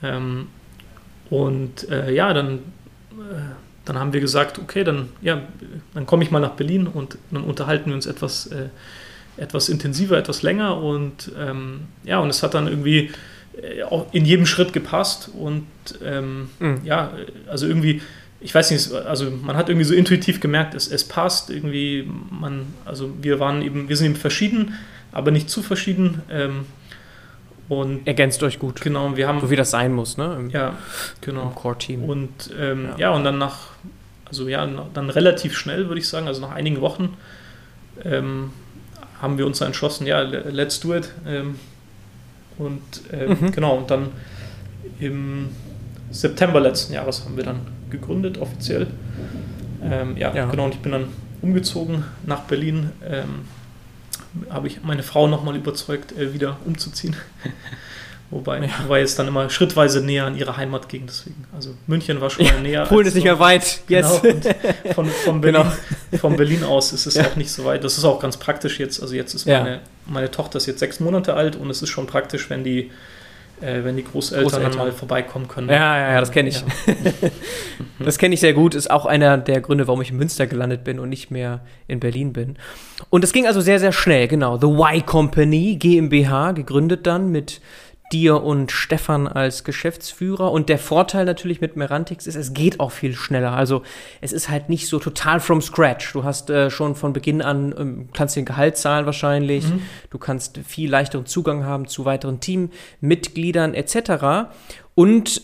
[0.01, 0.47] Ähm,
[1.29, 2.55] und äh, ja, dann,
[3.11, 3.41] äh,
[3.85, 5.41] dann haben wir gesagt, okay, dann, ja,
[5.93, 8.69] dann komme ich mal nach Berlin und dann unterhalten wir uns etwas äh,
[9.39, 13.11] etwas intensiver, etwas länger und ähm, ja, und es hat dann irgendwie
[13.61, 15.65] äh, auch in jedem Schritt gepasst und
[16.03, 16.81] ähm, mhm.
[16.83, 17.11] ja,
[17.47, 18.01] also irgendwie,
[18.41, 22.73] ich weiß nicht, also man hat irgendwie so intuitiv gemerkt, es, es passt irgendwie, man,
[22.85, 24.75] also wir waren eben, wir sind eben verschieden,
[25.11, 26.21] aber nicht zu verschieden.
[26.29, 26.65] Ähm,
[27.67, 28.81] und ergänzt euch gut.
[28.81, 29.41] Genau, wir haben.
[29.41, 30.35] So wie das sein muss, ne?
[30.39, 30.73] Im, ja,
[31.21, 31.43] genau.
[31.43, 32.03] Im Core-Team.
[32.03, 32.97] Und ähm, ja.
[32.97, 33.09] ja.
[33.11, 33.59] und dann nach,
[34.25, 37.15] also ja, dann relativ schnell, würde ich sagen, also nach einigen Wochen
[38.03, 38.51] ähm,
[39.21, 41.11] haben wir uns entschlossen, ja, let's do it.
[41.27, 41.59] Ähm,
[42.57, 42.81] und
[43.11, 43.51] äh, mhm.
[43.51, 44.07] genau, und dann
[44.99, 45.49] im
[46.11, 48.87] September letzten Jahres haben wir dann gegründet, offiziell.
[49.83, 51.05] Ähm, ja, ja, genau, und ich bin dann
[51.41, 52.91] umgezogen nach Berlin.
[53.07, 53.45] Ähm,
[54.49, 57.15] habe ich meine Frau nochmal überzeugt, äh, wieder umzuziehen.
[58.31, 58.69] Wobei, ja.
[58.83, 61.07] wobei es dann immer schrittweise näher an ihre Heimat ging.
[61.07, 61.45] Deswegen.
[61.51, 62.85] Also München war schon mal näher.
[62.85, 63.81] Polen ist nicht mehr weit.
[63.87, 64.21] Yes.
[64.21, 64.43] Genau,
[64.93, 66.19] von, von, Berlin, genau.
[66.21, 67.25] von Berlin aus ist es ja.
[67.25, 67.83] auch nicht so weit.
[67.83, 69.01] Das ist auch ganz praktisch jetzt.
[69.01, 69.79] Also jetzt ist meine, ja.
[70.05, 72.91] meine Tochter ist jetzt sechs Monate alt und es ist schon praktisch, wenn die,
[73.61, 75.69] äh, wenn die Großeltern, Großeltern, mal vorbeikommen können.
[75.69, 76.63] Ja, ja, ja, das kenne ich.
[77.99, 78.75] das kenne ich sehr gut.
[78.75, 81.99] Ist auch einer der Gründe, warum ich in Münster gelandet bin und nicht mehr in
[81.99, 82.57] Berlin bin.
[83.09, 84.57] Und es ging also sehr, sehr schnell, genau.
[84.57, 87.61] The Y Company GmbH, gegründet dann mit
[88.11, 90.51] dir und Stefan als Geschäftsführer.
[90.51, 93.53] Und der Vorteil natürlich mit Merantix ist, es geht auch viel schneller.
[93.53, 93.83] Also
[94.21, 96.13] es ist halt nicht so total from scratch.
[96.13, 99.67] Du hast äh, schon von Beginn an, ähm, kannst den Gehalt zahlen wahrscheinlich.
[99.67, 99.81] Mhm.
[100.09, 104.49] Du kannst viel leichteren Zugang haben zu weiteren Teammitgliedern etc.
[104.95, 105.41] Und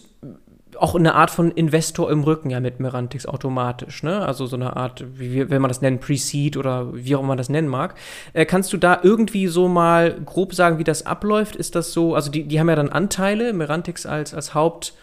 [0.77, 4.25] auch eine Art von Investor im Rücken ja mit Merantix automatisch, ne?
[4.25, 7.37] Also so eine Art, wie wenn man das nennen, Pre-Seed oder wie auch immer man
[7.37, 7.95] das nennen mag.
[8.33, 11.55] Äh, kannst du da irgendwie so mal grob sagen, wie das abläuft?
[11.55, 14.93] Ist das so, also die, die haben ja dann Anteile, Merantix als, als Haupt-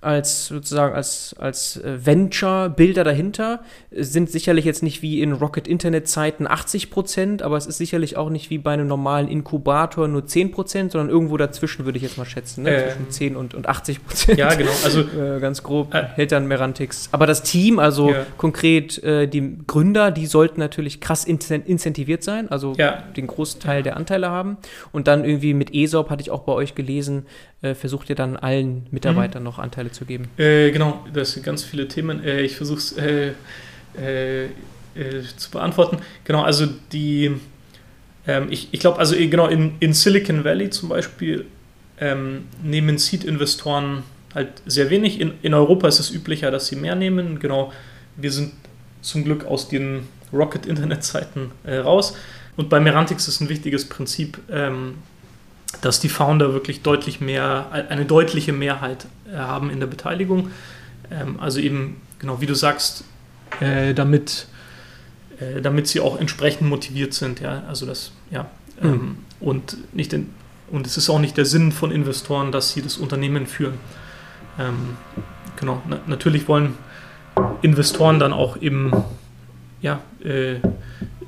[0.00, 3.60] als sozusagen als, als äh, Venture-Bilder dahinter.
[3.90, 8.50] sind sicherlich jetzt nicht wie in Rocket-Internet-Zeiten 80 Prozent, aber es ist sicherlich auch nicht
[8.50, 12.24] wie bei einem normalen Inkubator nur 10 Prozent, sondern irgendwo dazwischen würde ich jetzt mal
[12.24, 12.70] schätzen, ne?
[12.70, 14.38] äh, zwischen 10 und, und 80 Prozent.
[14.38, 14.70] Ja, genau.
[14.84, 17.08] Also äh, ganz grob äh, hält dann Merantix.
[17.12, 18.26] Aber das Team, also ja.
[18.36, 23.02] konkret äh, die Gründer, die sollten natürlich krass incentiviert sein, also ja.
[23.16, 23.82] den Großteil ja.
[23.82, 24.58] der Anteile haben.
[24.92, 27.26] Und dann irgendwie mit ESOP hatte ich auch bei euch gelesen,
[27.66, 29.48] äh, versucht ihr dann allen Mitarbeitern mhm.
[29.48, 30.28] noch Anteile zu geben?
[30.36, 32.22] Äh, genau, das sind ganz viele Themen.
[32.22, 33.32] Äh, ich versuche es äh,
[33.98, 34.48] äh, äh,
[35.36, 35.98] zu beantworten.
[36.24, 37.32] Genau, also die,
[38.26, 41.46] ähm, ich, ich glaube, also genau in, in Silicon Valley zum Beispiel
[42.00, 44.02] ähm, nehmen Seed-Investoren
[44.34, 45.20] halt sehr wenig.
[45.20, 47.38] In, in Europa ist es üblicher, dass sie mehr nehmen.
[47.38, 47.72] Genau,
[48.16, 48.52] wir sind
[49.00, 52.14] zum Glück aus den Rocket-Internet-Zeiten raus.
[52.56, 54.94] Und bei Merantix ist ein wichtiges Prinzip, ähm,
[55.80, 60.50] dass die Founder wirklich deutlich mehr, eine deutliche Mehrheit äh, haben in der Beteiligung.
[61.10, 63.04] Ähm, also eben, genau wie du sagst,
[63.60, 64.46] äh, damit,
[65.38, 67.40] äh, damit sie auch entsprechend motiviert sind.
[67.40, 67.64] Ja?
[67.68, 68.46] Also das, ja.
[68.80, 69.18] Mhm.
[69.40, 70.30] Und, nicht in,
[70.70, 73.74] und es ist auch nicht der Sinn von Investoren, dass sie das Unternehmen führen.
[74.58, 74.96] Ähm,
[75.56, 76.74] genau, na, natürlich wollen
[77.62, 78.92] Investoren dann auch eben,
[79.82, 80.56] ja, äh,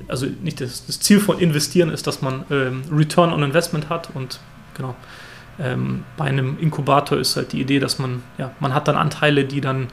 [0.07, 4.09] also nicht das, das, Ziel von Investieren ist, dass man ähm, Return on Investment hat
[4.13, 4.39] und
[4.75, 4.95] genau.
[5.61, 9.43] Ähm, bei einem Inkubator ist halt die Idee, dass man, ja, man hat dann Anteile,
[9.43, 9.89] die dann,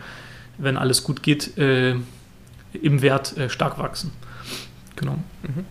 [0.58, 1.96] wenn alles gut geht, äh,
[2.72, 4.12] im Wert äh, stark wachsen.
[4.94, 5.18] Genau.
[5.42, 5.64] Mhm.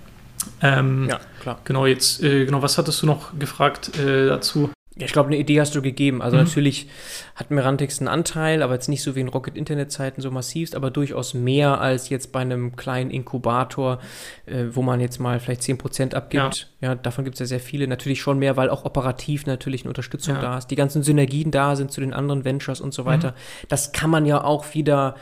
[0.62, 1.60] Ähm, ja, klar.
[1.64, 4.70] Genau, jetzt, äh, genau, was hattest du noch gefragt äh, dazu?
[4.98, 6.22] Ja, ich glaube, eine Idee hast du gegeben.
[6.22, 6.44] Also mhm.
[6.44, 6.88] natürlich
[7.36, 10.74] hat Merantix einen Anteil, aber jetzt nicht so wie in Rocket Internet Zeiten so massivst,
[10.74, 14.00] aber durchaus mehr als jetzt bei einem kleinen Inkubator,
[14.46, 16.70] äh, wo man jetzt mal vielleicht 10% abgibt.
[16.80, 17.88] Ja, ja davon gibt es ja sehr viele.
[17.90, 20.42] Natürlich schon mehr, weil auch operativ natürlich eine Unterstützung ja.
[20.42, 20.68] da ist.
[20.68, 23.32] Die ganzen Synergien da sind zu den anderen Ventures und so weiter.
[23.32, 23.68] Mhm.
[23.68, 25.16] Das kann man ja auch wieder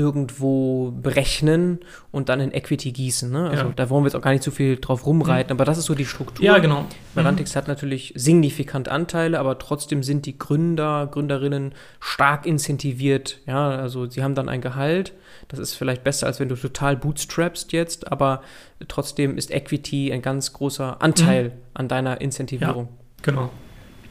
[0.00, 1.78] irgendwo berechnen
[2.10, 3.30] und dann in Equity gießen.
[3.30, 3.50] Ne?
[3.50, 3.72] Also Ja.
[3.76, 5.94] da wollen wir jetzt auch gar nicht so viel drauf rumreiten, aber das ist so
[5.94, 6.44] die Struktur.
[6.44, 6.86] Ja, genau.
[7.14, 13.38] Merantix hat natürlich signifikant Anteile, aber trotzdem sind die Gründer, Gründerinnen stark incentiviert.
[13.46, 15.12] Ja, also sie haben dann ein Gehalt.
[15.48, 18.42] Das ist vielleicht besser, als wenn du total bootstrappst jetzt, aber
[18.88, 22.88] trotzdem ist Equity ein ganz großer Anteil an deiner Incentivierung.
[23.22, 23.50] Genau.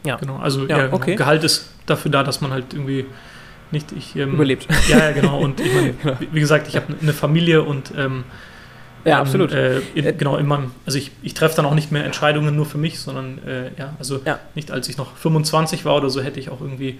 [0.06, 0.16] Ja.
[0.18, 0.38] Genau.
[0.38, 0.96] Also Ja, ja, genau.
[0.96, 1.16] okay.
[1.16, 3.06] Gehalt ist dafür da, dass man halt irgendwie
[3.72, 4.68] nicht ich ähm, Überlebt.
[4.90, 5.40] Ja, ja, genau.
[5.40, 8.24] Und ich meine, wie, wie gesagt, ich habe eine Familie und ähm,
[9.06, 9.52] Ja, ähm, absolut.
[9.52, 12.66] Äh, in, genau, in meinem, also ich, ich treffe dann auch nicht mehr Entscheidungen nur
[12.66, 14.40] für mich, sondern äh, ja, also Ja.
[14.56, 17.00] nicht als ich noch 25 war oder so, hätte ich auch irgendwie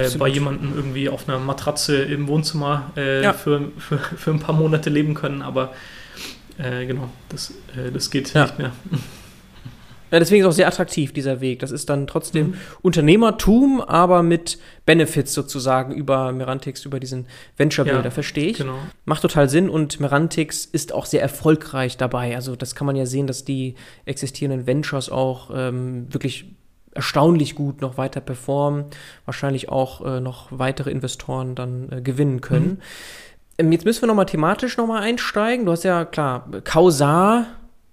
[0.00, 3.32] äh, bei jemandem irgendwie auf einer Matratze im Wohnzimmer äh, Ja.
[3.32, 5.72] für, für, für ein paar Monate leben können, aber
[6.58, 8.42] äh, genau, das, äh, das geht Ja.
[8.44, 8.72] nicht mehr.
[10.10, 11.58] Ja, deswegen ist auch sehr attraktiv, dieser Weg.
[11.60, 12.54] Das ist dann trotzdem Mhm.
[12.82, 17.26] Unternehmertum, aber mit Benefits sozusagen über Merantix, über diesen
[17.56, 18.58] Venture-Builder, Ja, verstehe ich.
[18.58, 18.78] Genau.
[19.04, 22.34] Macht total Sinn und Merantix ist auch sehr erfolgreich dabei.
[22.34, 23.74] Also das kann man ja sehen, dass die
[24.06, 26.46] existierenden Ventures auch ähm, wirklich
[26.94, 28.86] erstaunlich gut noch weiter performen,
[29.24, 32.80] wahrscheinlich auch äh, noch weitere Investoren dann äh, gewinnen können.
[33.58, 35.66] Ähm, jetzt müssen wir nochmal thematisch nochmal einsteigen.
[35.66, 37.46] Du hast ja, klar, Kausar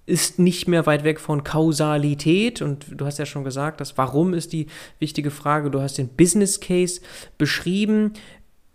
[0.06, 4.34] ist nicht mehr weit weg von Kausalität und du hast ja schon gesagt, das Warum
[4.34, 4.68] ist die
[5.00, 5.70] wichtige Frage.
[5.70, 7.00] Du hast den Business Case
[7.38, 8.12] beschrieben.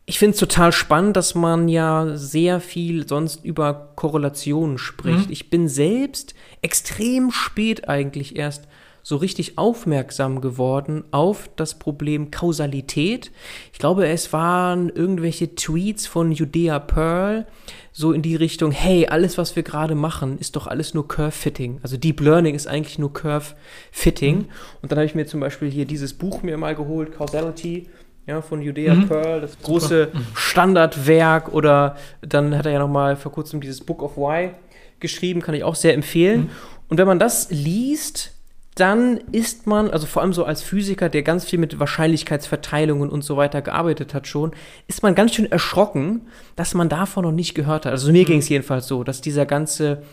[0.06, 5.28] Ich finde es total spannend, dass man ja sehr viel sonst über Korrelationen spricht.
[5.28, 5.32] Mhm.
[5.32, 8.68] Ich bin selbst extrem spät eigentlich erst
[9.04, 13.32] so richtig aufmerksam geworden auf das Problem Kausalität.
[13.74, 17.48] Ich glaube, es waren irgendwelche Tweets von Judea Pearl,
[17.92, 21.80] so in die Richtung, hey, alles, was wir gerade machen, ist doch alles nur Curve-Fitting.
[21.84, 24.38] Also Deep Learning ist eigentlich nur Curve-Fitting.
[24.38, 24.46] Mhm.
[24.82, 27.90] Und dann habe ich mir zum Beispiel hier dieses Buch mir mal geholt, Causality,
[28.28, 29.08] ja, von Judea Mhm.
[29.08, 31.54] Pearl, das große Standardwerk.
[31.54, 34.52] Oder dann hat er ja noch mal vor kurzem dieses Book of Why
[35.00, 36.42] geschrieben, kann ich auch sehr empfehlen.
[36.42, 36.50] Mhm.
[36.88, 38.34] Und wenn man das liest,
[38.76, 43.24] dann ist man, also vor allem so als Physiker, der ganz viel mit Wahrscheinlichkeitsverteilungen und
[43.24, 44.52] so weiter gearbeitet hat schon,
[44.88, 46.22] ist man ganz schön erschrocken,
[46.56, 47.92] dass man davon noch nicht gehört hat.
[47.92, 50.04] Also mir ging es jedenfalls so, dass dieser ganze,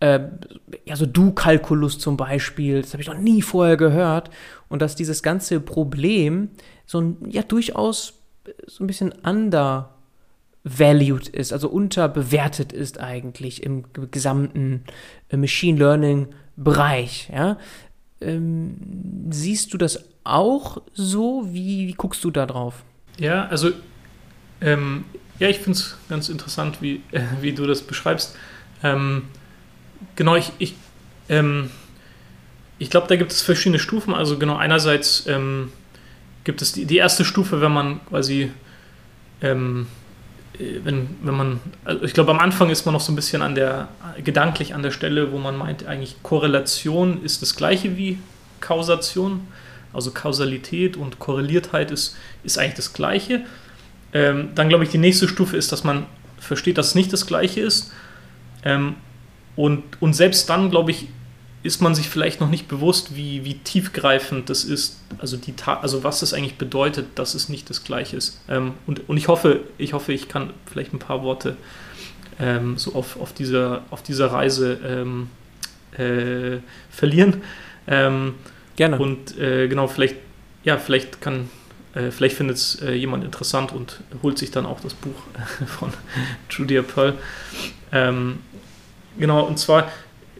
[0.00, 0.18] äh,
[0.84, 4.30] ja so Du-Kalkulus zum Beispiel, das habe ich noch nie vorher gehört,
[4.68, 6.48] und dass dieses ganze Problem
[6.86, 8.14] so ein, ja durchaus
[8.66, 14.82] so ein bisschen undervalued ist, also unterbewertet ist eigentlich im gesamten
[15.28, 16.26] äh, Machine Learning
[16.56, 17.56] Bereich, ja.
[18.20, 18.76] Ähm,
[19.30, 21.48] siehst du das auch so?
[21.50, 22.84] Wie, wie guckst du da drauf?
[23.18, 23.70] Ja, also
[24.60, 25.04] ähm,
[25.38, 28.36] ja, ich finde es ganz interessant, wie, äh, wie du das beschreibst.
[28.82, 29.22] Ähm,
[30.16, 30.74] genau, ich, ich,
[31.28, 31.70] ähm,
[32.78, 34.14] ich glaube, da gibt es verschiedene Stufen.
[34.14, 35.72] Also genau, einerseits ähm,
[36.44, 38.50] gibt es die, die erste Stufe, wenn man quasi,
[39.42, 39.99] ähm, äh,
[40.58, 43.54] wenn, wenn man, also ich glaube, am Anfang ist man noch so ein bisschen an
[43.54, 43.88] der,
[44.22, 48.18] gedanklich an der Stelle, wo man meint, eigentlich Korrelation ist das gleiche wie
[48.60, 49.46] Kausation.
[49.92, 53.44] Also Kausalität und Korreliertheit ist, ist eigentlich das Gleiche.
[54.12, 56.06] Ähm, dann glaube ich, die nächste Stufe ist, dass man
[56.38, 57.92] versteht, dass es nicht das Gleiche ist.
[58.64, 58.96] Ähm,
[59.56, 61.08] und, und selbst dann, glaube ich,
[61.62, 65.80] ist man sich vielleicht noch nicht bewusst, wie, wie tiefgreifend das ist, also, die Ta
[65.80, 68.40] also was es eigentlich bedeutet, dass es nicht das Gleiche ist.
[68.48, 71.56] Ähm, und, und ich hoffe, ich hoffe, ich kann vielleicht ein paar Worte
[72.38, 75.28] ähm, so auf, auf, dieser, auf dieser Reise ähm,
[75.98, 76.60] äh,
[76.90, 77.42] verlieren.
[77.86, 78.34] Ähm,
[78.76, 78.98] Gerne.
[78.98, 80.16] und äh, genau, vielleicht,
[80.64, 81.50] ja, vielleicht kann,
[81.94, 85.22] äh, vielleicht findet es äh, jemand interessant und holt sich dann auch das Buch
[85.66, 85.92] von
[86.48, 87.14] Julia Pearl.
[87.92, 88.38] Ähm,
[89.18, 89.90] genau, und zwar,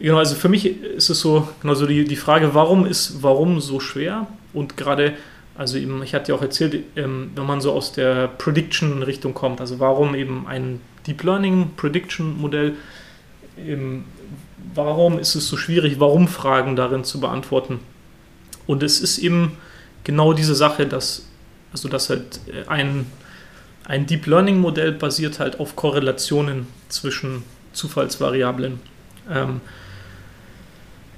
[0.01, 3.59] genau, also für mich ist es so, genau so die, die Frage, warum ist warum
[3.61, 4.27] so schwer?
[4.53, 5.13] Und gerade,
[5.55, 9.61] also eben, ich hatte ja auch erzählt, ähm, wenn man so aus der Prediction-Richtung kommt,
[9.61, 12.75] also warum eben ein Deep Learning Prediction Modell,
[13.57, 14.05] ähm,
[14.73, 17.79] warum ist es so schwierig, warum Fragen darin zu beantworten?
[18.67, 19.57] Und es ist eben
[20.03, 21.25] genau diese Sache, dass,
[21.71, 23.05] also dass halt äh, ein,
[23.85, 28.79] ein Deep Learning Modell basiert halt auf Korrelationen zwischen Zufallsvariablen.
[29.29, 29.61] Ähm,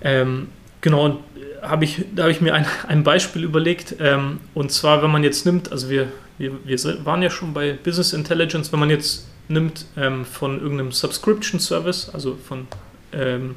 [0.04, 0.48] ähm,
[0.82, 1.20] genau, und
[1.62, 3.96] habe ich, da habe ich mir ein, ein Beispiel überlegt.
[4.00, 6.08] Ähm, und zwar, wenn man jetzt nimmt, also wir,
[6.38, 10.92] wir, wir waren ja schon bei Business Intelligence, wenn man jetzt nimmt ähm, von irgendeinem
[10.92, 12.68] Subscription Service, also von
[13.12, 13.56] ähm,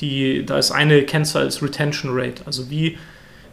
[0.00, 2.42] die, da ist eine Kennzahl als Retention Rate.
[2.46, 2.98] Also wie,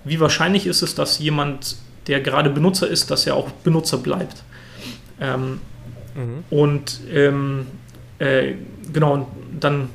[0.04, 1.76] wie wahrscheinlich ist es, dass jemand,
[2.08, 4.44] der gerade Benutzer ist, dass er auch Benutzer bleibt.
[5.20, 5.60] Ähm,
[6.16, 6.44] Mhm.
[6.50, 7.68] und ähm,
[8.20, 8.54] äh,
[8.92, 9.28] genau, und
[9.60, 9.90] dann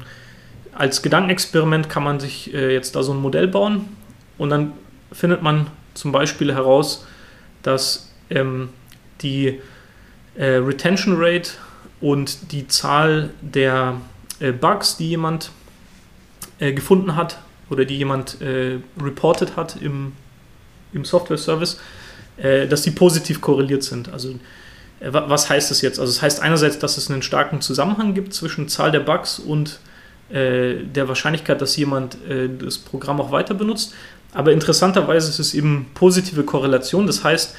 [0.79, 3.89] als Gedankenexperiment kann man sich äh, jetzt da so ein Modell bauen
[4.39, 4.73] und dann
[5.13, 7.07] findet man zum Beispiel heraus,
[7.63, 8.69] dass ähm,
[9.23, 9.61] die
[10.37, 11.51] äh, Retention Rate
[12.01, 13.97] und die Zahl der
[14.41, 15.51] äh, Bugs, die jemand
[16.59, 17.39] äh, gefunden hat
[17.71, 20.13] oder die jemand äh, reported hat im,
[20.93, 21.81] im Software-Service,
[22.37, 24.13] äh, dass die positiv korreliert sind.
[24.13, 24.35] Also
[25.01, 26.01] was heißt das jetzt?
[26.01, 29.39] Also es das heißt einerseits, dass es einen starken Zusammenhang gibt zwischen Zahl der Bugs
[29.39, 29.79] und
[30.31, 32.17] äh, der Wahrscheinlichkeit, dass jemand
[32.59, 33.95] das Programm auch weiter benutzt.
[34.33, 37.07] Aber interessanterweise ist es eben positive Korrelation.
[37.07, 37.55] Das heißt,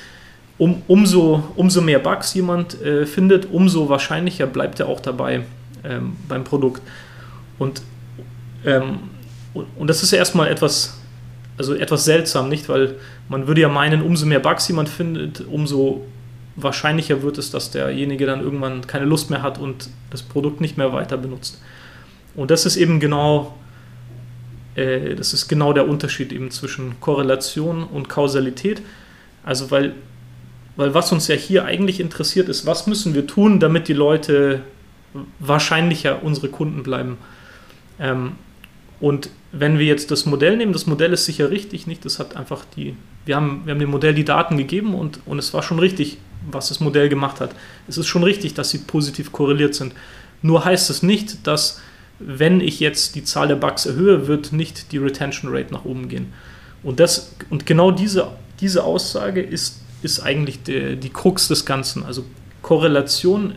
[0.57, 5.41] um, umso, umso mehr Bugs jemand äh, findet, umso wahrscheinlicher bleibt er auch dabei
[5.83, 6.81] ähm, beim Produkt.
[7.59, 7.81] Und,
[8.65, 8.99] ähm,
[9.53, 10.99] und das ist ja erstmal etwas,
[11.57, 12.69] also etwas seltsam, nicht?
[12.69, 12.95] Weil
[13.29, 16.05] man würde ja meinen, umso mehr Bugs jemand findet, umso
[16.55, 20.77] wahrscheinlicher wird es, dass derjenige dann irgendwann keine Lust mehr hat und das Produkt nicht
[20.77, 21.61] mehr weiter benutzt.
[22.37, 23.57] Und das ist eben genau,
[24.75, 28.81] äh, das ist genau der Unterschied eben zwischen Korrelation und Kausalität.
[29.43, 29.95] Also weil
[30.77, 34.61] weil was uns ja hier eigentlich interessiert ist, was müssen wir tun, damit die Leute
[35.39, 37.17] wahrscheinlicher unsere Kunden bleiben.
[37.99, 38.33] Ähm,
[38.99, 42.05] und wenn wir jetzt das Modell nehmen, das Modell ist sicher richtig, nicht?
[42.05, 42.95] Das hat einfach die,
[43.25, 46.19] wir haben, wir haben dem Modell die Daten gegeben und, und es war schon richtig,
[46.49, 47.51] was das Modell gemacht hat.
[47.87, 49.93] Es ist schon richtig, dass sie positiv korreliert sind.
[50.43, 51.81] Nur heißt es nicht, dass
[52.19, 56.09] wenn ich jetzt die Zahl der Bugs erhöhe, wird nicht die Retention Rate nach oben
[56.09, 56.33] gehen.
[56.83, 58.29] Und, das, und genau diese,
[58.59, 62.03] diese Aussage ist ist eigentlich die, die Krux des Ganzen.
[62.03, 62.25] Also
[62.61, 63.55] Korrelation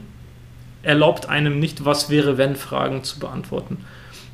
[0.82, 3.78] erlaubt einem nicht, was wäre, wenn Fragen zu beantworten.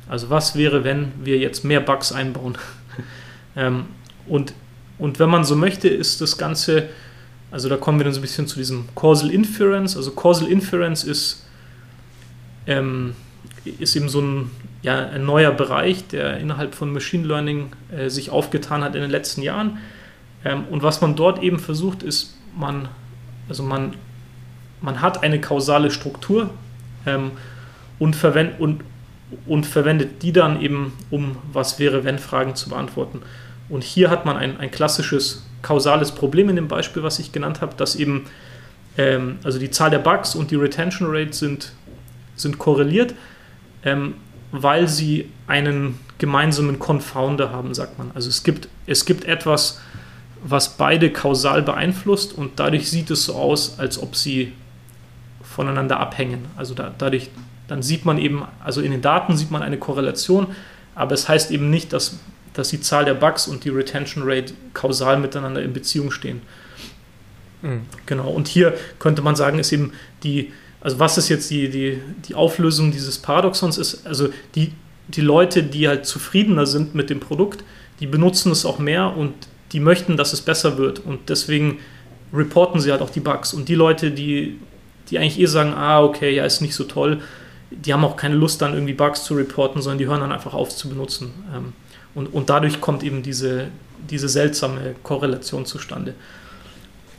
[0.07, 2.57] Also was wäre, wenn wir jetzt mehr Bugs einbauen.
[3.55, 3.85] ähm,
[4.27, 4.53] und,
[4.97, 6.87] und wenn man so möchte, ist das Ganze,
[7.51, 9.97] also da kommen wir dann so ein bisschen zu diesem Causal Inference.
[9.97, 11.45] Also Causal Inference ist,
[12.65, 13.15] ähm,
[13.79, 14.51] ist eben so ein,
[14.81, 19.11] ja, ein neuer Bereich, der innerhalb von Machine Learning äh, sich aufgetan hat in den
[19.11, 19.79] letzten Jahren
[20.45, 22.87] ähm, und was man dort eben versucht, ist, man,
[23.49, 23.93] also man,
[24.81, 26.49] man hat eine kausale Struktur
[27.05, 27.31] ähm,
[27.99, 28.81] und, verwend, und,
[29.45, 33.21] und verwendet die dann eben, um was wäre, wenn Fragen zu beantworten.
[33.69, 37.59] Und hier hat man ein, ein klassisches kausales Problem in dem Beispiel, was ich genannt
[37.59, 38.25] habe, dass eben
[38.97, 41.73] ähm, also die Zahl der Bugs und die Retention Rate sind,
[42.35, 43.15] sind korreliert,
[43.87, 44.15] ähm,
[44.51, 48.11] weil sie einen gemeinsamen Confounder haben, sagt man.
[48.13, 49.79] Also es gibt, es gibt etwas,
[50.43, 54.51] was beide kausal beeinflusst und dadurch sieht es so aus, als ob sie
[55.41, 56.45] voneinander abhängen.
[56.57, 57.29] Also da, dadurch,
[57.67, 60.47] dann sieht man eben, also in den Daten sieht man eine Korrelation,
[60.93, 62.19] aber es heißt eben nicht, dass,
[62.53, 66.41] dass die Zahl der Bugs und die Retention Rate kausal miteinander in Beziehung stehen.
[67.61, 67.83] Mhm.
[68.05, 69.93] Genau, und hier könnte man sagen, ist eben
[70.23, 70.51] die,
[70.81, 74.73] also was ist jetzt die, die, die Auflösung dieses Paradoxons ist, also die,
[75.07, 77.63] die Leute, die halt zufriedener sind mit dem Produkt,
[77.99, 79.33] die benutzen es auch mehr und
[79.71, 81.79] die möchten, dass es besser wird und deswegen
[82.33, 83.53] reporten sie halt auch die Bugs.
[83.53, 84.59] Und die Leute, die,
[85.09, 87.21] die eigentlich eh sagen, ah, okay, ja, ist nicht so toll,
[87.71, 90.53] die haben auch keine Lust, dann irgendwie Bugs zu reporten, sondern die hören dann einfach
[90.53, 91.33] auf zu benutzen.
[91.53, 91.73] Ähm,
[92.15, 93.67] und, und dadurch kommt eben diese,
[94.09, 96.13] diese seltsame Korrelation zustande.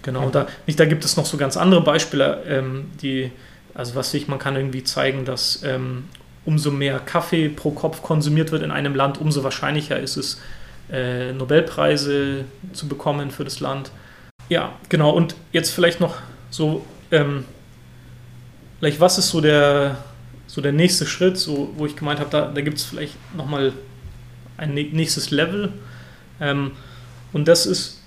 [0.03, 3.31] Genau, da, nicht, da gibt es noch so ganz andere Beispiele, ähm, die,
[3.79, 6.09] also was ich, man kann irgendwie zeigen, dass ähm,
[6.45, 10.41] umso mehr Kaffee pro Kopf konsumiert wird in einem Land, umso wahrscheinlicher ist es,
[10.91, 13.93] äh, Nobelpreise zu bekommen für das Land.
[14.49, 15.11] Ja, genau.
[15.11, 16.17] Und jetzt vielleicht noch
[16.51, 17.45] so, ähm,
[18.81, 19.99] vielleicht was ist so der,
[20.49, 23.73] so der nächste Schritt, so, wo ich gemeint habe, da, da gibt es vielleicht nochmal
[24.57, 25.73] ein nächstes Level.
[26.41, 26.73] Ähm,
[27.33, 28.03] und das ist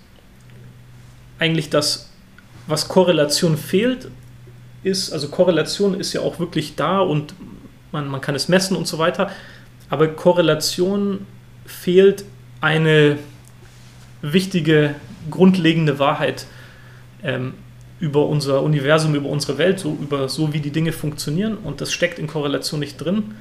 [1.40, 2.10] eigentlich das,
[2.68, 4.10] was Korrelation fehlt,
[4.84, 7.34] ist, also Korrelation ist ja auch wirklich da und
[7.92, 9.30] man, man kann es messen und so weiter,
[9.90, 11.26] aber Korrelation
[11.66, 12.26] fehlt
[12.62, 13.18] eine
[14.22, 14.96] wichtige,
[15.30, 16.46] grundlegende Wahrheit
[17.24, 17.54] ähm,
[18.00, 21.92] über unser Universum, über unsere Welt, so, über so wie die Dinge funktionieren und das
[21.92, 23.36] steckt in Korrelation nicht drin.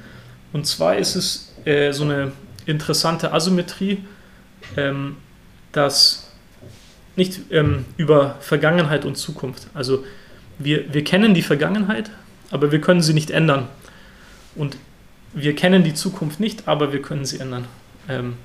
[0.53, 2.33] Und zwar ist es äh, so eine
[2.65, 3.99] interessante Asymmetrie,
[4.77, 5.17] ähm,
[5.71, 6.31] dass
[7.15, 9.67] nicht ähm, über Vergangenheit und Zukunft.
[9.73, 10.03] Also
[10.63, 12.11] wir, wir kennen die Vergangenheit,
[12.49, 13.67] aber wir können sie nicht ändern.
[14.55, 14.77] Und
[15.33, 17.65] wir kennen die Zukunft nicht, aber wir können sie ändern.
[18.09, 18.35] Ähm,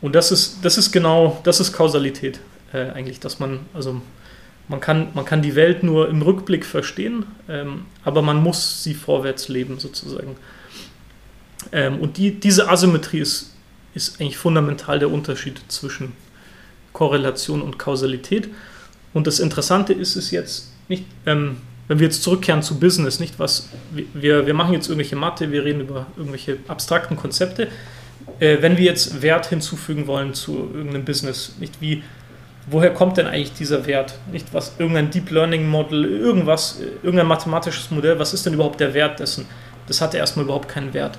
[0.00, 2.40] und das ist, das ist genau, das ist Kausalität
[2.72, 4.00] äh, eigentlich, dass man, also
[4.68, 8.94] man kann, man kann die Welt nur im Rückblick verstehen, ähm, aber man muss sie
[8.94, 10.36] vorwärts leben sozusagen.
[11.70, 13.54] Ähm, und die, diese Asymmetrie ist,
[13.94, 16.12] ist eigentlich fundamental der Unterschied zwischen
[16.92, 18.48] Korrelation und Kausalität.
[19.12, 21.56] Und das Interessante ist es jetzt nicht, ähm,
[21.88, 25.64] wenn wir jetzt zurückkehren zu Business, nicht was, wir, wir machen jetzt irgendwelche Mathe, wir
[25.64, 27.68] reden über irgendwelche abstrakten Konzepte,
[28.38, 32.02] äh, wenn wir jetzt Wert hinzufügen wollen zu irgendeinem Business, nicht wie,
[32.66, 34.18] woher kommt denn eigentlich dieser Wert?
[34.30, 38.94] Nicht was, irgendein Deep Learning Model, irgendwas, irgendein mathematisches Modell, was ist denn überhaupt der
[38.94, 39.46] Wert dessen?
[39.86, 41.18] Das hatte erstmal überhaupt keinen Wert.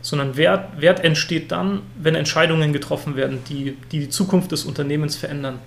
[0.00, 5.16] Sondern Wert, Wert entsteht dann, wenn Entscheidungen getroffen werden, die, die die Zukunft des Unternehmens
[5.16, 5.60] verändern.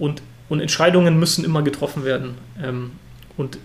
[0.00, 0.20] Und,
[0.52, 2.34] und Entscheidungen müssen immer getroffen werden.
[2.62, 2.90] Ähm,
[3.38, 3.56] und,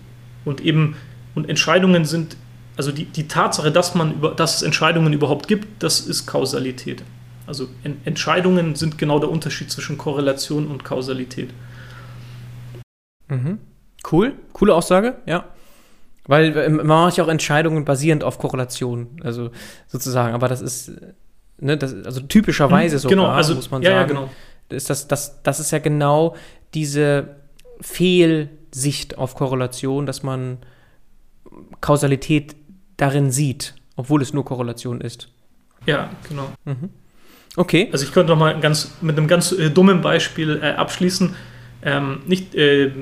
[0.46, 0.96] und eben,
[1.34, 2.38] und Entscheidungen sind,
[2.78, 7.02] also die, die Tatsache, dass, man über, dass es Entscheidungen überhaupt gibt, das ist Kausalität.
[7.46, 7.68] Also
[8.06, 11.50] Entscheidungen sind genau der Unterschied zwischen Korrelation und Kausalität.
[13.28, 13.58] Mhm.
[14.10, 15.44] Cool, coole Aussage, ja.
[16.24, 19.50] Weil äh, man macht ja auch Entscheidungen basierend auf Korrelation, also
[19.88, 20.32] sozusagen.
[20.32, 20.90] Aber das ist,
[21.58, 24.14] ne, das, also typischerweise mhm, sogar, genau, also, muss man ja, sagen.
[24.14, 24.30] Ja, genau.
[24.70, 26.34] Ist das, das, das ist ja genau
[26.74, 27.36] diese
[27.80, 30.58] Fehlsicht auf Korrelation, dass man
[31.80, 32.56] Kausalität
[32.96, 35.28] darin sieht, obwohl es nur Korrelation ist.
[35.86, 36.52] Ja, genau.
[36.64, 36.90] Mhm.
[37.56, 37.88] Okay.
[37.92, 41.34] Also ich könnte noch mal ganz, mit einem ganz äh, dummen Beispiel äh, abschließen.
[41.82, 42.92] Ähm, nicht, äh,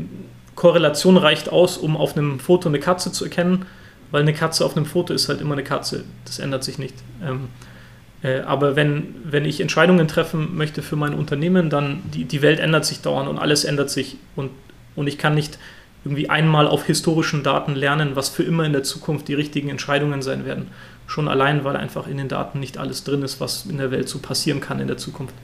[0.54, 3.66] Korrelation reicht aus, um auf einem Foto eine Katze zu erkennen,
[4.10, 6.04] weil eine Katze auf einem Foto ist halt immer eine Katze.
[6.24, 6.94] Das ändert sich nicht.
[7.22, 7.75] Ähm, äh,
[8.22, 12.84] aber wenn, wenn ich Entscheidungen treffen möchte für mein Unternehmen, dann die, die Welt ändert
[12.84, 14.16] sich dauernd und alles ändert sich.
[14.34, 14.50] Und,
[14.94, 15.58] und ich kann nicht
[16.04, 20.22] irgendwie einmal auf historischen Daten lernen, was für immer in der Zukunft die richtigen Entscheidungen
[20.22, 20.68] sein werden.
[21.06, 24.08] Schon allein, weil einfach in den Daten nicht alles drin ist, was in der Welt
[24.08, 25.34] so passieren kann in der Zukunft.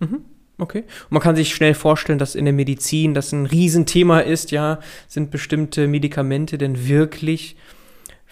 [0.00, 0.24] Mhm.
[0.58, 0.80] Okay.
[0.80, 4.80] Und man kann sich schnell vorstellen, dass in der Medizin das ein Riesenthema ist, ja,
[5.08, 7.56] sind bestimmte Medikamente denn wirklich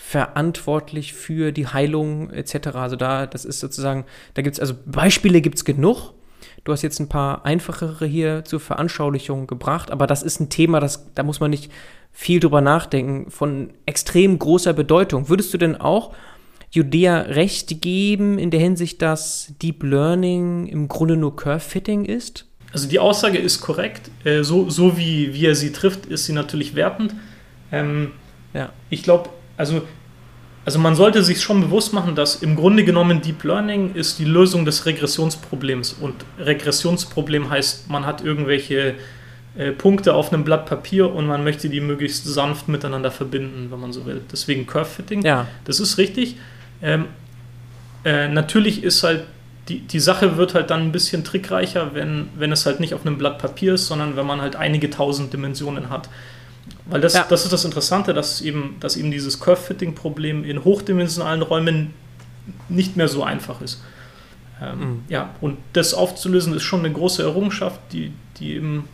[0.00, 2.68] verantwortlich für die Heilung etc.
[2.74, 4.04] Also da, das ist sozusagen,
[4.34, 6.14] da gibt es, also Beispiele gibt es genug.
[6.62, 10.78] Du hast jetzt ein paar einfachere hier zur Veranschaulichung gebracht, aber das ist ein Thema,
[10.78, 11.72] das, da muss man nicht
[12.12, 15.28] viel drüber nachdenken, von extrem großer Bedeutung.
[15.28, 16.14] Würdest du denn auch
[16.70, 22.46] Judea recht geben in der Hinsicht, dass Deep Learning im Grunde nur Curve-Fitting ist?
[22.72, 24.10] Also die Aussage ist korrekt.
[24.24, 27.14] Äh, so, so wie, wie er sie trifft, ist sie natürlich wertend.
[27.72, 28.12] Ähm,
[28.54, 28.72] ja.
[28.90, 29.82] Ich glaube, also,
[30.64, 34.24] also man sollte sich schon bewusst machen, dass im Grunde genommen Deep Learning ist die
[34.24, 35.94] Lösung des Regressionsproblems.
[36.00, 38.94] Und Regressionsproblem heißt, man hat irgendwelche
[39.56, 43.80] äh, Punkte auf einem Blatt Papier und man möchte die möglichst sanft miteinander verbinden, wenn
[43.80, 44.22] man so will.
[44.30, 45.22] Deswegen Curve-Fitting.
[45.22, 45.48] Ja.
[45.64, 46.36] Das ist richtig.
[46.80, 47.06] Ähm,
[48.04, 49.24] äh, natürlich ist halt,
[49.68, 53.04] die, die Sache wird halt dann ein bisschen trickreicher, wenn, wenn es halt nicht auf
[53.04, 56.08] einem Blatt Papier ist, sondern wenn man halt einige tausend Dimensionen hat.
[56.86, 57.26] Weil das, ja.
[57.28, 61.94] das ist das Interessante, dass eben, dass eben dieses Curve-Fitting-Problem in hochdimensionalen Räumen
[62.68, 63.82] nicht mehr so einfach ist.
[64.60, 65.04] Ähm, mhm.
[65.08, 68.88] Ja, und das aufzulösen ist schon eine große Errungenschaft, die, die eben,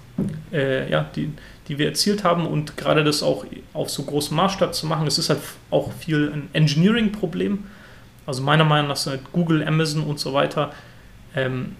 [0.52, 1.30] äh, ja, die,
[1.68, 5.18] die wir erzielt haben und gerade das auch auf so großem Maßstab zu machen, es
[5.18, 5.40] ist halt
[5.70, 7.64] auch viel ein Engineering-Problem.
[8.26, 10.72] Also meiner Meinung nach sind halt Google, Amazon und so weiter,
[11.34, 11.76] ähm,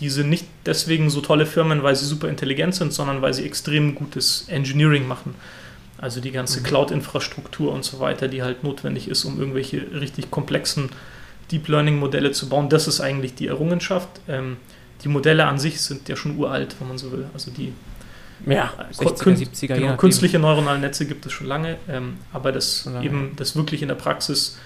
[0.00, 3.44] die sind nicht deswegen so tolle Firmen, weil sie super intelligent sind, sondern weil sie
[3.44, 5.34] extrem gutes Engineering machen.
[5.98, 6.64] Also die ganze mhm.
[6.64, 10.90] Cloud-Infrastruktur und so weiter, die halt notwendig ist, um irgendwelche richtig komplexen
[11.50, 12.68] Deep Learning-Modelle zu bauen.
[12.68, 14.08] Das ist eigentlich die Errungenschaft.
[14.28, 14.58] Ähm,
[15.02, 17.26] die Modelle an sich sind ja schon uralt, wenn man so will.
[17.32, 17.72] Also die
[18.44, 23.04] ja, 60er, 70er genau, Künstliche neuronale Netze gibt es schon lange, ähm, aber das lange.
[23.04, 24.58] eben das wirklich in der Praxis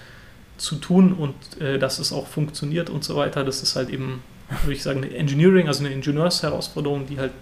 [0.57, 4.23] zu tun und äh, dass es auch funktioniert und so weiter, das ist halt eben,
[4.63, 7.33] würde ich sagen, eine Engineering, also eine Ingenieursherausforderung, die halt,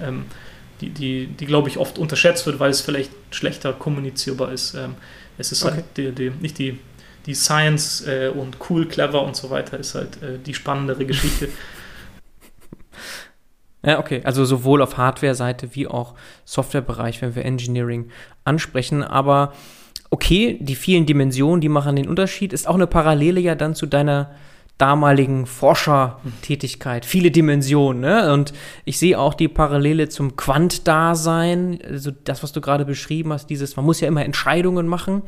[0.00, 0.24] ähm,
[0.80, 4.74] die, die, die glaube ich oft unterschätzt wird, weil es vielleicht schlechter kommunizierbar ist.
[4.74, 4.94] Ähm,
[5.38, 6.06] es ist halt okay.
[6.06, 6.78] halt die, die, nicht die,
[7.26, 11.48] die Science äh, und cool, clever und so weiter, ist halt äh, die spannendere Geschichte.
[13.84, 14.20] Ja, okay.
[14.24, 16.14] Also sowohl auf Hardware-Seite wie auch
[16.44, 18.10] Softwarebereich, wenn wir Engineering
[18.42, 19.04] ansprechen.
[19.04, 19.52] Aber
[20.10, 22.52] okay, die vielen Dimensionen, die machen den Unterschied.
[22.52, 24.34] Ist auch eine Parallele ja dann zu deiner
[24.78, 27.06] damaligen Forschertätigkeit.
[27.06, 28.32] Viele Dimensionen, ne?
[28.32, 28.52] Und
[28.84, 33.76] ich sehe auch die Parallele zum Quant-Dasein, also das, was du gerade beschrieben hast, dieses,
[33.76, 35.22] man muss ja immer Entscheidungen machen,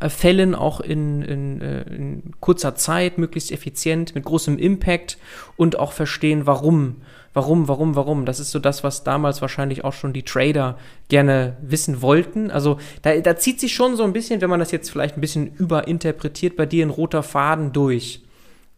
[0.00, 5.18] äh, fällen auch in, in, äh, in kurzer Zeit, möglichst effizient, mit großem Impact
[5.56, 6.96] und auch verstehen, warum
[7.34, 8.26] warum, warum, warum.
[8.26, 10.76] Das ist so das, was damals wahrscheinlich auch schon die Trader
[11.08, 12.50] gerne wissen wollten.
[12.50, 15.20] Also da, da zieht sich schon so ein bisschen, wenn man das jetzt vielleicht ein
[15.22, 18.21] bisschen überinterpretiert, bei dir ein roter Faden durch.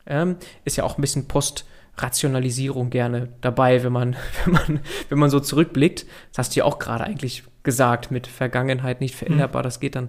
[0.06, 5.30] Ähm, ist ja auch ein bisschen Postrationalisierung gerne dabei, wenn man, wenn man, wenn man
[5.30, 6.06] so zurückblickt.
[6.30, 9.62] Das hast du ja auch gerade eigentlich gesagt, mit Vergangenheit nicht veränderbar.
[9.62, 9.64] Mhm.
[9.64, 10.08] Das geht dann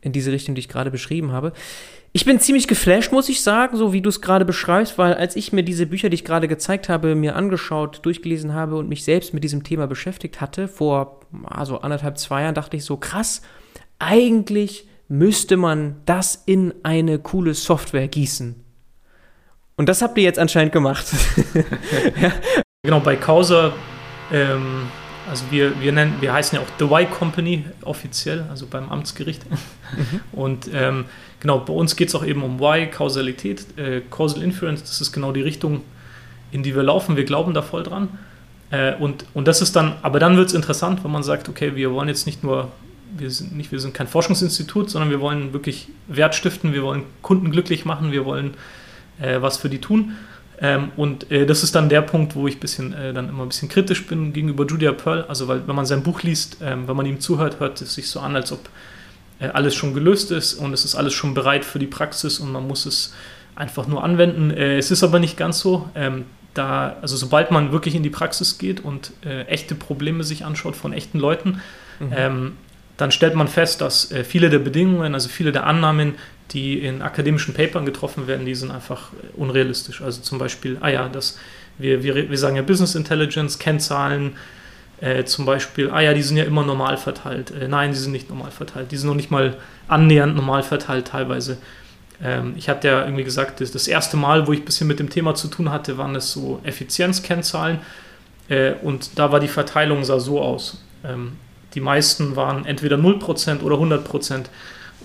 [0.00, 1.52] in diese Richtung, die ich gerade beschrieben habe.
[2.12, 5.36] Ich bin ziemlich geflasht, muss ich sagen, so wie du es gerade beschreibst, weil als
[5.36, 9.04] ich mir diese Bücher, die ich gerade gezeigt habe, mir angeschaut, durchgelesen habe und mich
[9.04, 13.42] selbst mit diesem Thema beschäftigt hatte, vor also anderthalb, zwei Jahren, dachte ich so, krass,
[13.98, 18.65] eigentlich müsste man das in eine coole Software gießen.
[19.76, 21.06] Und das habt ihr jetzt anscheinend gemacht.
[22.20, 22.32] ja.
[22.82, 23.72] Genau, bei Causa
[24.32, 24.88] ähm,
[25.28, 29.42] also wir, wir nennen, wir heißen ja auch The Y Company offiziell, also beim Amtsgericht.
[29.50, 30.20] Mhm.
[30.32, 31.06] Und ähm,
[31.40, 35.12] genau, bei uns geht es auch eben um Y, Kausalität, äh, Causal Inference, das ist
[35.12, 35.82] genau die Richtung,
[36.52, 37.16] in die wir laufen.
[37.16, 38.08] Wir glauben da voll dran.
[38.70, 41.74] Äh, und, und das ist dann, aber dann wird es interessant, wenn man sagt, okay,
[41.74, 42.70] wir wollen jetzt nicht nur,
[43.16, 47.02] wir sind nicht, wir sind kein Forschungsinstitut, sondern wir wollen wirklich Wert stiften, wir wollen
[47.22, 48.54] Kunden glücklich machen, wir wollen
[49.20, 50.16] äh, was für die tun.
[50.60, 53.48] Ähm, und äh, das ist dann der Punkt, wo ich bisschen, äh, dann immer ein
[53.48, 55.24] bisschen kritisch bin gegenüber Julia Pearl.
[55.28, 58.08] Also, weil, wenn man sein Buch liest, ähm, wenn man ihm zuhört, hört es sich
[58.08, 58.68] so an, als ob
[59.38, 62.52] äh, alles schon gelöst ist und es ist alles schon bereit für die Praxis und
[62.52, 63.14] man muss es
[63.54, 64.50] einfach nur anwenden.
[64.50, 65.90] Äh, es ist aber nicht ganz so.
[65.94, 66.24] Ähm,
[66.54, 70.74] da, also sobald man wirklich in die Praxis geht und äh, echte Probleme sich anschaut
[70.74, 71.60] von echten Leuten,
[72.00, 72.12] mhm.
[72.14, 72.52] Ähm,
[72.96, 76.14] dann stellt man fest, dass äh, viele der Bedingungen, also viele der Annahmen,
[76.52, 80.00] die in akademischen Papern getroffen werden, die sind einfach unrealistisch.
[80.02, 81.38] Also zum Beispiel, ah ja, das,
[81.78, 84.36] wir, wir, wir sagen ja Business Intelligence, Kennzahlen,
[85.00, 87.50] äh, zum Beispiel, ah ja, die sind ja immer normal verteilt.
[87.50, 88.92] Äh, nein, die sind nicht normal verteilt.
[88.92, 89.56] Die sind noch nicht mal
[89.88, 91.58] annähernd normal verteilt teilweise.
[92.22, 94.98] Ähm, ich hatte ja irgendwie gesagt, das, das, erste Mal, wo ich ein bisschen mit
[94.98, 97.80] dem Thema zu tun hatte, waren das so Effizienzkennzahlen.
[98.48, 100.82] Äh, und da war die Verteilung sah so aus.
[101.04, 101.32] Ähm,
[101.74, 104.46] die meisten waren entweder 0% oder 100%.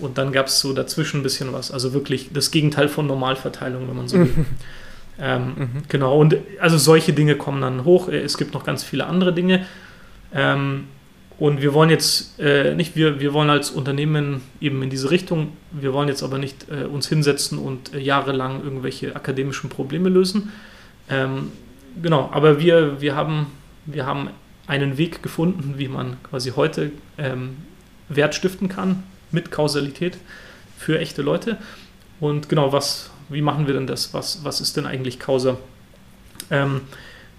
[0.00, 1.70] Und dann gab es so dazwischen ein bisschen was.
[1.70, 4.46] Also wirklich das Gegenteil von Normalverteilung, wenn man so will.
[5.20, 5.68] ähm, mhm.
[5.88, 8.08] Genau, und also solche Dinge kommen dann hoch.
[8.08, 9.66] Es gibt noch ganz viele andere Dinge.
[10.34, 10.84] Ähm,
[11.38, 15.56] und wir wollen jetzt äh, nicht, wir, wir wollen als Unternehmen eben in diese Richtung,
[15.72, 20.52] wir wollen jetzt aber nicht äh, uns hinsetzen und äh, jahrelang irgendwelche akademischen Probleme lösen.
[21.10, 21.50] Ähm,
[22.00, 23.46] genau, aber wir, wir, haben,
[23.86, 24.30] wir haben
[24.66, 27.56] einen Weg gefunden, wie man quasi heute ähm,
[28.08, 29.02] Wert stiften kann
[29.32, 30.16] mit Kausalität
[30.78, 31.58] für echte Leute.
[32.20, 34.14] Und genau, was, wie machen wir denn das?
[34.14, 35.58] Was, was ist denn eigentlich Causa?
[36.50, 36.82] Ähm,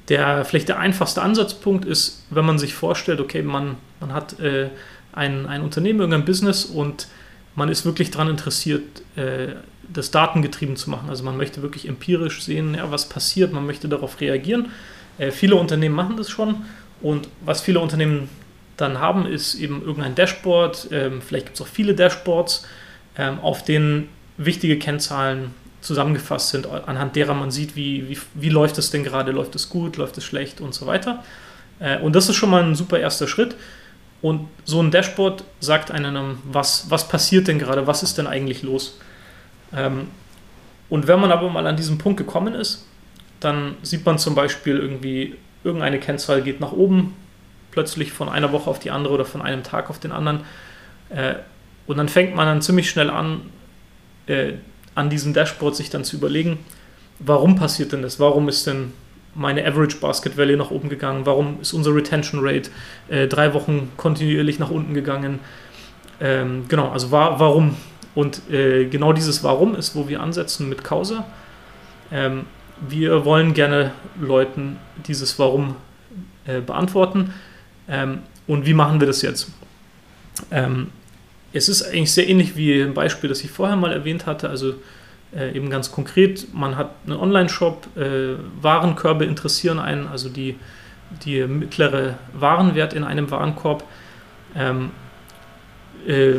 [0.09, 4.69] der vielleicht der einfachste Ansatzpunkt ist, wenn man sich vorstellt, okay, man, man hat äh,
[5.13, 7.07] ein, ein Unternehmen, irgendein Business und
[7.55, 8.83] man ist wirklich daran interessiert,
[9.15, 9.53] äh,
[9.91, 11.09] das datengetrieben zu machen.
[11.09, 14.71] Also man möchte wirklich empirisch sehen, ja, was passiert, man möchte darauf reagieren.
[15.17, 16.65] Äh, viele Unternehmen machen das schon
[17.01, 18.29] und was viele Unternehmen
[18.77, 20.89] dann haben, ist eben irgendein Dashboard.
[20.91, 22.65] Ähm, vielleicht gibt es auch viele Dashboards,
[23.17, 28.77] ähm, auf denen wichtige Kennzahlen zusammengefasst sind, anhand derer man sieht, wie, wie, wie läuft
[28.77, 31.23] es denn gerade, läuft es gut, läuft es schlecht und so weiter.
[31.79, 33.55] Äh, und das ist schon mal ein super erster Schritt.
[34.21, 38.63] Und so ein Dashboard sagt einem, was, was passiert denn gerade, was ist denn eigentlich
[38.63, 38.97] los.
[39.75, 40.07] Ähm,
[40.89, 42.85] und wenn man aber mal an diesen Punkt gekommen ist,
[43.41, 45.35] dann sieht man zum Beispiel irgendwie,
[45.65, 47.15] irgendeine Kennzahl geht nach oben,
[47.73, 50.41] plötzlich von einer Woche auf die andere oder von einem Tag auf den anderen.
[51.09, 51.35] Äh,
[51.87, 53.41] und dann fängt man dann ziemlich schnell an,
[54.27, 54.53] äh,
[54.95, 56.59] an diesem Dashboard sich dann zu überlegen,
[57.19, 58.19] warum passiert denn das?
[58.19, 58.93] Warum ist denn
[59.35, 61.25] meine Average Basket Value nach oben gegangen?
[61.25, 62.69] Warum ist unser Retention Rate
[63.09, 65.39] äh, drei Wochen kontinuierlich nach unten gegangen?
[66.21, 67.75] Ähm, genau, also war, warum?
[68.15, 71.25] Und äh, genau dieses Warum ist, wo wir ansetzen mit Causa.
[72.11, 72.45] Ähm,
[72.87, 74.77] wir wollen gerne Leuten
[75.07, 75.75] dieses Warum
[76.45, 77.33] äh, beantworten.
[77.87, 79.49] Ähm, und wie machen wir das jetzt?
[80.51, 80.87] Ähm,
[81.53, 84.49] es ist eigentlich sehr ähnlich wie ein Beispiel, das ich vorher mal erwähnt hatte.
[84.49, 84.75] Also
[85.35, 90.57] äh, eben ganz konkret, man hat einen Online-Shop, äh, Warenkörbe interessieren einen, also die,
[91.25, 93.83] die mittlere Warenwert in einem Warenkorb.
[94.55, 94.91] Ähm,
[96.07, 96.35] äh,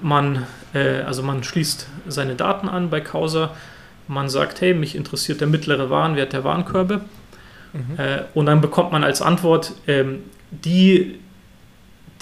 [0.00, 3.50] man, äh, also man schließt seine Daten an bei Causa.
[4.08, 7.02] Man sagt, hey, mich interessiert der mittlere Warenwert der Warenkörbe.
[7.72, 7.98] Mhm.
[7.98, 9.72] Äh, und dann bekommt man als Antwort,
[10.50, 11.18] die,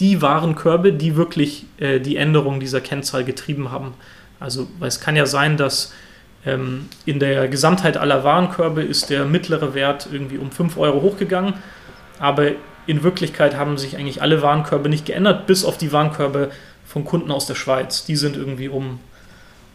[0.01, 3.95] die Warenkörbe, die wirklich äh, die Änderung dieser Kennzahl getrieben haben.
[4.41, 5.93] Also, weil es kann ja sein, dass
[6.47, 11.55] ähm, in der Gesamtheit aller Warenkörbe ist der mittlere Wert irgendwie um 5 Euro hochgegangen,
[12.19, 12.53] aber
[12.87, 16.51] in Wirklichkeit haben sich eigentlich alle Warenkörbe nicht geändert, bis auf die Warenkörbe
[16.87, 18.05] von Kunden aus der Schweiz.
[18.07, 19.01] Die sind irgendwie um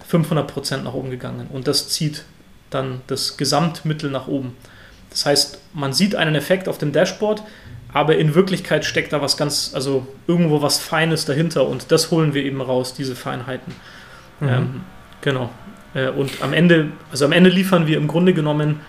[0.07, 2.23] 500 Prozent nach oben gegangen und das zieht
[2.69, 4.55] dann das Gesamtmittel nach oben.
[5.09, 7.43] Das heißt, man sieht einen Effekt auf dem Dashboard,
[7.94, 12.34] aber in Wirklichkeit steckt da was ganz, also irgendwo was Feines dahinter und das holen
[12.34, 13.74] wir eben raus, diese Feinheiten.
[14.40, 14.49] Mhm.
[14.49, 14.82] Ähm,
[15.22, 15.52] genau.
[15.94, 18.82] Äh, und am Ende, also am Ende liefern wir im Grunde genommen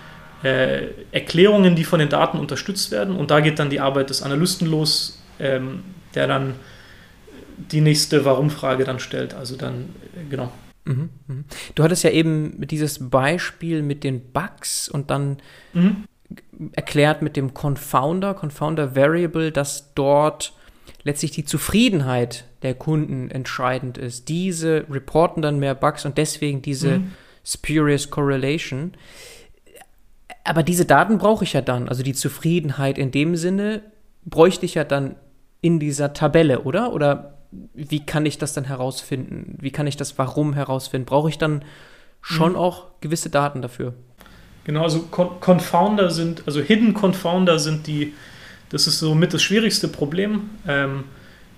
[0.43, 4.23] äh, Erklärungen, die von den Daten unterstützt werden und da geht dann die Arbeit des
[4.23, 6.55] Analysten los, ähm, der dann
[7.57, 9.35] die nächste Warum-Frage dann stellt.
[9.35, 10.51] Also dann, äh, genau.
[10.87, 11.45] Mhm, mhm.
[11.75, 15.39] Du hattest ja eben dieses Beispiel mit den Bugs und dann
[15.75, 16.05] mhm
[16.73, 20.53] erklärt mit dem Confounder, Confounder Variable, dass dort
[21.03, 24.29] letztlich die Zufriedenheit der Kunden entscheidend ist.
[24.29, 27.13] Diese reporten dann mehr Bugs und deswegen diese mhm.
[27.45, 28.93] spurious correlation.
[30.45, 31.89] Aber diese Daten brauche ich ja dann.
[31.89, 33.83] Also die Zufriedenheit in dem Sinne
[34.25, 35.17] bräuchte ich ja dann
[35.61, 36.93] in dieser Tabelle, oder?
[36.93, 37.39] Oder
[37.75, 39.57] wie kann ich das dann herausfinden?
[39.61, 41.07] Wie kann ich das Warum herausfinden?
[41.07, 41.65] Brauche ich dann
[42.21, 42.59] schon mhm.
[42.59, 43.95] auch gewisse Daten dafür?
[44.65, 48.15] Genau, also Confounder sind, also Hidden Confounder sind die,
[48.71, 50.51] das ist so mit das schwierigste Problem.
[50.67, 51.05] Ähm,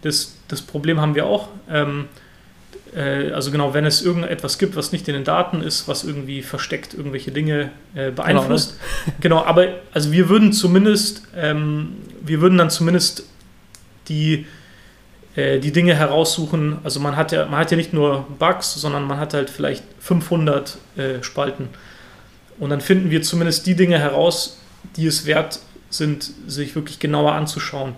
[0.02, 1.48] das, das Problem haben wir auch.
[1.70, 2.06] Ähm,
[2.94, 6.42] äh, also genau, wenn es irgendetwas gibt, was nicht in den Daten ist, was irgendwie
[6.42, 8.78] versteckt irgendwelche Dinge äh, beeinflusst.
[9.20, 9.44] Genau, ne?
[9.44, 13.24] genau, aber also wir würden zumindest, ähm, wir würden dann zumindest
[14.08, 14.46] die,
[15.36, 16.78] äh, die Dinge heraussuchen.
[16.82, 19.84] Also man hat ja, man hat ja nicht nur Bugs, sondern man hat halt vielleicht
[20.00, 21.68] 500 äh, Spalten.
[22.58, 24.58] Und dann finden wir zumindest die Dinge heraus,
[24.96, 25.60] die es wert
[25.90, 27.94] sind, sich wirklich genauer anzuschauen.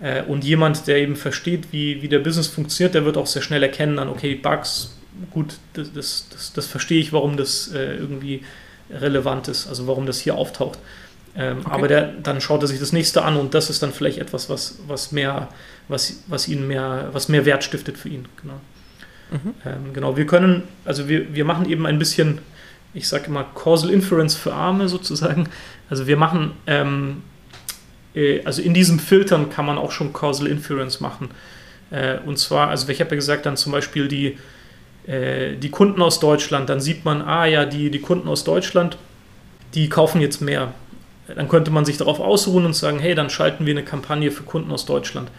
[0.00, 3.42] Äh, und jemand, der eben versteht, wie, wie der Business funktioniert, der wird auch sehr
[3.42, 4.96] schnell erkennen, dann, okay, Bugs,
[5.30, 8.42] gut, das, das, das, das verstehe ich, warum das äh, irgendwie
[8.90, 10.78] relevant ist, also warum das hier auftaucht.
[11.34, 11.70] Ähm, okay.
[11.70, 14.50] Aber der, dann schaut er sich das nächste an und das ist dann vielleicht etwas,
[14.50, 15.48] was, was mehr,
[15.88, 18.26] was, was ihn mehr, was mehr Wert stiftet für ihn.
[18.42, 18.60] Genau.
[19.30, 19.54] Mhm.
[19.64, 22.40] Ähm, genau, wir können, also wir, wir machen eben ein bisschen,
[22.94, 25.48] ich sage immer Causal Inference für Arme sozusagen.
[25.88, 27.22] Also wir machen ähm,
[28.14, 31.30] äh, also in diesem Filtern kann man auch schon Causal Inference machen.
[31.90, 34.38] Äh, und zwar, also ich habe ja gesagt, dann zum Beispiel die,
[35.06, 38.96] äh, die Kunden aus Deutschland, dann sieht man, ah ja, die, die Kunden aus Deutschland,
[39.74, 40.72] die kaufen jetzt mehr.
[41.34, 44.42] Dann könnte man sich darauf ausruhen und sagen, hey, dann schalten wir eine Kampagne für
[44.42, 45.30] Kunden aus Deutschland.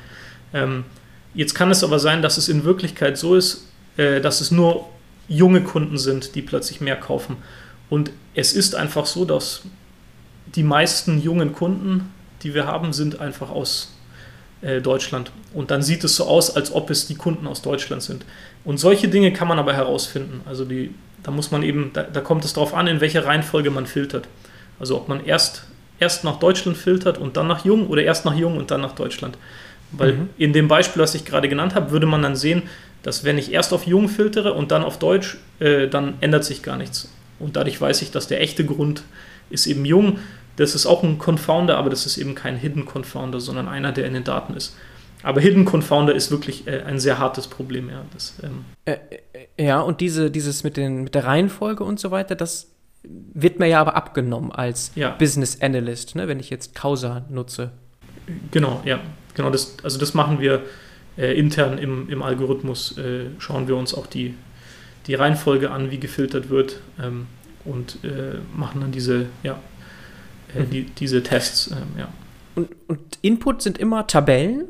[0.53, 0.85] Ähm,
[1.33, 4.89] jetzt kann es aber sein, dass es in Wirklichkeit so ist, dass es nur
[5.27, 7.37] junge Kunden sind, die plötzlich mehr kaufen.
[7.89, 9.63] Und es ist einfach so, dass
[10.55, 12.11] die meisten jungen Kunden
[12.43, 13.93] die wir haben, sind einfach aus
[14.61, 15.31] äh, Deutschland.
[15.53, 18.25] Und dann sieht es so aus, als ob es die Kunden aus Deutschland sind.
[18.65, 20.41] Und solche Dinge kann man aber herausfinden.
[20.45, 20.93] Also die,
[21.23, 24.27] da muss man eben, da, da kommt es darauf an, in welcher Reihenfolge man filtert.
[24.79, 25.63] Also ob man erst,
[25.99, 28.95] erst nach Deutschland filtert und dann nach Jung oder erst nach Jung und dann nach
[28.95, 29.37] Deutschland.
[29.97, 30.29] Weil mhm.
[30.37, 32.63] in dem Beispiel, was ich gerade genannt habe, würde man dann sehen,
[33.03, 36.63] dass wenn ich erst auf Jung filtere und dann auf Deutsch, äh, dann ändert sich
[36.63, 37.11] gar nichts.
[37.39, 39.03] Und dadurch weiß ich, dass der echte Grund
[39.49, 40.19] ist eben Jung
[40.55, 44.05] das ist auch ein Confounder, aber das ist eben kein Hidden Confounder, sondern einer, der
[44.05, 44.75] in den Daten ist.
[45.23, 48.03] Aber Hidden Confounder ist wirklich äh, ein sehr hartes Problem, ja.
[48.13, 48.97] Das, ähm äh,
[49.57, 52.69] äh, ja, und diese, dieses mit, den, mit der Reihenfolge und so weiter, das
[53.03, 55.11] wird mir ja aber abgenommen als ja.
[55.11, 57.71] Business Analyst, ne, wenn ich jetzt Causa nutze.
[58.51, 58.99] Genau, ja.
[59.33, 60.63] Genau, das, also das machen wir
[61.17, 64.35] äh, intern im, im Algorithmus, äh, schauen wir uns auch die,
[65.07, 67.27] die Reihenfolge an, wie gefiltert wird ähm,
[67.65, 69.59] und äh, machen dann diese, ja,
[70.55, 72.07] äh, die, diese Tests, ähm, ja.
[72.55, 74.65] Und, und, Input sind immer Tabellen,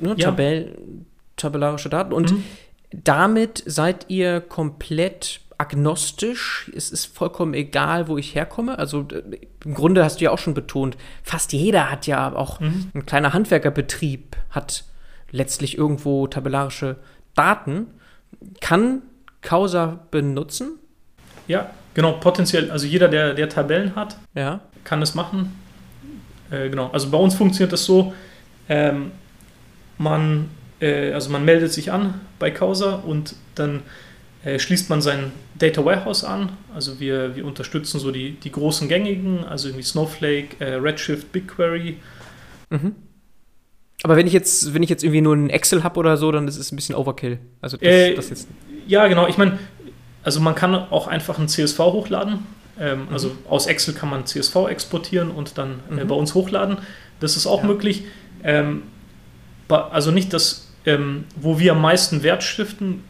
[0.00, 0.30] ne, ja.
[0.30, 1.06] Tabellen,
[1.36, 2.12] tabellarische Daten.
[2.12, 2.44] Und mhm.
[2.90, 6.70] damit seid ihr komplett agnostisch.
[6.76, 8.78] Es ist vollkommen egal, wo ich herkomme.
[8.78, 9.06] Also
[9.64, 12.90] im Grunde hast du ja auch schon betont, fast jeder hat ja auch mhm.
[12.94, 14.84] ein kleiner Handwerkerbetrieb, hat
[15.30, 16.96] letztlich irgendwo tabellarische
[17.34, 17.86] Daten.
[18.60, 19.02] Kann
[19.40, 20.78] Causa benutzen?
[21.48, 22.70] Ja, genau, potenziell.
[22.70, 25.56] Also jeder, der, der Tabellen hat, ja kann das machen.
[26.50, 28.14] Äh, genau, also bei uns funktioniert das so,
[28.68, 29.12] ähm,
[29.98, 33.82] man, äh, also man meldet sich an bei Causa und dann
[34.44, 36.50] äh, schließt man sein Data Warehouse an.
[36.74, 41.96] Also wir, wir unterstützen so die, die großen gängigen, also irgendwie Snowflake, äh, Redshift, BigQuery.
[42.70, 42.94] Mhm.
[44.02, 46.48] Aber wenn ich jetzt, wenn ich jetzt irgendwie nur ein Excel habe oder so, dann
[46.48, 47.38] ist es ein bisschen Overkill.
[47.60, 48.48] Also das, äh, das jetzt.
[48.88, 49.28] Ja, genau.
[49.28, 49.58] Ich meine,
[50.24, 52.40] also man kann auch einfach ein CSV hochladen.
[52.80, 53.12] Ähm, mhm.
[53.12, 56.08] Also aus Excel kann man CSV exportieren und dann äh, mhm.
[56.08, 56.78] bei uns hochladen.
[57.20, 57.68] Das ist auch ja.
[57.68, 58.04] möglich.
[58.42, 58.82] Ähm,
[59.68, 63.04] also nicht das, ähm, wo wir am meisten Wert stiften,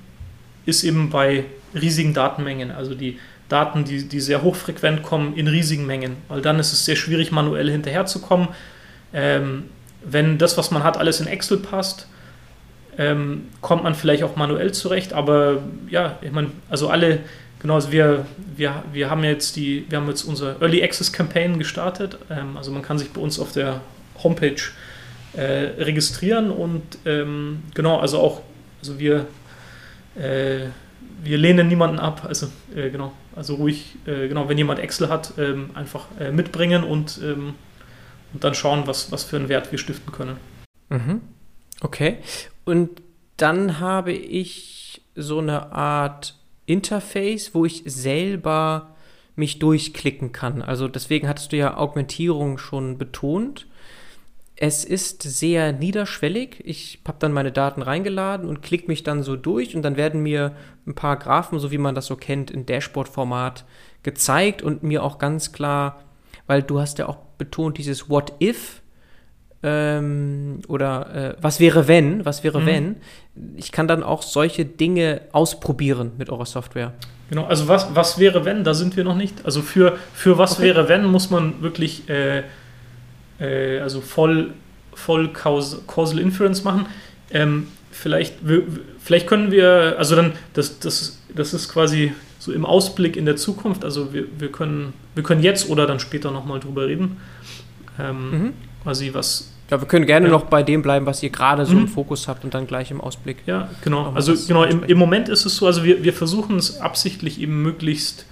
[0.66, 1.44] ist eben bei
[1.74, 2.70] riesigen Datenmengen.
[2.70, 3.18] Also die
[3.48, 6.16] Daten, die, die sehr hochfrequent kommen, in riesigen Mengen.
[6.28, 8.48] Weil dann ist es sehr schwierig, manuell hinterherzukommen.
[9.12, 9.64] Ähm,
[10.04, 12.08] wenn das, was man hat, alles in Excel passt,
[12.98, 15.12] ähm, kommt man vielleicht auch manuell zurecht.
[15.12, 17.20] Aber ja, ich meine, also alle
[17.62, 18.26] Genau, also wir,
[18.56, 22.18] wir, wir haben jetzt die, wir haben jetzt unsere Early Access Campaign gestartet.
[22.28, 23.80] Ähm, also man kann sich bei uns auf der
[24.22, 24.60] Homepage
[25.34, 28.42] äh, registrieren und ähm, genau, also auch,
[28.80, 29.26] also wir,
[30.16, 30.66] äh,
[31.22, 32.24] wir lehnen niemanden ab.
[32.26, 36.84] Also äh, genau, also ruhig, äh, genau, wenn jemand Excel hat, ähm, einfach äh, mitbringen
[36.84, 37.54] und, ähm,
[38.32, 40.36] und dann schauen, was, was für einen Wert wir stiften können.
[40.88, 41.20] Mhm.
[41.80, 42.18] Okay.
[42.64, 43.02] Und
[43.36, 46.34] dann habe ich so eine Art
[46.66, 48.94] Interface, wo ich selber
[49.34, 50.62] mich durchklicken kann.
[50.62, 53.66] Also deswegen hattest du ja Augmentierung schon betont.
[54.64, 56.62] Es ist sehr niederschwellig.
[56.64, 60.22] Ich habe dann meine Daten reingeladen und klicke mich dann so durch und dann werden
[60.22, 60.52] mir
[60.86, 63.64] ein paar Graphen, so wie man das so kennt, in Dashboard-Format
[64.04, 66.04] gezeigt und mir auch ganz klar,
[66.46, 68.82] weil du hast ja auch betont, dieses What if
[69.64, 72.66] ähm, oder äh, was wäre wenn, was wäre mhm.
[72.66, 72.96] wenn.
[73.56, 76.92] Ich kann dann auch solche Dinge ausprobieren mit eurer Software.
[77.30, 79.44] Genau, also was, was wäre wenn, da sind wir noch nicht.
[79.44, 80.66] Also für, für was okay.
[80.66, 82.44] wäre wenn, muss man wirklich äh,
[83.42, 84.52] äh, also voll,
[84.94, 86.86] voll Causal Inference machen.
[87.30, 88.34] Ähm, vielleicht,
[88.98, 93.36] vielleicht können wir, also dann, das, das, das ist quasi so im Ausblick in der
[93.36, 97.18] Zukunft, also wir, wir, können, wir können jetzt oder dann später nochmal drüber reden.
[98.00, 98.52] Ähm, mhm.
[98.82, 99.52] Quasi was.
[99.70, 100.32] Ja, wir können gerne ja.
[100.32, 101.82] noch bei dem bleiben, was ihr gerade so mhm.
[101.82, 103.38] im Fokus habt und dann gleich im Ausblick.
[103.46, 104.12] Ja, genau.
[104.12, 107.62] Also genau, im, im Moment ist es so, also wir, wir versuchen es absichtlich eben
[107.62, 108.26] möglichst,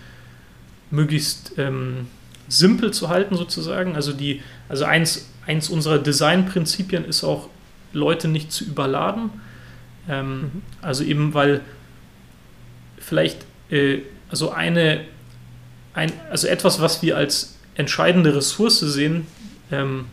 [0.90, 2.08] möglichst ähm,
[2.50, 3.94] simpel zu halten sozusagen.
[3.94, 7.48] Also die, also eins, eins unserer Designprinzipien ist auch,
[7.92, 9.30] Leute nicht zu überladen.
[10.08, 10.50] Ähm, mhm.
[10.80, 11.60] Also eben, weil
[12.98, 13.98] vielleicht, äh,
[14.28, 15.04] also eine,
[15.92, 19.26] ein, also etwas, was wir als entscheidende Ressource sehen
[19.72, 20.06] ähm,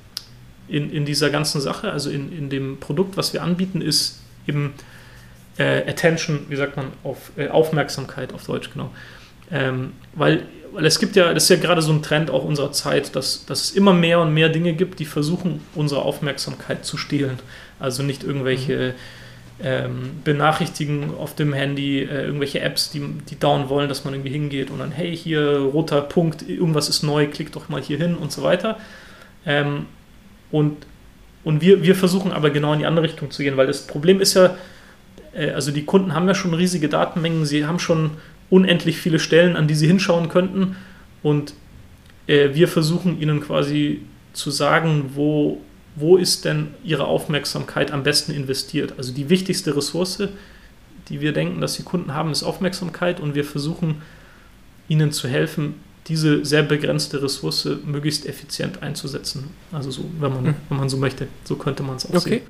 [0.68, 4.74] in, in dieser ganzen Sache, also in, in dem Produkt, was wir anbieten, ist eben
[5.58, 8.92] äh, Attention, wie sagt man, auf äh, Aufmerksamkeit auf Deutsch, genau.
[9.52, 10.44] Ähm, weil,
[10.74, 13.46] weil es gibt ja, das ist ja gerade so ein Trend auch unserer Zeit, dass,
[13.46, 17.40] dass es immer mehr und mehr Dinge gibt, die versuchen, unsere Aufmerksamkeit zu stehlen.
[17.80, 18.94] Also nicht irgendwelche
[19.60, 19.64] mhm.
[19.64, 24.32] ähm, Benachrichtigen auf dem Handy, äh, irgendwelche Apps, die, die dauern wollen, dass man irgendwie
[24.32, 28.16] hingeht und dann, hey, hier roter Punkt, irgendwas ist neu, klick doch mal hier hin
[28.16, 28.78] und so weiter.
[29.46, 29.86] Ähm,
[30.52, 30.86] und
[31.48, 34.20] und wir, wir versuchen aber genau in die andere Richtung zu gehen, weil das Problem
[34.20, 34.58] ist ja,
[35.34, 38.12] äh, also die Kunden haben ja schon riesige Datenmengen, sie haben schon
[38.50, 40.76] unendlich viele Stellen, an die sie hinschauen könnten.
[41.24, 41.54] Und
[42.28, 44.02] äh, wir versuchen ihnen quasi
[44.34, 45.62] zu sagen, wo,
[45.96, 48.94] wo ist denn ihre Aufmerksamkeit am besten investiert.
[48.98, 50.30] Also die wichtigste Ressource,
[51.10, 54.02] die wir denken, dass die Kunden haben, ist Aufmerksamkeit und wir versuchen
[54.88, 55.76] ihnen zu helfen,
[56.08, 59.50] diese sehr begrenzte Ressource möglichst effizient einzusetzen.
[59.72, 60.56] Also so, wenn man, hm.
[60.70, 61.28] wenn man so möchte.
[61.44, 62.30] So könnte man es auch okay.
[62.30, 62.42] sehen.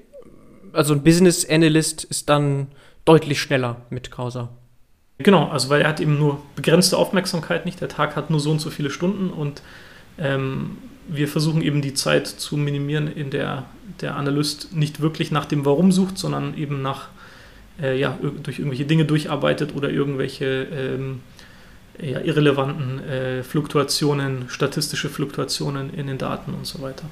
[0.73, 2.67] Also ein Business Analyst ist dann
[3.05, 4.49] deutlich schneller mit Causa.
[5.19, 7.81] Genau, also weil er hat eben nur begrenzte Aufmerksamkeit nicht.
[7.81, 9.61] Der Tag hat nur so und so viele Stunden und
[10.19, 10.77] ähm,
[11.07, 13.65] wir versuchen eben die Zeit zu minimieren, in der
[14.01, 17.09] der Analyst nicht wirklich nach dem Warum sucht, sondern eben nach,
[17.81, 21.21] äh, ja, durch irgendwelche Dinge durcharbeitet oder irgendwelche ähm,
[21.99, 27.05] ja, irrelevanten äh, Fluktuationen, statistische Fluktuationen in den Daten und so weiter.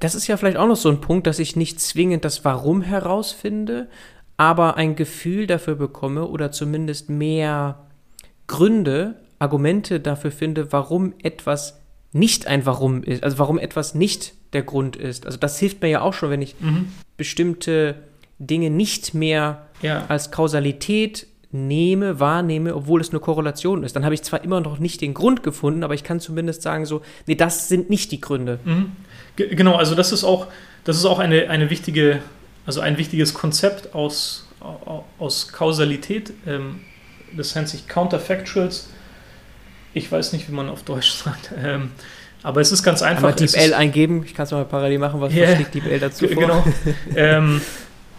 [0.00, 2.82] Das ist ja vielleicht auch noch so ein Punkt, dass ich nicht zwingend das Warum
[2.82, 3.88] herausfinde,
[4.36, 7.78] aber ein Gefühl dafür bekomme oder zumindest mehr
[8.46, 11.80] Gründe, Argumente dafür finde, warum etwas
[12.12, 15.26] nicht ein Warum ist, also warum etwas nicht der Grund ist.
[15.26, 16.92] Also das hilft mir ja auch schon, wenn ich mhm.
[17.16, 17.96] bestimmte
[18.38, 20.04] Dinge nicht mehr ja.
[20.08, 23.94] als Kausalität nehme, wahrnehme, obwohl es eine Korrelation ist.
[23.94, 26.86] Dann habe ich zwar immer noch nicht den Grund gefunden, aber ich kann zumindest sagen
[26.86, 28.58] so, nee, das sind nicht die Gründe.
[28.64, 28.92] Mhm.
[29.36, 30.46] Genau, also das ist auch,
[30.84, 32.20] das ist auch eine, eine wichtige
[32.66, 34.46] also ein wichtiges Konzept aus,
[35.18, 36.32] aus Kausalität.
[36.46, 36.80] Ähm,
[37.36, 38.88] das nennt sich Counterfactuals.
[39.92, 41.50] Ich weiß nicht, wie man auf Deutsch sagt.
[41.62, 41.92] Ähm,
[42.42, 43.28] aber es ist ganz einfach.
[43.28, 44.22] Einmal DeepL eingeben.
[44.24, 45.20] Ich kann es mal parallel machen.
[45.20, 45.54] Was yeah.
[45.54, 46.42] schlägt DeepL dazu vor?
[46.42, 46.64] Genau.
[47.16, 47.60] ähm,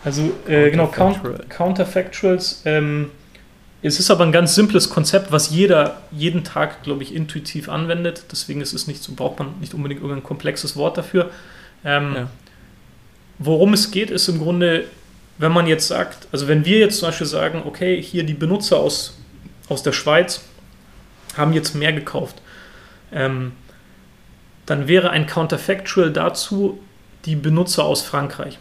[0.03, 2.61] also äh, genau, Counterfactuals.
[2.65, 3.11] Ähm,
[3.81, 8.23] es ist aber ein ganz simples Konzept, was jeder jeden Tag, glaube ich, intuitiv anwendet.
[8.31, 11.29] Deswegen ist es nicht so, braucht man nicht unbedingt irgendein komplexes Wort dafür.
[11.83, 12.27] Ähm, ja.
[13.39, 14.85] Worum es geht, ist im Grunde,
[15.37, 18.77] wenn man jetzt sagt, also wenn wir jetzt zum Beispiel sagen, okay, hier die Benutzer
[18.77, 19.17] aus,
[19.67, 20.41] aus der Schweiz
[21.35, 22.41] haben jetzt mehr gekauft,
[23.11, 23.51] ähm,
[24.65, 26.79] dann wäre ein Counterfactual dazu
[27.25, 28.57] die Benutzer aus Frankreich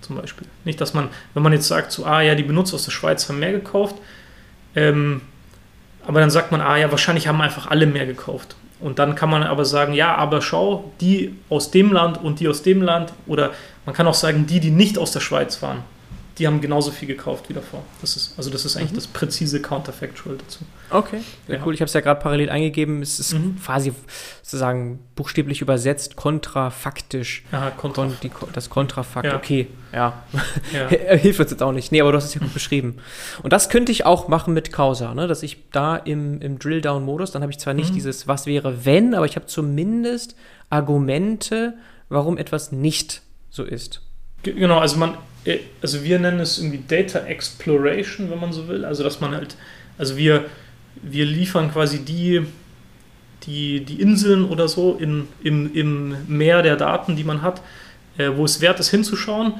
[0.00, 0.46] zum Beispiel.
[0.64, 3.28] Nicht, dass man, wenn man jetzt sagt, so, ah ja, die Benutzer aus der Schweiz
[3.28, 3.96] haben mehr gekauft,
[4.76, 5.22] ähm,
[6.06, 8.56] aber dann sagt man, ah ja, wahrscheinlich haben einfach alle mehr gekauft.
[8.80, 12.48] Und dann kann man aber sagen, ja, aber schau, die aus dem Land und die
[12.48, 13.52] aus dem Land oder
[13.86, 15.82] man kann auch sagen, die, die nicht aus der Schweiz waren,
[16.38, 17.82] die haben genauso viel gekauft wie davor.
[18.00, 18.96] Das ist, also das ist eigentlich mhm.
[18.96, 20.60] das präzise Counterfactual dazu.
[20.90, 21.62] Okay, sehr ja.
[21.64, 21.74] cool.
[21.74, 23.02] Ich habe es ja gerade parallel eingegeben.
[23.02, 23.56] Es ist mhm.
[23.64, 23.92] quasi
[24.42, 27.44] sozusagen buchstäblich übersetzt kontrafaktisch.
[27.52, 29.26] Aha, kontra die, das Kontrafakt.
[29.26, 29.36] Ja.
[29.36, 30.24] Okay, ja.
[30.72, 30.88] ja.
[31.16, 31.92] Hilft uns jetzt auch nicht.
[31.92, 32.96] Nee, aber du hast es ja gut beschrieben.
[33.42, 35.28] Und das könnte ich auch machen mit Causa, ne?
[35.28, 37.94] dass ich da im, im Drill-Down-Modus, dann habe ich zwar nicht mhm.
[37.94, 40.34] dieses Was wäre wenn, aber ich habe zumindest
[40.68, 41.74] Argumente,
[42.08, 43.22] warum etwas nicht
[43.54, 44.00] so ist.
[44.42, 48.84] Genau, also man, äh, also wir nennen es irgendwie Data Exploration, wenn man so will.
[48.84, 49.56] Also dass man halt,
[49.96, 50.46] also wir,
[51.02, 52.44] wir liefern quasi die,
[53.44, 57.62] die, die Inseln oder so in, im, im Meer der Daten, die man hat,
[58.18, 59.54] äh, wo es wert ist hinzuschauen.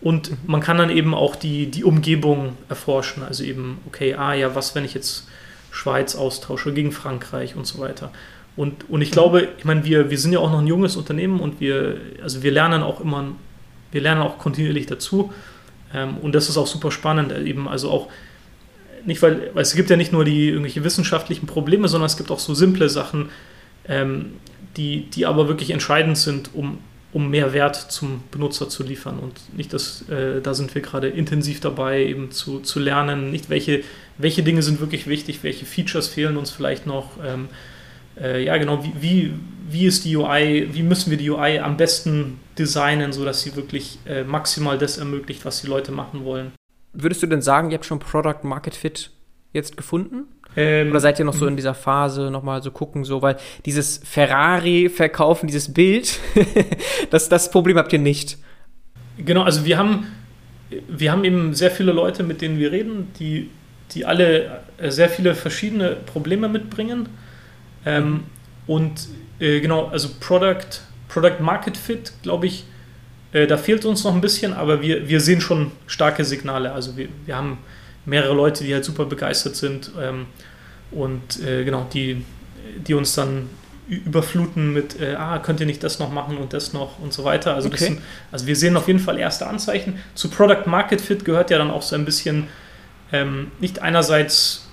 [0.00, 3.24] Und man kann dann eben auch die, die Umgebung erforschen.
[3.24, 5.26] Also eben, okay, ah ja, was, wenn ich jetzt
[5.72, 8.12] Schweiz austausche, gegen Frankreich und so weiter.
[8.60, 11.40] Und, und ich glaube, ich meine, wir, wir sind ja auch noch ein junges Unternehmen
[11.40, 13.32] und wir, also wir lernen auch immer,
[13.90, 15.32] wir lernen auch kontinuierlich dazu.
[15.94, 18.08] Ähm, und das ist auch super spannend, äh, eben also auch
[19.06, 22.30] nicht, weil, weil es gibt ja nicht nur die irgendwelche wissenschaftlichen Probleme, sondern es gibt
[22.30, 23.30] auch so simple Sachen,
[23.88, 24.32] ähm,
[24.76, 26.80] die, die aber wirklich entscheidend sind, um,
[27.14, 29.20] um mehr Wert zum Benutzer zu liefern.
[29.20, 33.48] Und nicht, dass äh, da sind wir gerade intensiv dabei, eben zu, zu lernen, nicht
[33.48, 33.84] welche,
[34.18, 37.12] welche Dinge sind wirklich wichtig, welche Features fehlen uns vielleicht noch.
[37.24, 37.48] Ähm,
[38.20, 39.34] äh, ja, genau, wie, wie,
[39.68, 43.98] wie ist die UI, wie müssen wir die UI am besten designen, sodass sie wirklich
[44.06, 46.52] äh, maximal das ermöglicht, was die Leute machen wollen.
[46.92, 49.10] Würdest du denn sagen, ihr habt schon Product Market Fit
[49.52, 50.24] jetzt gefunden?
[50.56, 54.00] Ähm, Oder seid ihr noch so in dieser Phase, nochmal so gucken, so, weil dieses
[54.04, 56.18] Ferrari-Verkaufen, dieses Bild,
[57.10, 58.38] das, das Problem habt ihr nicht.
[59.16, 60.06] Genau, also wir haben,
[60.88, 63.50] wir haben eben sehr viele Leute, mit denen wir reden, die,
[63.92, 67.08] die alle äh, sehr viele verschiedene Probleme mitbringen.
[67.84, 68.24] Ähm.
[68.66, 69.08] Und
[69.40, 72.64] äh, genau, also Product, Product Market Fit, glaube ich,
[73.32, 76.72] äh, da fehlt uns noch ein bisschen, aber wir, wir sehen schon starke Signale.
[76.72, 77.58] Also wir, wir haben
[78.04, 80.26] mehrere Leute, die halt super begeistert sind ähm,
[80.90, 82.24] und äh, genau, die,
[82.86, 83.48] die uns dann
[83.88, 87.24] überfluten mit, äh, ah, könnt ihr nicht das noch machen und das noch und so
[87.24, 87.54] weiter.
[87.54, 87.84] Also, okay.
[87.84, 88.00] sind,
[88.30, 89.98] also wir sehen auf jeden Fall erste Anzeichen.
[90.14, 92.46] Zu Product Market Fit gehört ja dann auch so ein bisschen
[93.12, 94.68] ähm, nicht einerseits,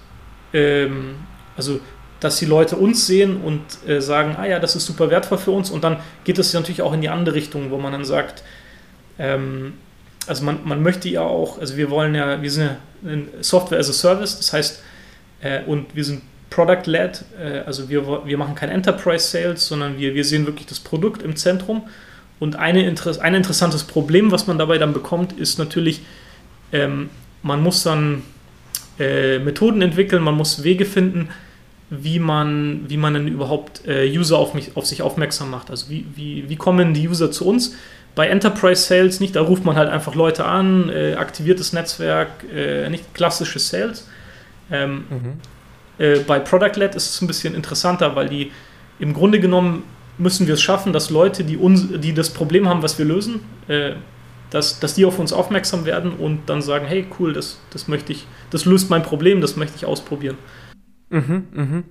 [0.53, 1.15] ähm,
[1.55, 1.79] also
[2.19, 5.51] dass die Leute uns sehen und äh, sagen, ah ja, das ist super wertvoll für
[5.51, 8.43] uns und dann geht es natürlich auch in die andere Richtung, wo man dann sagt,
[9.19, 9.73] ähm,
[10.25, 12.77] also man, man möchte ja auch, also wir wollen ja, wir sind ja
[13.41, 14.83] Software as a Service, das heißt,
[15.41, 20.25] äh, und wir sind Product-led, äh, also wir, wir machen kein Enterprise-Sales, sondern wir, wir
[20.25, 21.83] sehen wirklich das Produkt im Zentrum.
[22.39, 26.01] Und eine, ein interessantes Problem, was man dabei dann bekommt, ist natürlich,
[26.71, 27.09] ähm,
[27.41, 28.23] man muss dann
[28.99, 31.29] äh, Methoden entwickeln, man muss Wege finden,
[31.89, 35.69] wie man, wie man denn überhaupt äh, User auf, mich, auf sich aufmerksam macht.
[35.69, 37.75] Also wie, wie, wie kommen die User zu uns?
[38.13, 42.89] Bei Enterprise Sales nicht, da ruft man halt einfach Leute an, äh, aktiviertes Netzwerk, äh,
[42.89, 44.07] nicht klassische Sales.
[44.71, 45.33] Ähm, mhm.
[45.97, 48.51] Äh, bei Product-Led ist es ein bisschen interessanter, weil die
[48.99, 49.83] im Grunde genommen
[50.17, 53.41] müssen wir es schaffen, dass Leute, die, uns, die das Problem haben, was wir lösen,
[53.67, 53.91] äh,
[54.49, 58.13] dass, dass die auf uns aufmerksam werden und dann sagen, hey cool, das, das möchte
[58.13, 60.37] ich, das löst mein Problem, das möchte ich ausprobieren.
[61.09, 61.83] Mhm, mhm.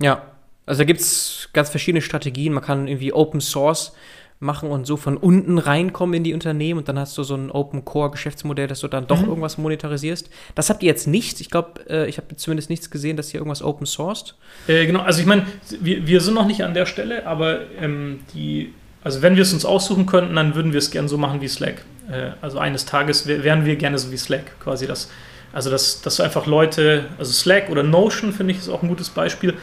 [0.00, 0.22] Ja,
[0.66, 2.52] also da gibt es ganz verschiedene Strategien.
[2.52, 3.92] Man kann irgendwie Open Source
[4.38, 7.50] machen und so von unten reinkommen in die Unternehmen und dann hast du so ein
[7.50, 9.28] Open Core Geschäftsmodell, dass du dann doch mhm.
[9.28, 10.28] irgendwas monetarisierst.
[10.54, 11.40] Das habt ihr jetzt nicht.
[11.40, 14.34] Ich glaube, äh, ich habe zumindest nichts gesehen, dass ihr irgendwas Open Sourced.
[14.66, 15.46] Äh, genau, also ich meine,
[15.80, 19.54] wir, wir sind noch nicht an der Stelle, aber ähm, die, also wenn wir es
[19.54, 21.86] uns aussuchen könnten, dann würden wir es gerne so machen wie Slack.
[22.10, 25.08] Äh, also eines Tages wären wir gerne so wie Slack, quasi das
[25.56, 29.08] also, dass, dass einfach Leute, also Slack oder Notion finde ich ist auch ein gutes
[29.08, 29.54] Beispiel.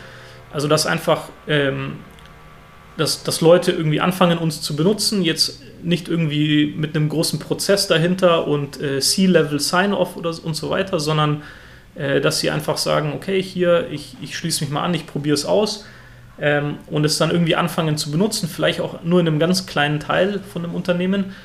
[0.51, 1.97] Also, dass einfach, ähm,
[2.97, 7.85] dass, dass Leute irgendwie anfangen, uns zu benutzen, jetzt nicht irgendwie mit einem großen Prozess
[7.85, 11.43] dahinter und äh, C-Level Sign-Off und so weiter, sondern
[11.93, 15.35] äh, dass sie einfach sagen, okay, hier, ich, ich schließe mich mal an, ich probiere
[15.35, 15.85] es aus
[16.39, 19.99] ähm, und es dann irgendwie anfangen zu benutzen, vielleicht auch nur in einem ganz kleinen
[19.99, 21.35] Teil von einem Unternehmen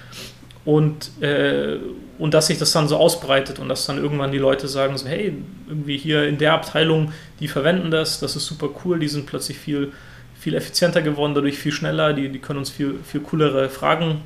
[0.65, 1.79] und, äh,
[2.19, 5.07] und dass sich das dann so ausbreitet und dass dann irgendwann die Leute sagen so,
[5.07, 5.35] hey,
[5.67, 9.59] irgendwie hier in der Abteilung, die verwenden das, das ist super cool, die sind plötzlich
[9.59, 9.93] viel,
[10.39, 14.21] viel effizienter geworden, dadurch viel schneller, die, die können uns viel, viel coolere Fragen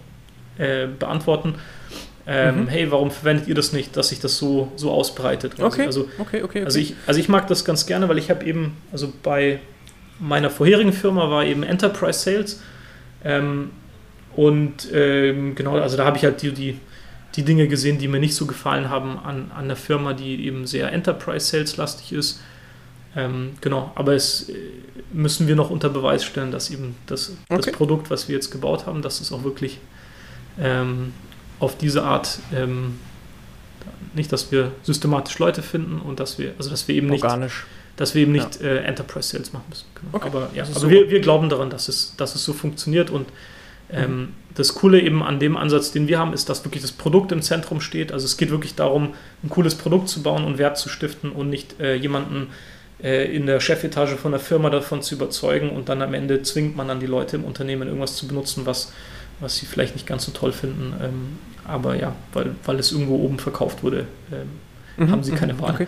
[0.58, 1.54] äh, beantworten.
[2.26, 2.68] Ähm, mhm.
[2.68, 5.54] Hey, warum verwendet ihr das nicht, dass sich das so, so ausbreitet?
[5.54, 5.86] Also, okay.
[5.86, 6.64] Also, okay, okay, okay.
[6.64, 9.60] Also, ich, also ich mag das ganz gerne, weil ich habe eben, also bei
[10.20, 12.60] meiner vorherigen Firma war eben Enterprise Sales.
[13.24, 13.70] Ähm,
[14.36, 16.78] und ähm, genau, also da habe ich halt die, die,
[17.34, 20.66] die Dinge gesehen, die mir nicht so gefallen haben an, an der Firma, die eben
[20.66, 22.40] sehr Enterprise-Sales-lastig ist.
[23.14, 24.54] Ähm, genau, aber es äh,
[25.12, 27.62] müssen wir noch unter Beweis stellen, dass eben das, okay.
[27.62, 29.78] das Produkt, was wir jetzt gebaut haben, dass es auch wirklich
[30.58, 31.12] ähm,
[31.58, 32.98] auf diese Art ähm,
[34.14, 37.64] nicht, dass wir systematisch Leute finden und dass wir, also dass wir eben nicht, Organisch.
[37.96, 38.68] dass wir eben nicht ja.
[38.68, 39.86] äh, Enterprise Sales machen müssen.
[39.94, 40.08] Genau.
[40.12, 40.26] Okay.
[40.26, 43.28] Aber ja, also wir, wir glauben daran, dass es, dass es so funktioniert und
[43.92, 47.32] ähm, das Coole eben an dem Ansatz, den wir haben, ist, dass wirklich das Produkt
[47.32, 48.12] im Zentrum steht.
[48.12, 51.48] Also es geht wirklich darum, ein cooles Produkt zu bauen und Wert zu stiften und
[51.48, 52.48] nicht äh, jemanden
[53.02, 56.76] äh, in der Chefetage von der Firma davon zu überzeugen und dann am Ende zwingt
[56.76, 58.92] man dann die Leute im Unternehmen irgendwas zu benutzen, was,
[59.40, 60.94] was sie vielleicht nicht ganz so toll finden.
[61.02, 65.58] Ähm, aber ja, weil, weil es irgendwo oben verkauft wurde, ähm, mhm, haben sie keine
[65.60, 65.74] Wahl.
[65.74, 65.86] Okay.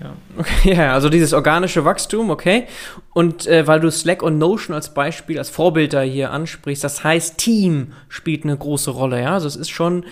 [0.00, 0.12] Ja.
[0.36, 2.66] Okay, ja, also dieses organische Wachstum, okay.
[3.14, 7.38] Und äh, weil du Slack und Notion als Beispiel, als Vorbilder hier ansprichst, das heißt,
[7.38, 9.34] Team spielt eine große Rolle, ja.
[9.34, 10.04] Also es ist schon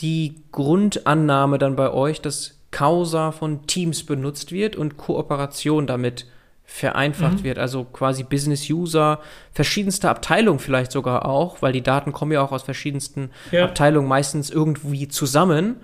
[0.00, 6.26] die Grundannahme dann bei euch, dass Causa von Teams benutzt wird und Kooperation damit
[6.64, 7.44] vereinfacht mhm.
[7.44, 7.58] wird.
[7.58, 9.20] Also quasi Business-User,
[9.52, 13.64] verschiedenste Abteilungen vielleicht sogar auch, weil die Daten kommen ja auch aus verschiedensten ja.
[13.64, 15.76] Abteilungen meistens irgendwie zusammen.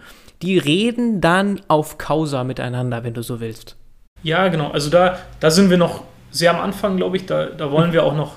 [0.44, 3.76] Die reden dann auf Causa miteinander, wenn du so willst.
[4.22, 4.70] Ja, genau.
[4.70, 7.26] Also da, da sind wir noch sehr am Anfang, glaube ich.
[7.26, 8.36] Da, da wollen wir auch noch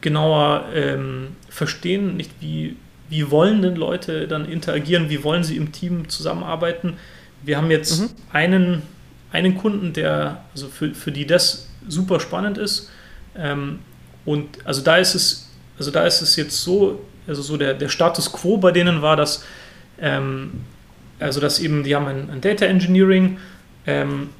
[0.00, 2.76] genauer ähm, verstehen, nicht wie,
[3.08, 6.98] wie wollen denn Leute dann interagieren, wie wollen sie im Team zusammenarbeiten.
[7.42, 8.10] Wir haben jetzt mhm.
[8.32, 8.82] einen
[9.32, 12.90] einen Kunden, der, also für, für die das super spannend ist.
[13.36, 13.80] Ähm,
[14.24, 17.88] und also da ist es, also da ist es jetzt so, also so der, der
[17.88, 19.44] Status quo bei denen war, dass,
[20.00, 20.52] ähm,
[21.20, 23.38] also dass eben, die haben ein, ein Data Engineering
[23.86, 24.30] ähm,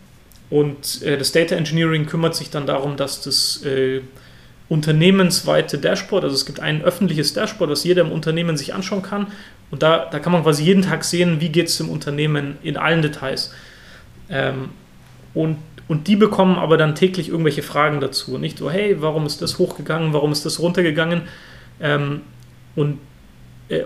[0.51, 4.01] und äh, das Data Engineering kümmert sich dann darum, dass das äh,
[4.69, 9.29] unternehmensweite Dashboard, also es gibt ein öffentliches Dashboard, was jeder im Unternehmen sich anschauen kann.
[9.71, 12.77] Und da, da kann man quasi jeden Tag sehen, wie geht es im Unternehmen in
[12.77, 13.53] allen Details.
[14.31, 14.71] Ähm,
[15.35, 18.39] und, und die bekommen aber dann täglich irgendwelche Fragen dazu.
[18.39, 21.23] Nicht so, hey, warum ist das hochgegangen, warum ist das runtergegangen?
[21.81, 22.23] Ähm,
[22.77, 22.99] und,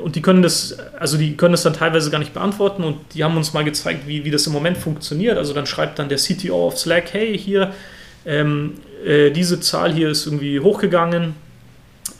[0.03, 3.25] und die können das, also die können das dann teilweise gar nicht beantworten und die
[3.25, 5.37] haben uns mal gezeigt, wie, wie das im Moment funktioniert.
[5.37, 7.73] Also dann schreibt dann der CTO auf Slack, hey, hier,
[8.25, 11.35] ähm, äh, diese Zahl hier ist irgendwie hochgegangen.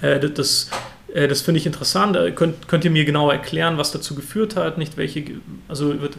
[0.01, 0.70] Äh, das,
[1.14, 2.18] äh, das finde ich interessant.
[2.34, 4.78] Könnt, könnt ihr mir genauer erklären, was dazu geführt hat?
[4.78, 5.24] Nicht welche,
[5.68, 6.16] also wird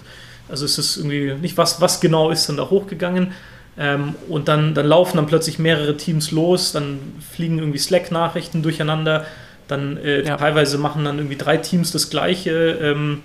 [0.49, 3.33] also es ist irgendwie nicht, was, was genau ist dann da hochgegangen.
[3.77, 6.99] Ähm, und dann, dann laufen dann plötzlich mehrere Teams los, dann
[7.31, 9.25] fliegen irgendwie Slack-Nachrichten durcheinander,
[9.67, 10.37] dann äh, ja.
[10.37, 12.77] teilweise machen dann irgendwie drei Teams das gleiche.
[12.81, 13.21] Ähm,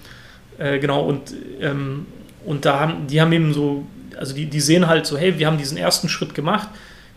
[0.59, 2.07] äh, genau, und, ähm,
[2.45, 3.87] und da haben, die haben eben so,
[4.17, 6.69] also die, die sehen halt so, hey, wir haben diesen ersten Schritt gemacht.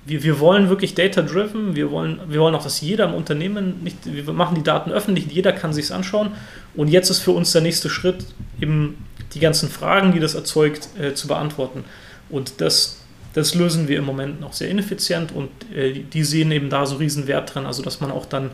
[0.05, 3.97] Wir, wir wollen wirklich data-driven, wir wollen, wir wollen auch, dass jeder im Unternehmen, nicht,
[4.03, 6.31] wir machen die Daten öffentlich, jeder kann sich anschauen.
[6.75, 8.25] Und jetzt ist für uns der nächste Schritt,
[8.59, 8.97] eben
[9.33, 11.83] die ganzen Fragen, die das erzeugt, äh, zu beantworten.
[12.29, 12.97] Und das,
[13.33, 16.95] das lösen wir im Moment noch sehr ineffizient und äh, die sehen eben da so
[16.95, 18.51] riesen Wert dran, also dass man auch dann,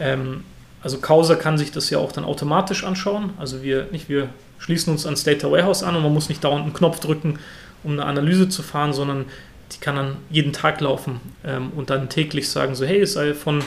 [0.00, 0.44] ähm,
[0.82, 4.28] also Causa kann sich das ja auch dann automatisch anschauen, also wir, nicht, wir
[4.58, 7.38] schließen uns ans Data Warehouse an und man muss nicht dauernd einen Knopf drücken,
[7.82, 9.26] um eine Analyse zu fahren, sondern
[9.72, 13.64] die kann dann jeden Tag laufen ähm, und dann täglich sagen, so hey, sei von,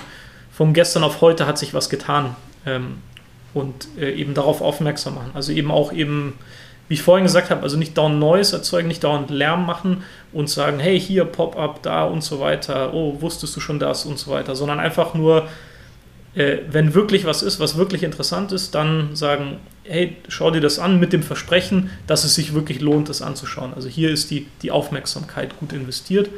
[0.52, 2.36] von gestern auf heute hat sich was getan.
[2.66, 2.98] Ähm,
[3.54, 5.32] und äh, eben darauf aufmerksam machen.
[5.34, 6.34] Also eben auch eben,
[6.88, 10.50] wie ich vorhin gesagt habe, also nicht dauernd Neues erzeugen, nicht dauernd Lärm machen und
[10.50, 14.32] sagen, hey, hier Pop-up, da und so weiter, oh, wusstest du schon das und so
[14.32, 15.48] weiter, sondern einfach nur,
[16.36, 20.78] äh, wenn wirklich was ist, was wirklich interessant ist, dann sagen, hey, schau dir das
[20.78, 23.74] an mit dem Versprechen, dass es sich wirklich lohnt, das anzuschauen.
[23.74, 26.30] Also hier ist die, die Aufmerksamkeit gut investiert.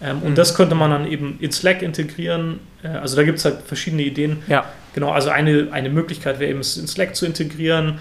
[0.00, 0.34] Ähm, und mhm.
[0.34, 2.60] das könnte man dann eben in Slack integrieren.
[2.82, 4.38] Äh, also da gibt es halt verschiedene Ideen.
[4.46, 4.64] Ja.
[4.94, 7.98] Genau, also eine, eine Möglichkeit wäre eben es in Slack zu integrieren,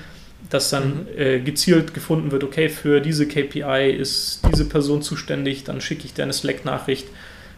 [0.50, 1.20] dass dann mhm.
[1.20, 6.14] äh, gezielt gefunden wird, okay, für diese KPI ist diese Person zuständig, dann schicke ich
[6.14, 7.08] dir eine Slack-Nachricht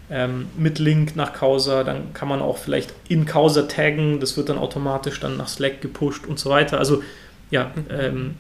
[0.10, 4.50] ähm, mit Link nach Causa, dann kann man auch vielleicht in Causa taggen, das wird
[4.50, 6.80] dann automatisch dann nach Slack gepusht und so weiter.
[6.80, 7.04] Also
[7.50, 7.86] ja, mhm.
[7.90, 8.36] ähm,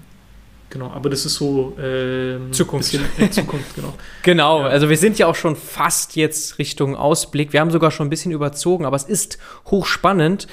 [0.70, 2.92] Genau, aber das ist so ähm, Zukunft.
[2.92, 3.94] Bisschen, Zukunft, genau.
[4.24, 4.68] genau, ja.
[4.68, 7.54] also wir sind ja auch schon fast jetzt Richtung Ausblick.
[7.54, 9.38] Wir haben sogar schon ein bisschen überzogen, aber es ist
[9.68, 10.48] hochspannend.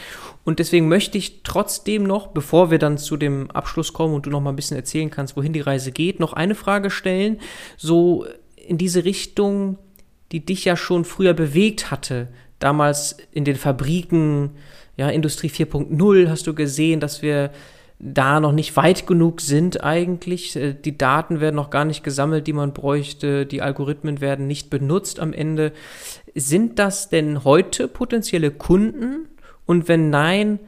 [0.44, 4.30] Und deswegen möchte ich trotzdem noch, bevor wir dann zu dem Abschluss kommen und du
[4.30, 7.40] noch mal ein bisschen erzählen kannst, wohin die Reise geht, noch eine Frage stellen.
[7.76, 9.78] So in diese Richtung,
[10.32, 12.28] die dich ja schon früher bewegt hatte.
[12.58, 14.50] Damals in den Fabriken,
[14.96, 17.50] ja, Industrie 4.0 hast du gesehen, dass wir
[17.98, 20.56] da noch nicht weit genug sind eigentlich.
[20.56, 23.46] Äh, die Daten werden noch gar nicht gesammelt, die man bräuchte.
[23.46, 25.72] Die Algorithmen werden nicht benutzt am Ende.
[26.34, 29.28] Sind das denn heute potenzielle Kunden?
[29.66, 30.58] Und wenn nein,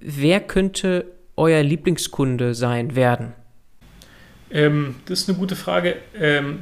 [0.00, 1.06] wer könnte
[1.36, 3.34] euer Lieblingskunde sein werden?
[4.50, 5.96] Ähm, das ist eine gute Frage.
[6.18, 6.60] Ähm,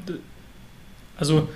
[1.16, 1.48] also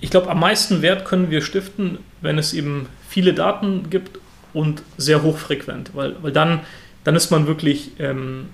[0.00, 4.18] ich glaube, am meisten Wert können wir stiften, wenn es eben viele Daten gibt
[4.52, 6.60] und sehr hochfrequent, weil, weil dann
[7.08, 8.50] dann ist man wirklich, ähm,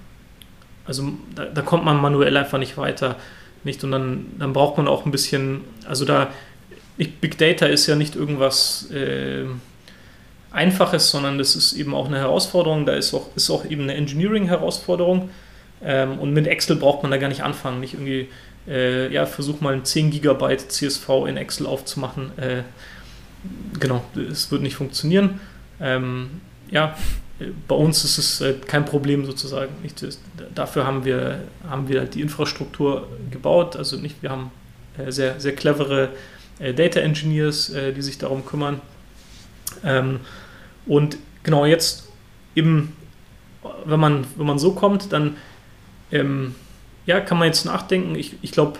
[0.87, 3.17] also da, da, kommt man manuell einfach nicht weiter.
[3.65, 3.83] Nicht?
[3.83, 6.29] Und dann, dann braucht man auch ein bisschen, also da,
[6.97, 9.47] Big Data ist ja nicht irgendwas äh,
[10.53, 12.87] Einfaches, sondern das ist eben auch eine Herausforderung.
[12.87, 15.31] Da ist auch, ist auch eben eine Engineering-Herausforderung.
[15.83, 17.81] Ähm, und mit Excel braucht man da gar nicht anfangen.
[17.81, 18.29] Nicht irgendwie,
[18.69, 22.37] äh, ja, versuch mal ein 10 GB CSV in Excel aufzumachen.
[22.39, 22.63] Äh,
[23.79, 25.41] genau, es wird nicht funktionieren.
[25.81, 26.97] Ähm, ja,
[27.69, 29.73] bei uns ist es äh, kein Problem sozusagen.
[29.83, 30.05] Nicht,
[30.55, 33.77] dafür haben wir, haben wir die Infrastruktur gebaut.
[33.77, 34.51] Also nicht, wir haben
[34.99, 36.11] äh, sehr, sehr clevere
[36.59, 38.81] äh, Data Engineers, die sich darum kümmern.
[39.85, 40.21] Ähm,
[40.87, 42.09] und genau jetzt
[42.55, 42.97] eben,
[43.85, 45.37] wenn man, wenn man so kommt, dann
[46.13, 46.55] ähm,
[47.07, 48.15] ja, kann man jetzt nachdenken.
[48.15, 48.79] Ich, ich glaube,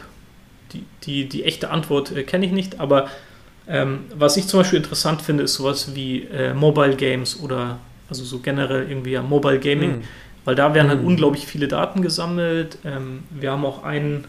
[0.73, 3.09] die, die, die echte Antwort äh, kenne ich nicht, aber
[3.67, 7.79] ähm, was ich zum Beispiel interessant finde, ist sowas wie äh, Mobile Games oder
[8.09, 10.03] also so generell irgendwie ja Mobile Gaming, mhm.
[10.45, 11.09] weil da werden halt mhm.
[11.09, 12.79] unglaublich viele Daten gesammelt.
[12.85, 14.27] Ähm, wir haben auch einen,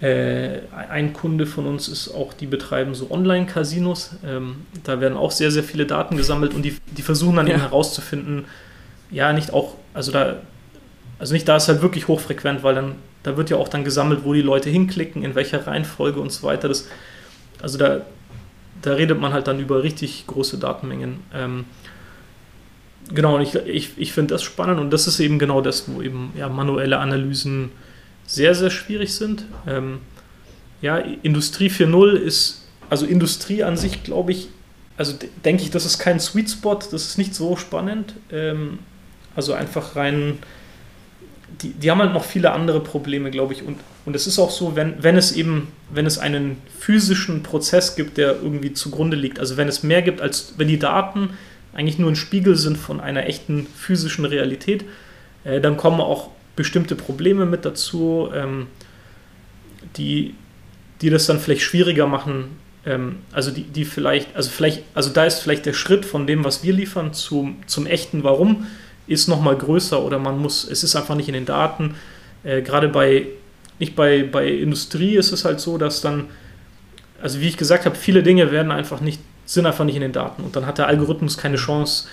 [0.00, 0.58] äh,
[0.88, 4.16] ein Kunde von uns ist auch, die betreiben so Online-Casinos.
[4.24, 7.54] Ähm, da werden auch sehr, sehr viele Daten gesammelt und die, die versuchen dann ja.
[7.54, 8.44] eben herauszufinden,
[9.10, 10.36] ja, nicht auch, also da,
[11.18, 14.20] also nicht da ist halt wirklich hochfrequent, weil dann, da wird ja auch dann gesammelt,
[14.24, 16.68] wo die Leute hinklicken, in welcher Reihenfolge und so weiter.
[16.68, 16.88] Das,
[17.62, 18.02] also da,
[18.82, 21.20] da redet man halt dann über richtig große Datenmengen.
[21.34, 21.64] Ähm,
[23.12, 26.02] genau, und ich, ich, ich finde das spannend und das ist eben genau das, wo
[26.02, 27.70] eben ja, manuelle Analysen
[28.26, 29.46] sehr, sehr schwierig sind.
[29.66, 30.00] Ähm,
[30.82, 34.48] ja, Industrie 4.0 ist, also Industrie an sich, glaube ich,
[34.96, 35.14] also
[35.44, 38.14] denke ich, das ist kein Sweet Spot, das ist nicht so spannend.
[38.30, 38.78] Ähm,
[39.34, 40.38] also einfach rein,
[41.62, 43.62] die, die haben halt noch viele andere Probleme, glaube ich.
[43.62, 47.96] Und, und es ist auch so, wenn, wenn es eben, wenn es einen physischen Prozess
[47.96, 51.30] gibt, der irgendwie zugrunde liegt, also wenn es mehr gibt, als wenn die Daten
[51.72, 54.84] eigentlich nur ein Spiegel sind von einer echten physischen Realität,
[55.44, 58.66] äh, dann kommen auch bestimmte Probleme mit dazu, ähm,
[59.96, 60.34] die,
[61.00, 62.58] die das dann vielleicht schwieriger machen.
[62.84, 66.44] Ähm, also die, die vielleicht, also vielleicht, also da ist vielleicht der Schritt von dem,
[66.44, 68.66] was wir liefern, zum, zum echten Warum,
[69.06, 71.94] ist nochmal größer oder man muss, es ist einfach nicht in den Daten.
[72.44, 73.26] Äh, Gerade bei,
[73.78, 76.26] nicht bei, bei Industrie ist es halt so, dass dann,
[77.22, 80.12] also wie ich gesagt habe, viele Dinge werden einfach nicht sind einfach nicht in den
[80.12, 80.42] Daten.
[80.42, 82.08] Und dann hat der Algorithmus keine Chance,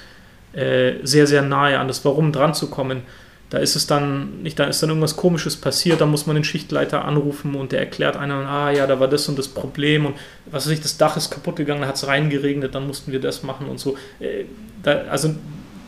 [0.54, 3.02] äh, sehr, sehr nahe an das Warum dran zu kommen.
[3.50, 6.44] Da ist es dann nicht, da ist dann irgendwas Komisches passiert, da muss man den
[6.44, 10.16] Schichtleiter anrufen und der erklärt einem, ah ja, da war das und das Problem und
[10.48, 13.20] was weiß ich, das Dach ist kaputt gegangen, da hat es reingeregnet, dann mussten wir
[13.20, 13.96] das machen und so.
[14.20, 14.46] Äh,
[14.82, 15.36] da, also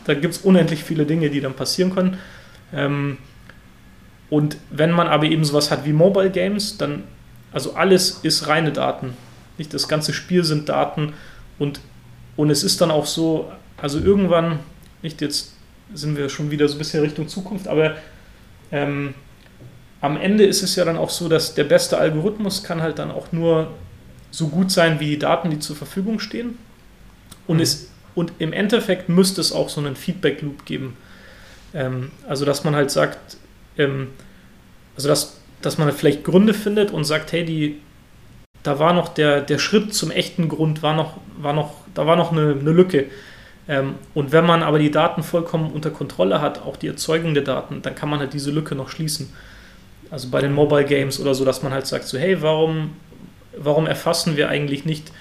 [0.06, 2.18] da gibt es unendlich viele Dinge, die dann passieren können.
[2.72, 3.18] Ähm,
[4.30, 7.04] und wenn man aber eben sowas hat wie Mobile Games, dann,
[7.52, 9.14] also alles ist reine Daten.
[9.58, 11.14] Nicht das ganze Spiel sind Daten
[11.58, 11.80] und,
[12.36, 14.58] und es ist dann auch so, also irgendwann,
[15.02, 15.54] nicht jetzt
[15.94, 17.96] sind wir schon wieder so ein bisschen Richtung Zukunft, aber
[18.72, 19.14] ähm,
[20.00, 23.10] am Ende ist es ja dann auch so, dass der beste Algorithmus kann halt dann
[23.10, 23.72] auch nur
[24.30, 26.58] so gut sein wie die Daten, die zur Verfügung stehen.
[27.46, 27.62] Und, mhm.
[27.62, 30.96] es, und im Endeffekt müsste es auch so einen Feedback-Loop geben.
[31.72, 33.36] Ähm, also, dass man halt sagt,
[33.78, 34.08] ähm,
[34.96, 37.78] also dass, dass man vielleicht Gründe findet und sagt, hey, die,
[38.62, 42.16] da war noch der, der Schritt zum echten Grund, war noch, war noch, da war
[42.16, 43.04] noch eine, eine Lücke.
[43.68, 47.44] Ähm, und wenn man aber die Daten vollkommen unter Kontrolle hat, auch die Erzeugung der
[47.44, 49.32] Daten, dann kann man halt diese Lücke noch schließen.
[50.10, 52.92] Also bei den Mobile Games oder so, dass man halt sagt, so, hey, warum,
[53.56, 55.12] warum erfassen wir eigentlich nicht,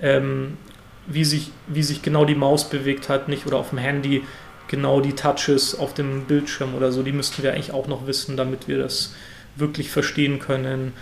[0.00, 0.58] ähm,
[1.06, 4.24] wie, sich, wie sich genau die Maus bewegt hat, nicht oder auf dem Handy
[4.68, 8.36] genau die Touches auf dem Bildschirm oder so, die müssten wir eigentlich auch noch wissen,
[8.36, 9.14] damit wir das
[9.56, 10.92] wirklich verstehen können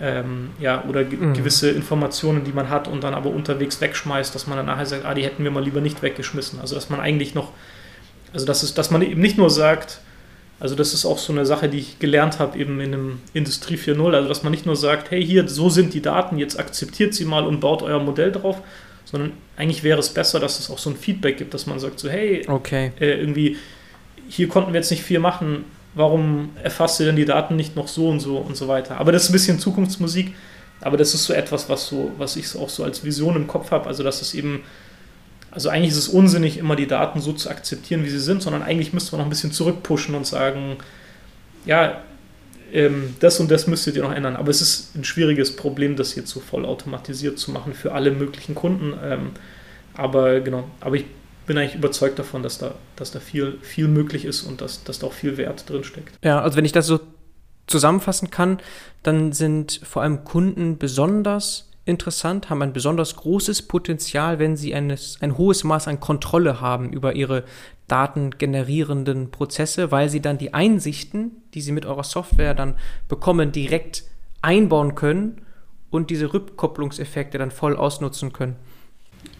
[0.00, 1.34] ähm, ja, oder ge mhm.
[1.34, 5.04] gewisse Informationen, die man hat und dann aber unterwegs wegschmeißt, dass man dann nachher sagt,
[5.06, 6.60] ah, die hätten wir mal lieber nicht weggeschmissen.
[6.60, 7.52] Also dass man eigentlich noch,
[8.32, 10.00] also das ist, dass man eben nicht nur sagt,
[10.58, 13.76] also das ist auch so eine Sache, die ich gelernt habe eben in einem Industrie
[13.76, 17.14] 4.0, also dass man nicht nur sagt, hey, hier, so sind die Daten, jetzt akzeptiert
[17.14, 18.62] sie mal und baut euer Modell drauf,
[19.06, 21.98] sondern eigentlich wäre es besser, dass es auch so ein Feedback gibt, dass man sagt
[21.98, 22.92] so, hey, okay.
[23.00, 23.56] äh, irgendwie,
[24.28, 25.64] hier konnten wir jetzt nicht viel machen,
[25.94, 28.98] warum erfasst ihr denn die Daten nicht noch so und so und so weiter.
[28.98, 30.34] Aber das ist ein bisschen Zukunftsmusik,
[30.80, 33.70] aber das ist so etwas, was, so, was ich auch so als Vision im Kopf
[33.70, 34.64] habe, also dass es eben,
[35.52, 38.62] also eigentlich ist es unsinnig, immer die Daten so zu akzeptieren, wie sie sind, sondern
[38.62, 40.76] eigentlich müsste man noch ein bisschen zurückpushen und sagen,
[41.64, 42.02] ja,
[42.76, 44.36] ähm, das und das müsstet ihr noch ändern.
[44.36, 48.10] Aber es ist ein schwieriges Problem, das jetzt so voll automatisiert zu machen für alle
[48.10, 48.92] möglichen Kunden.
[49.02, 49.30] Ähm,
[49.94, 51.06] aber genau, aber ich
[51.46, 54.98] bin eigentlich überzeugt davon, dass da, dass da viel, viel möglich ist und dass, dass
[54.98, 56.12] da auch viel Wert drin steckt.
[56.22, 57.00] Ja, also wenn ich das so
[57.66, 58.58] zusammenfassen kann,
[59.02, 64.94] dann sind vor allem Kunden besonders interessant, haben ein besonders großes Potenzial, wenn sie ein,
[65.20, 67.44] ein hohes Maß an Kontrolle haben über ihre
[67.88, 72.74] datengenerierenden Prozesse, weil sie dann die Einsichten, die sie mit eurer Software dann
[73.08, 74.04] bekommen, direkt
[74.42, 75.42] einbauen können
[75.90, 78.56] und diese Rückkopplungseffekte dann voll ausnutzen können.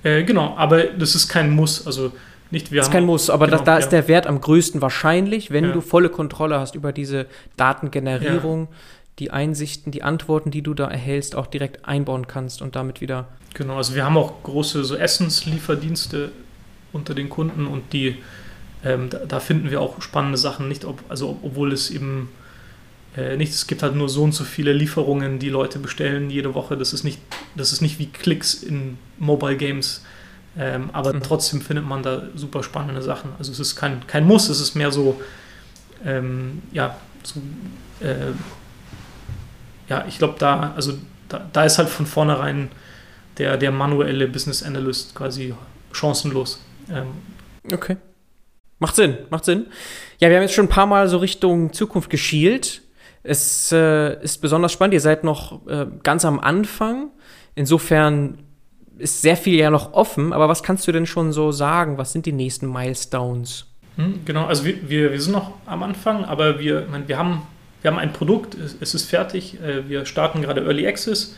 [0.05, 1.87] Äh, genau, aber das ist kein Muss.
[1.87, 2.13] Also
[2.51, 2.79] nicht wir.
[2.79, 3.79] Das ist kein Muss, aber genau, das, da ja.
[3.79, 5.73] ist der Wert am größten wahrscheinlich, wenn ja.
[5.73, 8.77] du volle Kontrolle hast über diese Datengenerierung, ja.
[9.19, 13.29] Die Einsichten, die Antworten, die du da erhältst, auch direkt einbauen kannst und damit wieder.
[13.55, 16.33] Genau, also wir haben auch große so Essenslieferdienste
[16.93, 18.17] unter den Kunden und die
[18.85, 22.29] ähm, da, da, finden wir auch spannende Sachen, nicht ob, also obwohl es eben
[23.17, 26.55] äh, nicht, es gibt halt nur so und so viele Lieferungen, die Leute bestellen jede
[26.55, 26.77] Woche.
[26.77, 27.19] Das ist nicht,
[27.57, 30.05] das ist nicht wie Klicks in Mobile Games.
[30.59, 31.23] Ähm, aber mhm.
[31.23, 33.31] trotzdem findet man da super spannende Sachen.
[33.39, 35.21] Also es ist kein, kein Muss, es ist mehr so,
[36.05, 37.41] ähm, ja, so,
[38.01, 38.33] äh,
[39.89, 40.95] ja, ich glaube, da, also
[41.29, 42.71] da, da, ist halt von vornherein
[43.39, 45.55] der, der manuelle Business Analyst quasi
[45.93, 46.61] chancenlos.
[46.91, 47.09] Ähm,
[47.73, 47.97] okay.
[48.79, 49.67] Macht Sinn, macht Sinn.
[50.19, 52.83] Ja, wir haben jetzt schon ein paar Mal so Richtung Zukunft geschielt.
[53.23, 54.95] Es äh, ist besonders spannend.
[54.95, 57.11] Ihr seid noch äh, ganz am Anfang.
[57.55, 58.39] Insofern
[58.99, 60.33] ist sehr viel ja noch offen.
[60.33, 61.99] Aber was kannst du denn schon so sagen?
[61.99, 63.67] Was sind die nächsten Milestones?
[63.97, 67.19] Hm, genau, also wir, wir, wir sind noch am Anfang, aber wir, ich meine, wir,
[67.19, 67.43] haben,
[67.87, 69.61] wir haben ein Produkt, es, ist fertig.
[69.63, 71.37] Äh, wir starten gerade Early Access.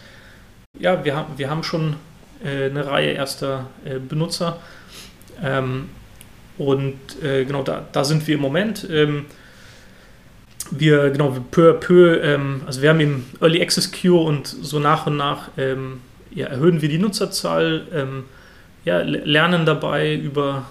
[0.78, 1.96] Ja, wir, haben, wir haben schon
[2.42, 4.58] äh, eine Reihe erster äh, Benutzer.
[5.44, 5.90] Ähm,
[6.56, 8.84] und genau da, da sind wir im Moment.
[8.90, 9.26] Ähm,
[10.72, 14.80] wir, genau, peu à peu, ähm, also wir haben im Early Access Queue und so
[14.80, 18.24] nach und nach ja, erhöhen wir die Nutzerzahl,
[18.84, 20.66] ja, lernen dabei über,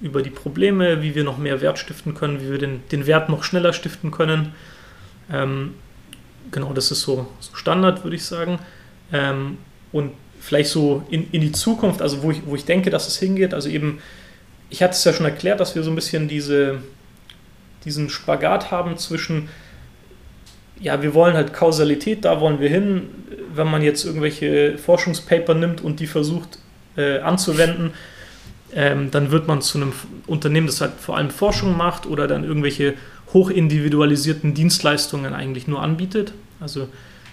[0.00, 3.28] über die Probleme, wie wir noch mehr Wert stiften können, wie wir den, den Wert
[3.28, 4.52] noch schneller stiften können.
[5.32, 5.74] Ähm,
[6.50, 8.58] genau, das ist so, so Standard, würde ich sagen.
[9.12, 9.58] Ähm,
[9.92, 13.18] und vielleicht so in, in die Zukunft, also wo ich, wo ich denke, dass es
[13.18, 14.00] hingeht, also eben
[14.70, 16.78] ich hatte es ja schon erklärt, dass wir so ein bisschen diese,
[17.84, 19.48] diesen Spagat haben zwischen,
[20.80, 23.08] ja, wir wollen halt Kausalität, da wollen wir hin.
[23.54, 26.58] Wenn man jetzt irgendwelche Forschungspaper nimmt und die versucht
[26.96, 27.92] äh, anzuwenden,
[28.74, 29.92] ähm, dann wird man zu einem
[30.26, 32.94] Unternehmen, das halt vor allem Forschung macht oder dann irgendwelche
[33.32, 36.32] hochindividualisierten Dienstleistungen eigentlich nur anbietet.
[36.60, 36.88] Also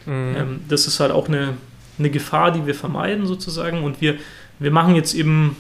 [0.06, 0.36] mhm.
[0.38, 1.54] ähm, das ist halt auch eine,
[1.98, 3.84] eine Gefahr, die wir vermeiden sozusagen.
[3.84, 4.16] Und wir,
[4.60, 5.56] wir machen jetzt eben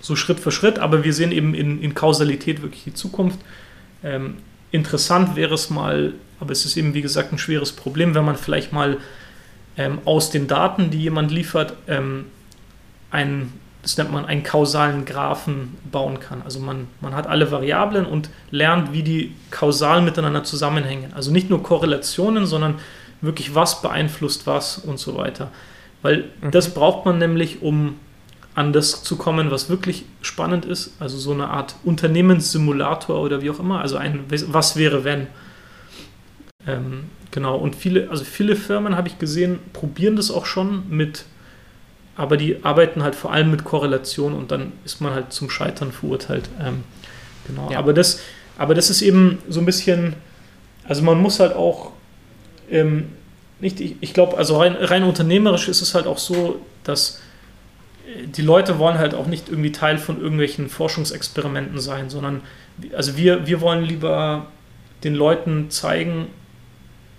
[0.00, 3.40] so Schritt für Schritt, aber wir sehen eben in, in Kausalität wirklich die Zukunft.
[4.04, 4.36] Ähm,
[4.70, 8.36] interessant wäre es mal, aber es ist eben wie gesagt ein schweres Problem, wenn man
[8.36, 8.98] vielleicht mal
[9.76, 12.26] ähm, aus den Daten, die jemand liefert, ähm,
[13.10, 13.52] einen,
[13.86, 16.42] das nennt man einen kausalen Graphen bauen kann.
[16.42, 21.12] Also man, man hat alle Variablen und lernt, wie die kausal miteinander zusammenhängen.
[21.14, 22.80] Also nicht nur Korrelationen, sondern
[23.20, 25.52] wirklich was beeinflusst was und so weiter.
[26.02, 26.50] Weil mhm.
[26.50, 27.94] das braucht man nämlich, um
[28.56, 30.96] an das zu kommen, was wirklich spannend ist.
[30.98, 33.82] Also so eine Art Unternehmenssimulator oder wie auch immer.
[33.82, 35.28] Also ein Was wäre wenn.
[36.66, 37.56] Ähm, genau.
[37.56, 41.24] Und viele, also viele Firmen habe ich gesehen, probieren das auch schon mit,
[42.16, 45.92] aber die arbeiten halt vor allem mit Korrelation und dann ist man halt zum Scheitern
[45.92, 46.48] verurteilt.
[46.62, 46.82] Ähm,
[47.46, 47.70] genau.
[47.70, 47.78] Ja.
[47.78, 48.20] Aber das,
[48.58, 50.14] aber das ist eben so ein bisschen,
[50.84, 51.92] also man muss halt auch
[52.70, 53.10] ähm,
[53.60, 57.20] nicht, ich, ich glaube, also rein, rein unternehmerisch ist es halt auch so, dass
[58.24, 62.42] die Leute wollen halt auch nicht irgendwie Teil von irgendwelchen Forschungsexperimenten sein, sondern
[62.94, 64.46] also wir, wir wollen lieber
[65.04, 66.28] den Leuten zeigen,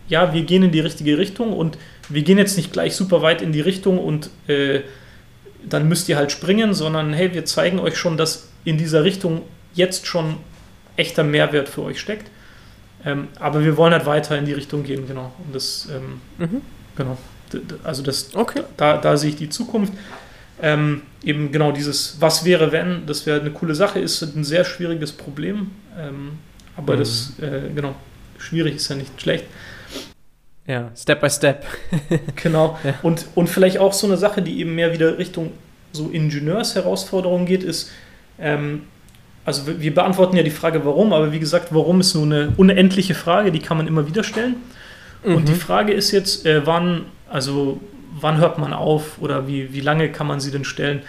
[0.08, 1.78] ja, wir gehen in die richtige Richtung und
[2.10, 4.82] wir gehen jetzt nicht gleich super weit in die Richtung und äh,
[5.68, 9.42] dann müsst ihr halt springen, sondern hey, wir zeigen euch schon, dass in dieser Richtung
[9.74, 10.38] jetzt schon
[10.96, 12.30] echter Mehrwert für euch steckt.
[13.06, 15.34] Ähm, aber wir wollen halt weiter in die Richtung gehen, genau.
[15.46, 16.62] Und das, ähm, mhm.
[16.96, 17.18] genau.
[17.84, 18.64] Also das, okay.
[18.76, 19.94] da, da sehe ich die Zukunft.
[20.60, 24.66] Ähm, eben genau dieses Was wäre, wenn, das wäre eine coole Sache, ist ein sehr
[24.66, 25.72] schwieriges Problem.
[25.98, 26.40] Ähm,
[26.76, 27.00] aber mhm.
[27.00, 27.96] das, äh, genau,
[28.40, 29.46] schwierig ist ja nicht schlecht.
[30.68, 31.66] Ja, Step by Step.
[32.36, 32.78] genau.
[32.84, 32.96] Ja.
[33.02, 35.52] Und, und vielleicht auch so eine Sache, die eben mehr wieder Richtung
[35.94, 37.90] so Ingenieursherausforderungen geht, ist,
[38.40, 38.84] ähm,
[39.46, 43.16] also wir beantworten ja die Frage, warum, aber wie gesagt, warum ist nur eine unendliche
[43.16, 44.58] Frage, die kann man immer wieder stellen.
[45.24, 45.36] Mhm.
[45.36, 45.58] Und die mhm.
[45.58, 47.80] Frage ist jetzt, äh, wann, also
[48.20, 51.02] wann hört man auf oder wie, wie lange kann man sie denn stellen?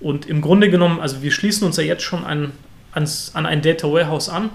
[0.00, 2.52] Und im Grunde genommen, also wir schließen uns ja jetzt schon an,
[2.92, 4.50] ans, an ein Data Warehouse an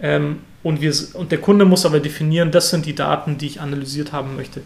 [0.00, 3.60] ähm, und, wir, und der Kunde muss aber definieren, das sind die Daten, die ich
[3.60, 4.62] analysiert haben möchte.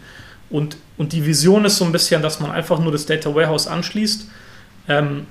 [0.48, 3.66] Und, und die Vision ist so ein bisschen, dass man einfach nur das Data Warehouse
[3.66, 4.28] anschließt
[4.88, 5.26] ähm,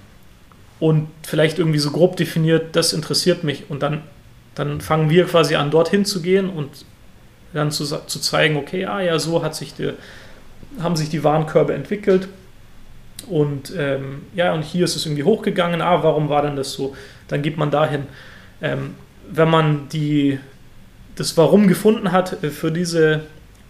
[0.80, 3.64] und vielleicht irgendwie so grob definiert, das interessiert mich.
[3.70, 4.04] Und dann,
[4.56, 6.70] dann fangen wir quasi an, dorthin zu gehen und
[7.54, 9.94] dann zu, zu zeigen, okay, ah ja, so hat sich der,
[10.82, 12.28] haben sich die Warenkörbe entwickelt.
[13.30, 15.82] Und ähm, ja, und hier ist es irgendwie hochgegangen.
[15.82, 16.94] Ah, warum war denn das so?
[17.30, 18.04] Dann geht man dahin.
[18.62, 18.96] Ähm,
[19.30, 20.40] wenn man die,
[21.18, 23.22] das Warum gefunden hat äh, für diese,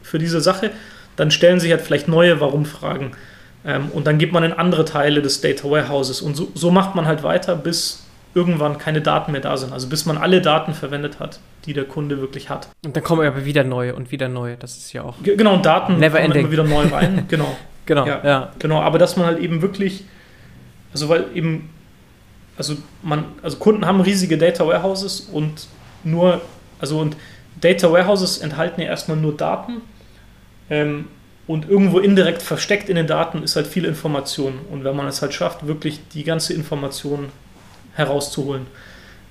[0.04, 0.72] für diese Sache,
[1.16, 3.12] dann stellen sich halt vielleicht neue Warum-Fragen.
[3.66, 6.22] Ähm, und dann geht man in andere Teile des Data Warehouses.
[6.22, 8.04] Und so, so macht man halt weiter, bis
[8.34, 9.74] irgendwann keine Daten mehr da sind.
[9.74, 12.70] Also bis man alle Daten verwendet hat, die der Kunde wirklich hat.
[12.86, 14.58] Und dann kommen aber wieder neue und wieder neue.
[14.58, 15.16] Das ist ja auch.
[15.24, 17.26] G genau, und Daten never kommen immer wieder neu rein.
[17.28, 17.58] Genau.
[17.86, 18.06] genau.
[18.06, 18.52] Ja, ja.
[18.60, 20.06] Genau, aber dass man halt eben wirklich,
[20.94, 21.70] also weil eben,
[22.58, 25.68] also man, also Kunden haben riesige Data Warehouses und
[26.04, 26.42] nur,
[26.80, 27.18] also und
[27.60, 29.82] Data Warehouses enthalten ja erstmal nur Daten.
[30.70, 31.08] Ähm,
[31.48, 34.60] und irgendwo indirekt versteckt in den Daten ist halt viel Information.
[34.70, 37.30] Und wenn man es halt schafft, wirklich die ganze Information
[37.94, 38.68] herauszuholen,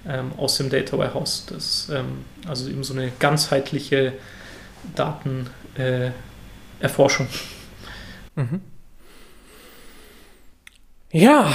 [0.08, 1.46] ähm, aus dem Data Warehouse.
[1.50, 4.12] Das, ähm, also eben so eine ganzheitliche
[4.94, 7.26] Datenerforschung.
[8.36, 8.60] Äh, mhm.
[11.10, 11.52] Ja,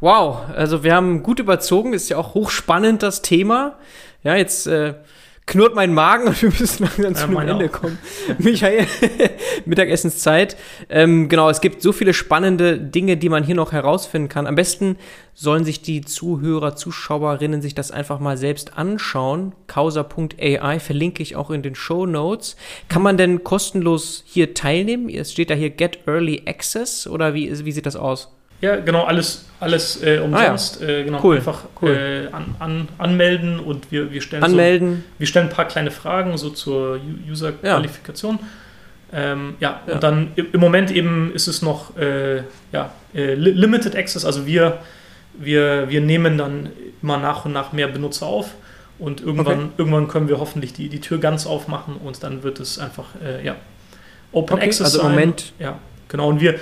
[0.00, 0.48] wow.
[0.54, 3.78] Also wir haben gut überzogen, ist ja auch hochspannend das Thema.
[4.24, 4.94] Ja, jetzt äh,
[5.46, 7.80] knurrt mein Magen und wir müssen langsam ja, zu einem Ende auch.
[7.80, 7.98] kommen.
[8.38, 8.86] Michael,
[9.64, 10.56] Mittagessenszeit.
[10.88, 14.46] Ähm, genau, es gibt so viele spannende Dinge, die man hier noch herausfinden kann.
[14.48, 14.96] Am besten
[15.34, 19.52] sollen sich die Zuhörer, Zuschauerinnen sich das einfach mal selbst anschauen.
[19.68, 22.56] Causa.ai verlinke ich auch in den Show Notes.
[22.88, 25.08] Kann man denn kostenlos hier teilnehmen?
[25.08, 28.35] Es steht da hier Get Early Access oder wie, wie sieht das aus?
[28.60, 30.80] Ja, genau, alles, alles äh, umsonst.
[30.80, 30.90] Ah, ja.
[30.90, 31.36] äh, genau, cool.
[31.36, 31.90] einfach cool.
[31.90, 34.96] Äh, an, an, anmelden und wir, wir stellen anmelden.
[34.96, 38.38] So, wir stellen ein paar kleine Fragen so zur User-Qualifikation.
[38.40, 38.46] Ja.
[39.12, 42.38] Ähm, ja, ja, und dann im Moment eben ist es noch äh,
[42.72, 44.78] ja, äh, Limited Access, also wir,
[45.34, 46.70] wir, wir nehmen dann
[47.02, 48.54] immer nach und nach mehr Benutzer auf
[48.98, 49.70] und irgendwann, okay.
[49.78, 53.44] irgendwann können wir hoffentlich die, die Tür ganz aufmachen und dann wird es einfach äh,
[53.44, 53.54] ja,
[54.32, 55.10] Open okay, Access also sein.
[55.10, 55.52] Moment.
[55.58, 55.78] Ja,
[56.08, 56.28] genau.
[56.28, 56.56] Und wir,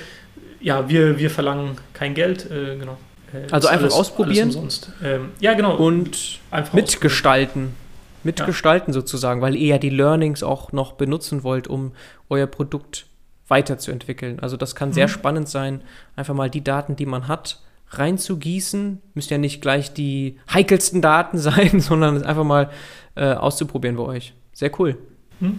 [0.65, 2.97] ja, wir, wir verlangen kein Geld, äh, genau.
[3.35, 4.57] Äh, also einfach alles, ausprobieren.
[4.57, 5.77] Alles ähm, ja, genau.
[5.77, 6.41] Und
[6.73, 7.75] mitgestalten.
[8.23, 8.95] Mitgestalten ja.
[8.95, 11.93] sozusagen, weil ihr ja die Learnings auch noch benutzen wollt, um
[12.31, 13.05] euer Produkt
[13.47, 14.41] weiterzuentwickeln.
[14.41, 14.95] Also das kann mhm.
[14.95, 15.83] sehr spannend sein,
[16.17, 17.61] einfach mal die Daten, die man hat,
[17.91, 19.03] reinzugießen.
[19.13, 22.71] Müssen ja nicht gleich die heikelsten Daten sein, sondern es einfach mal
[23.17, 24.33] äh, auszuprobieren bei euch.
[24.55, 24.97] Sehr cool.
[25.41, 25.59] Mhm.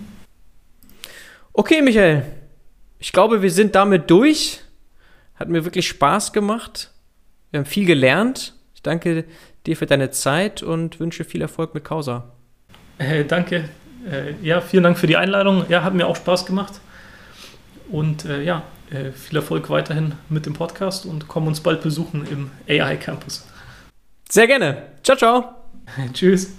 [1.54, 2.26] Okay, Michael.
[2.98, 4.62] Ich glaube, wir sind damit durch.
[5.36, 6.92] Hat mir wirklich Spaß gemacht.
[7.52, 8.54] Wir haben viel gelernt.
[8.74, 9.26] Ich danke
[9.66, 12.32] dir für deine Zeit und wünsche viel Erfolg mit Causa.
[12.98, 13.70] Äh, danke.
[14.10, 15.66] Äh, ja, vielen Dank für die Einladung.
[15.70, 16.80] Ja, hat mir auch Spaß gemacht.
[17.90, 22.26] Und äh, ja, äh, viel Erfolg weiterhin mit dem Podcast und komm uns bald besuchen
[22.28, 23.46] im AI Campus.
[24.30, 24.84] Sehr gerne.
[25.04, 25.56] Ciao, ciao.
[26.14, 26.56] Tschüss.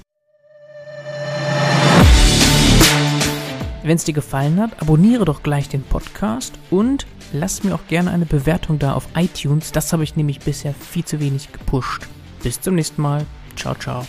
[3.82, 8.10] Wenn es dir gefallen hat, abonniere doch gleich den Podcast und lass mir auch gerne
[8.10, 9.72] eine Bewertung da auf iTunes.
[9.72, 12.06] Das habe ich nämlich bisher viel zu wenig gepusht.
[12.42, 13.26] Bis zum nächsten Mal.
[13.56, 14.06] Ciao, ciao.